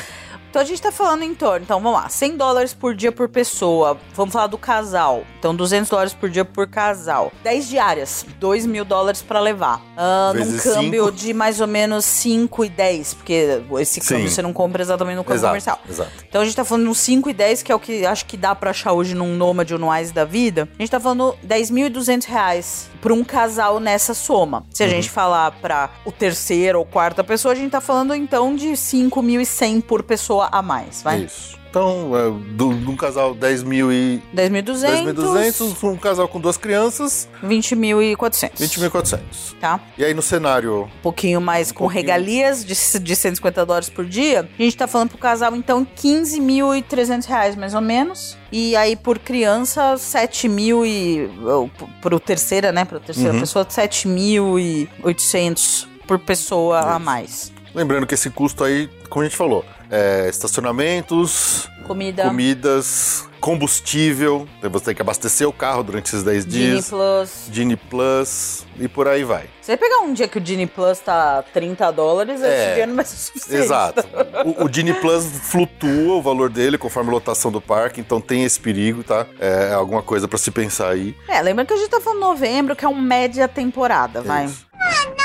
[0.55, 3.27] Então a gente tá falando em torno, então vamos lá, 100 dólares por dia por
[3.27, 3.97] pessoa.
[4.13, 5.25] Vamos falar do casal.
[5.37, 7.29] Então 200 dólares por dia por casal.
[7.43, 9.81] 10 diárias, 2 mil dólares pra levar.
[9.97, 11.11] Ah, num câmbio cinco.
[11.11, 14.33] de mais ou menos 5 e 10, porque esse câmbio Sim.
[14.33, 15.79] você não compra exatamente no câmbio Exato, comercial.
[15.89, 16.11] exato.
[16.29, 18.37] Então a gente tá falando uns 5 e 10, que é o que acho que
[18.37, 20.69] dá pra achar hoje num Nomad ou no Wise da vida.
[20.79, 24.63] A gente tá falando 10.200 reais pra um casal nessa soma.
[24.73, 24.91] Se a Uhum.
[24.93, 29.81] gente falar pra o terceiro ou quarta pessoa, a gente tá falando então de 5.100
[29.81, 31.23] por pessoa pessoa a mais, vai.
[31.23, 31.55] Isso.
[31.69, 36.55] Então, é, do- de um casal 10 mil e 10.200, 10.200, um casal com duas
[36.55, 38.51] crianças, 20.400.
[38.61, 39.19] 20.400.
[39.59, 39.77] Tá?
[39.97, 42.01] E aí no cenário, Um pouquinho mais com pouquinho.
[42.01, 44.47] regalias de, de 150 dólares por dia.
[44.57, 48.37] A gente tá falando pro casal, então, 15.300 reais, mais ou menos.
[48.53, 51.29] E aí, por criança, 7 mil e...
[51.43, 51.69] ou,
[52.01, 52.85] Pro terceira, né?
[52.85, 53.39] Pra terceira Uhum.
[53.41, 56.99] pessoa, 7.800 por pessoa a Isso.
[57.05, 57.51] mais.
[57.73, 59.65] lembrando que esse custo aí, como a gente falou,
[59.95, 66.71] é estacionamentos, Comida, comidas, combustível, você tem que abastecer o carro durante esses 10 Genie
[66.71, 67.29] dias, Plus.
[67.51, 69.43] Genie Plus e por aí vai.
[69.61, 72.65] Se você pegar um dia que o Genie Plus tá 30 dólares, É.
[72.69, 73.63] esse dia não vai ser suficiente.
[73.63, 74.03] Exato.
[74.45, 78.59] O, o Plus flutua o valor dele conforme a lotação do parque, então tem esse
[78.59, 79.25] perigo, tá?
[79.39, 81.15] É alguma coisa pra se pensar aí.
[81.27, 84.45] É, lembra que a gente tá falando novembro, que é um média temporada, vai.
[84.45, 84.65] Isso.
[84.73, 85.24] Ah, não.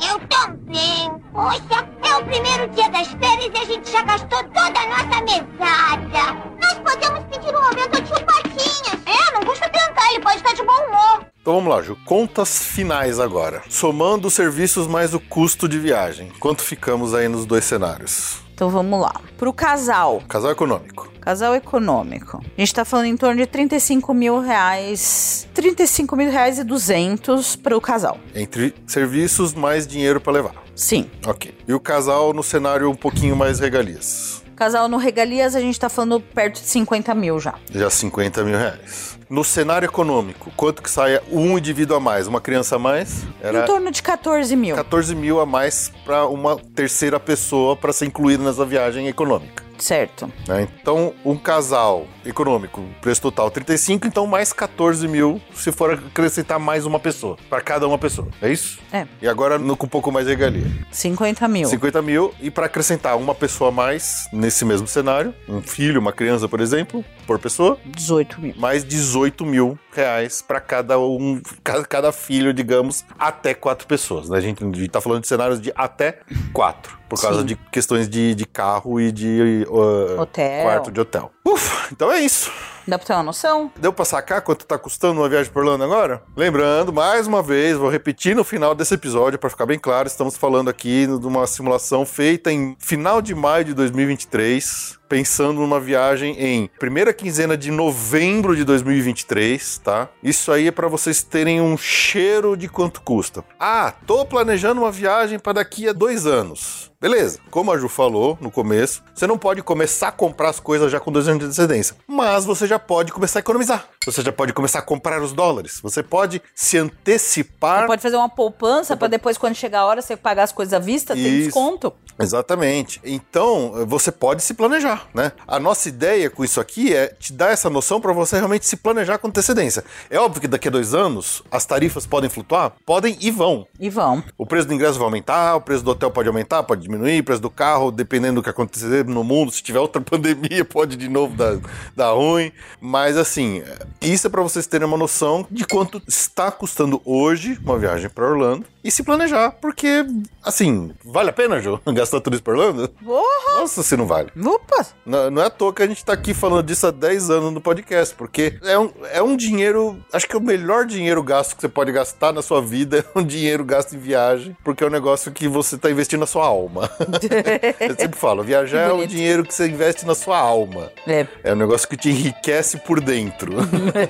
[0.00, 1.10] Eu também.
[1.32, 5.20] Poxa, é o primeiro dia das férias e a gente já gastou toda a nossa
[5.22, 6.34] mesada.
[6.60, 8.98] Nós podemos pedir um aumento ao tio Patinhas.
[9.06, 11.26] É, não custa tentar, ele pode estar de bom humor.
[11.40, 11.96] Então vamos lá, Ju.
[12.04, 13.62] Contas finais agora.
[13.68, 16.30] Somando os serviços mais o custo de viagem.
[16.38, 18.47] Quanto ficamos aí nos dois cenários?
[18.58, 19.14] Então vamos lá.
[19.36, 21.08] Pro casal, Casal econômico.
[21.20, 25.46] casal econômico, a gente tá falando em torno de 35 mil reais.
[25.54, 28.18] 35 mil reais e 200 pro casal.
[28.34, 30.54] Entre serviços mais dinheiro pra levar.
[30.74, 31.08] Sim.
[31.24, 31.56] Ok.
[31.68, 34.42] E o casal no cenário um pouquinho mais regalias.
[34.56, 37.54] Casal no Regalias, a gente tá falando perto de 50 mil já.
[37.70, 39.16] Já 50 mil reais.
[39.30, 42.26] No cenário econômico, quanto que sai um indivíduo a mais?
[42.26, 43.26] Uma criança a mais?
[43.42, 44.74] Era Em torno de 14 mil.
[44.74, 49.62] 14 mil a mais para uma terceira pessoa para ser incluída nessa viagem econômica.
[49.78, 50.32] Certo.
[50.46, 50.66] né?
[50.80, 56.84] Então, um casal econômico, preço total 35, então mais 14 mil se for acrescentar mais
[56.84, 58.28] uma pessoa, para cada uma pessoa.
[58.40, 58.78] É isso?
[58.92, 59.06] É.
[59.20, 60.66] E agora no, com um pouco mais de regalia.
[60.90, 61.68] 50 mil.
[61.68, 66.12] 50 mil, e para acrescentar uma pessoa a mais nesse mesmo cenário, um filho, uma
[66.12, 68.54] criança, por exemplo, por pessoa, 18 mil.
[68.56, 71.40] mais 18 mil reais para cada um,
[71.88, 74.28] cada, filho, digamos, até quatro pessoas.
[74.28, 74.38] Né?
[74.38, 76.20] A gente está falando de cenários de até
[76.52, 77.46] quatro, por causa Sim.
[77.46, 80.62] de questões de, de carro e de uh, Hotel.
[80.62, 81.32] quarto de hotel.
[81.44, 82.50] Ufa, então é isso.
[82.88, 83.70] Dá pra ter uma noção?
[83.76, 86.22] Deu pra sacar quanto tá custando uma viagem por Orlando agora?
[86.34, 90.38] Lembrando, mais uma vez, vou repetir no final desse episódio para ficar bem claro, estamos
[90.38, 96.34] falando aqui de uma simulação feita em final de maio de 2023, pensando numa viagem
[96.38, 100.08] em primeira quinzena de novembro de 2023, tá?
[100.22, 103.44] Isso aí é para vocês terem um cheiro de quanto custa.
[103.60, 106.88] Ah, tô planejando uma viagem para daqui a dois anos.
[107.00, 110.90] Beleza, como a Ju falou no começo, você não pode começar a comprar as coisas
[110.90, 113.88] já com dois anos de antecedência, mas você já pode começar a economizar.
[114.04, 115.80] Você já pode começar a comprar os dólares.
[115.82, 117.82] Você pode se antecipar.
[117.82, 120.72] Você pode fazer uma poupança pra depois, quando chegar a hora, você pagar as coisas
[120.72, 121.44] à vista, tem Isso.
[121.46, 121.92] desconto.
[122.18, 123.00] Exatamente.
[123.04, 125.32] Então, você pode se planejar, né?
[125.46, 128.76] A nossa ideia com isso aqui é te dar essa noção para você realmente se
[128.76, 129.84] planejar com antecedência.
[130.10, 132.72] É óbvio que daqui a dois anos as tarifas podem flutuar?
[132.84, 133.66] Podem e vão.
[133.78, 134.22] E vão.
[134.36, 137.24] O preço do ingresso vai aumentar, o preço do hotel pode aumentar, pode diminuir, o
[137.24, 141.08] preço do carro, dependendo do que acontecer no mundo, se tiver outra pandemia, pode de
[141.08, 141.58] novo dar,
[141.94, 142.50] dar ruim.
[142.80, 143.62] Mas assim,
[144.00, 148.26] isso é para vocês terem uma noção de quanto está custando hoje uma viagem para
[148.26, 150.06] Orlando e se planejar, porque
[150.42, 152.88] assim, vale a pena, Jô, gastar tudo isso para Orlando?
[153.04, 153.60] Porra!
[153.60, 154.30] Nossa, se não vale.
[154.42, 154.86] Opa!
[155.04, 157.52] Não, não é à toa que a gente tá aqui falando disso há 10 anos
[157.52, 161.56] no podcast, porque é um, é um dinheiro, acho que é o melhor dinheiro gasto
[161.56, 164.86] que você pode gastar na sua vida é um dinheiro gasto em viagem, porque é
[164.86, 166.90] um negócio que você tá investindo na sua alma.
[167.80, 169.10] Eu sempre falo, viajar é o Bonito.
[169.10, 170.90] dinheiro que você investe na sua alma.
[171.06, 171.26] É.
[171.42, 173.52] É um negócio que te enriquece por dentro.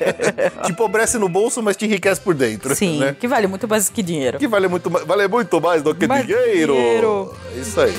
[0.64, 2.74] te empobrece no bolso, mas te enriquece por dentro.
[2.74, 3.16] Sim, Né?
[3.18, 4.38] que vale muito mais que dinheiro.
[4.38, 6.72] Que vale muito, mais- vale muito mais do que Mais dinheiro.
[6.74, 7.34] dinheiro.
[7.56, 7.92] Isso aí.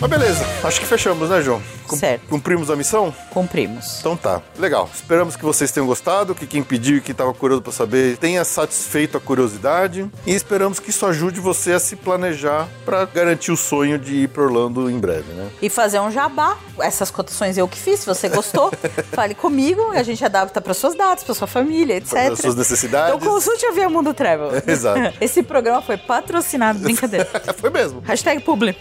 [0.00, 1.60] Mas beleza, acho que fechamos, né, João?
[1.94, 2.26] Certo.
[2.28, 3.14] Cumprimos a missão?
[3.30, 3.98] Cumprimos.
[4.00, 4.88] Então tá, legal.
[4.92, 8.44] Esperamos que vocês tenham gostado, que quem pediu e que estava curioso para saber tenha
[8.44, 13.56] satisfeito a curiosidade e esperamos que isso ajude você a se planejar para garantir o
[13.56, 15.48] sonho de ir para Orlando em breve, né?
[15.60, 16.56] E fazer um jabá.
[16.78, 18.00] Essas cotações eu que fiz.
[18.00, 18.70] Se você gostou,
[19.12, 19.92] fale comigo.
[19.92, 22.12] A gente adapta para suas datas, para sua família, etc.
[22.12, 23.14] Para as suas necessidades.
[23.14, 24.50] Então consulte a Via Mundo Travel.
[24.66, 25.16] Exato.
[25.20, 26.78] Esse programa foi patrocinado.
[26.78, 27.26] Brincadeira.
[27.56, 28.00] Foi mesmo.
[28.04, 28.76] Hashtag publi.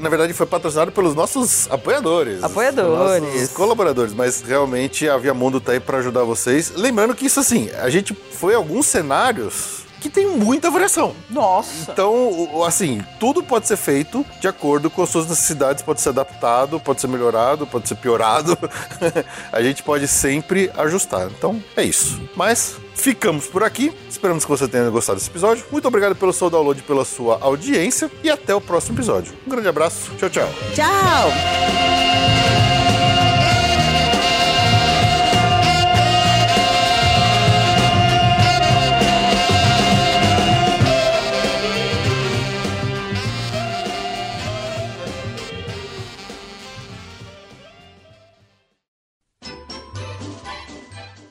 [0.00, 2.05] Na verdade, foi patrocinado pelos nossos apoiadores.
[2.42, 3.34] Apoiadores.
[3.34, 6.72] Nossos colaboradores, mas realmente a Via Mundo tá aí para ajudar vocês.
[6.76, 11.14] Lembrando que isso, assim, a gente foi a alguns cenários que tem muita variação.
[11.30, 11.92] Nossa.
[11.92, 16.78] Então, assim, tudo pode ser feito de acordo com as suas necessidades, pode ser adaptado,
[16.80, 18.56] pode ser melhorado, pode ser piorado.
[19.52, 21.28] a gente pode sempre ajustar.
[21.36, 22.20] Então, é isso.
[22.34, 23.92] Mas ficamos por aqui.
[24.08, 25.64] Esperamos que você tenha gostado desse episódio.
[25.70, 29.34] Muito obrigado pelo seu download, pela sua audiência e até o próximo episódio.
[29.46, 30.12] Um grande abraço.
[30.16, 30.48] Tchau, tchau.
[30.74, 31.30] Tchau.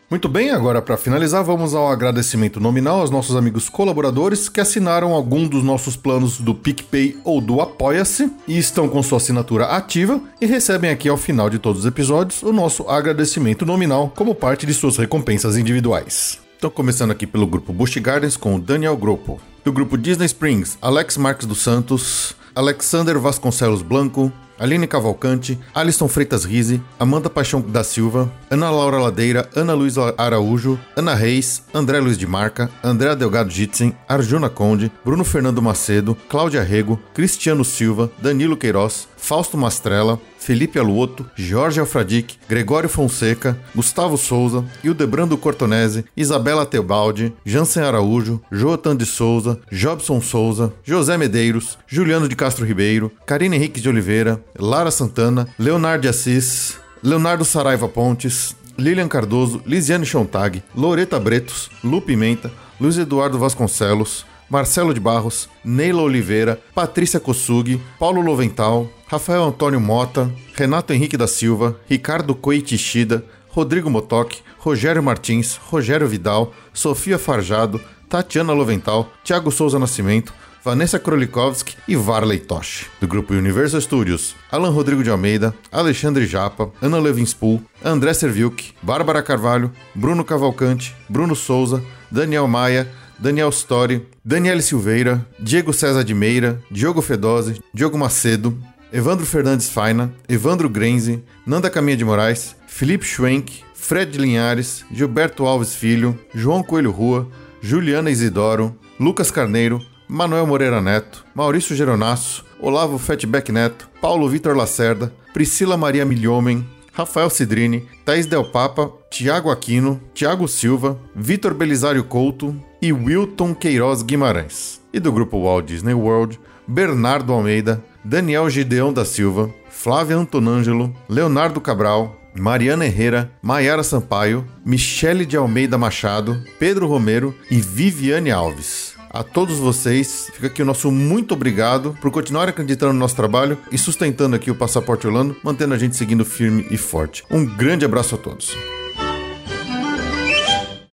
[0.07, 5.14] Muito bem, agora para finalizar, vamos ao agradecimento nominal aos nossos amigos colaboradores que assinaram
[5.14, 10.22] algum dos nossos planos do PicPay ou do Apoia-se e estão com sua assinatura ativa
[10.40, 14.68] e recebem aqui ao final de todos os episódios o nosso agradecimento nominal como parte
[14.68, 16.40] de suas recompensas individuais.
[16.56, 19.41] Então, começando aqui pelo grupo Busch Gardens com o Daniel Gropo.
[19.64, 26.45] Do grupo Disney Springs, Alex Marques dos Santos, Alexander Vasconcelos Blanco, Aline Cavalcante, Alisson Freitas
[26.45, 32.18] Rise, Amanda Paixão da Silva, Ana Laura Ladeira, Ana Luísa Araújo, Ana Reis, André Luiz
[32.18, 38.57] de Marca, André Delgado Jitsen, Arjuna Conde, Bruno Fernando Macedo, Cláudia Rego, Cristiano Silva, Danilo
[38.57, 47.34] Queiroz, Fausto Mastrella, Felipe Aluoto, Jorge Alfradique, Gregório Fonseca, Gustavo Souza, Hildebrando Cortonese, Isabela Tebaldi,
[47.43, 53.81] Jansen Araújo, Joatan de Souza, Jobson Souza, José Medeiros, Juliano de Castro Ribeiro, Karine Henrique
[53.81, 61.72] de Oliveira, Lara Santana, Leonardo Assis, Leonardo Saraiva Pontes, Lilian Cardoso, Lisiane Chontag, Loreta Bretos,
[61.84, 69.43] Lu Pimenta, Luiz Eduardo Vasconcelos, Marcelo de Barros, Neila Oliveira, Patrícia Kossug, Paulo Lovental, Rafael
[69.43, 76.51] Antônio Mota, Renato Henrique da Silva, Ricardo Coiti Ishida, Rodrigo Motoc, Rogério Martins, Rogério Vidal,
[76.73, 80.34] Sofia Farjado, Tatiana Lovental, Thiago Souza Nascimento,
[80.65, 82.88] Vanessa Krolikowski e Varley Tosh.
[82.99, 89.22] Do grupo Universal Studios, Alan Rodrigo de Almeida, Alexandre Japa, Ana Levinspool, André Serviuk, Bárbara
[89.22, 96.61] Carvalho, Bruno Cavalcante, Bruno Souza, Daniel Maia, Daniel Story, Daniele Silveira, Diego César de Meira,
[96.69, 98.57] Diogo Fedose, Diogo Macedo,
[98.91, 105.75] Evandro Fernandes Faina, Evandro Grenze, Nanda Caminha de Moraes, Felipe Schwenk, Fred Linhares, Gilberto Alves
[105.75, 107.27] Filho, João Coelho Rua,
[107.61, 115.11] Juliana Isidoro, Lucas Carneiro, Manuel Moreira Neto, Maurício Geronasso, Olavo Fatback Neto, Paulo Vitor Lacerda,
[115.33, 122.55] Priscila Maria Milhomem, Rafael Cidrini, Thaís Del Papa, Tiago Aquino, Tiago Silva, Vitor Belisário Couto
[122.85, 124.79] e Wilton Queiroz Guimarães.
[124.93, 131.59] E do grupo Walt Disney World, Bernardo Almeida, Daniel Gideão da Silva, Flávia Antonângelo, Leonardo
[131.59, 138.93] Cabral, Mariana Herrera, Maiara Sampaio, Michele de Almeida Machado, Pedro Romero e Viviane Alves.
[139.09, 143.57] A todos vocês, fica aqui o nosso muito obrigado por continuar acreditando no nosso trabalho
[143.71, 147.23] e sustentando aqui o Passaporte Orlando, mantendo a gente seguindo firme e forte.
[147.31, 148.55] Um grande abraço a todos.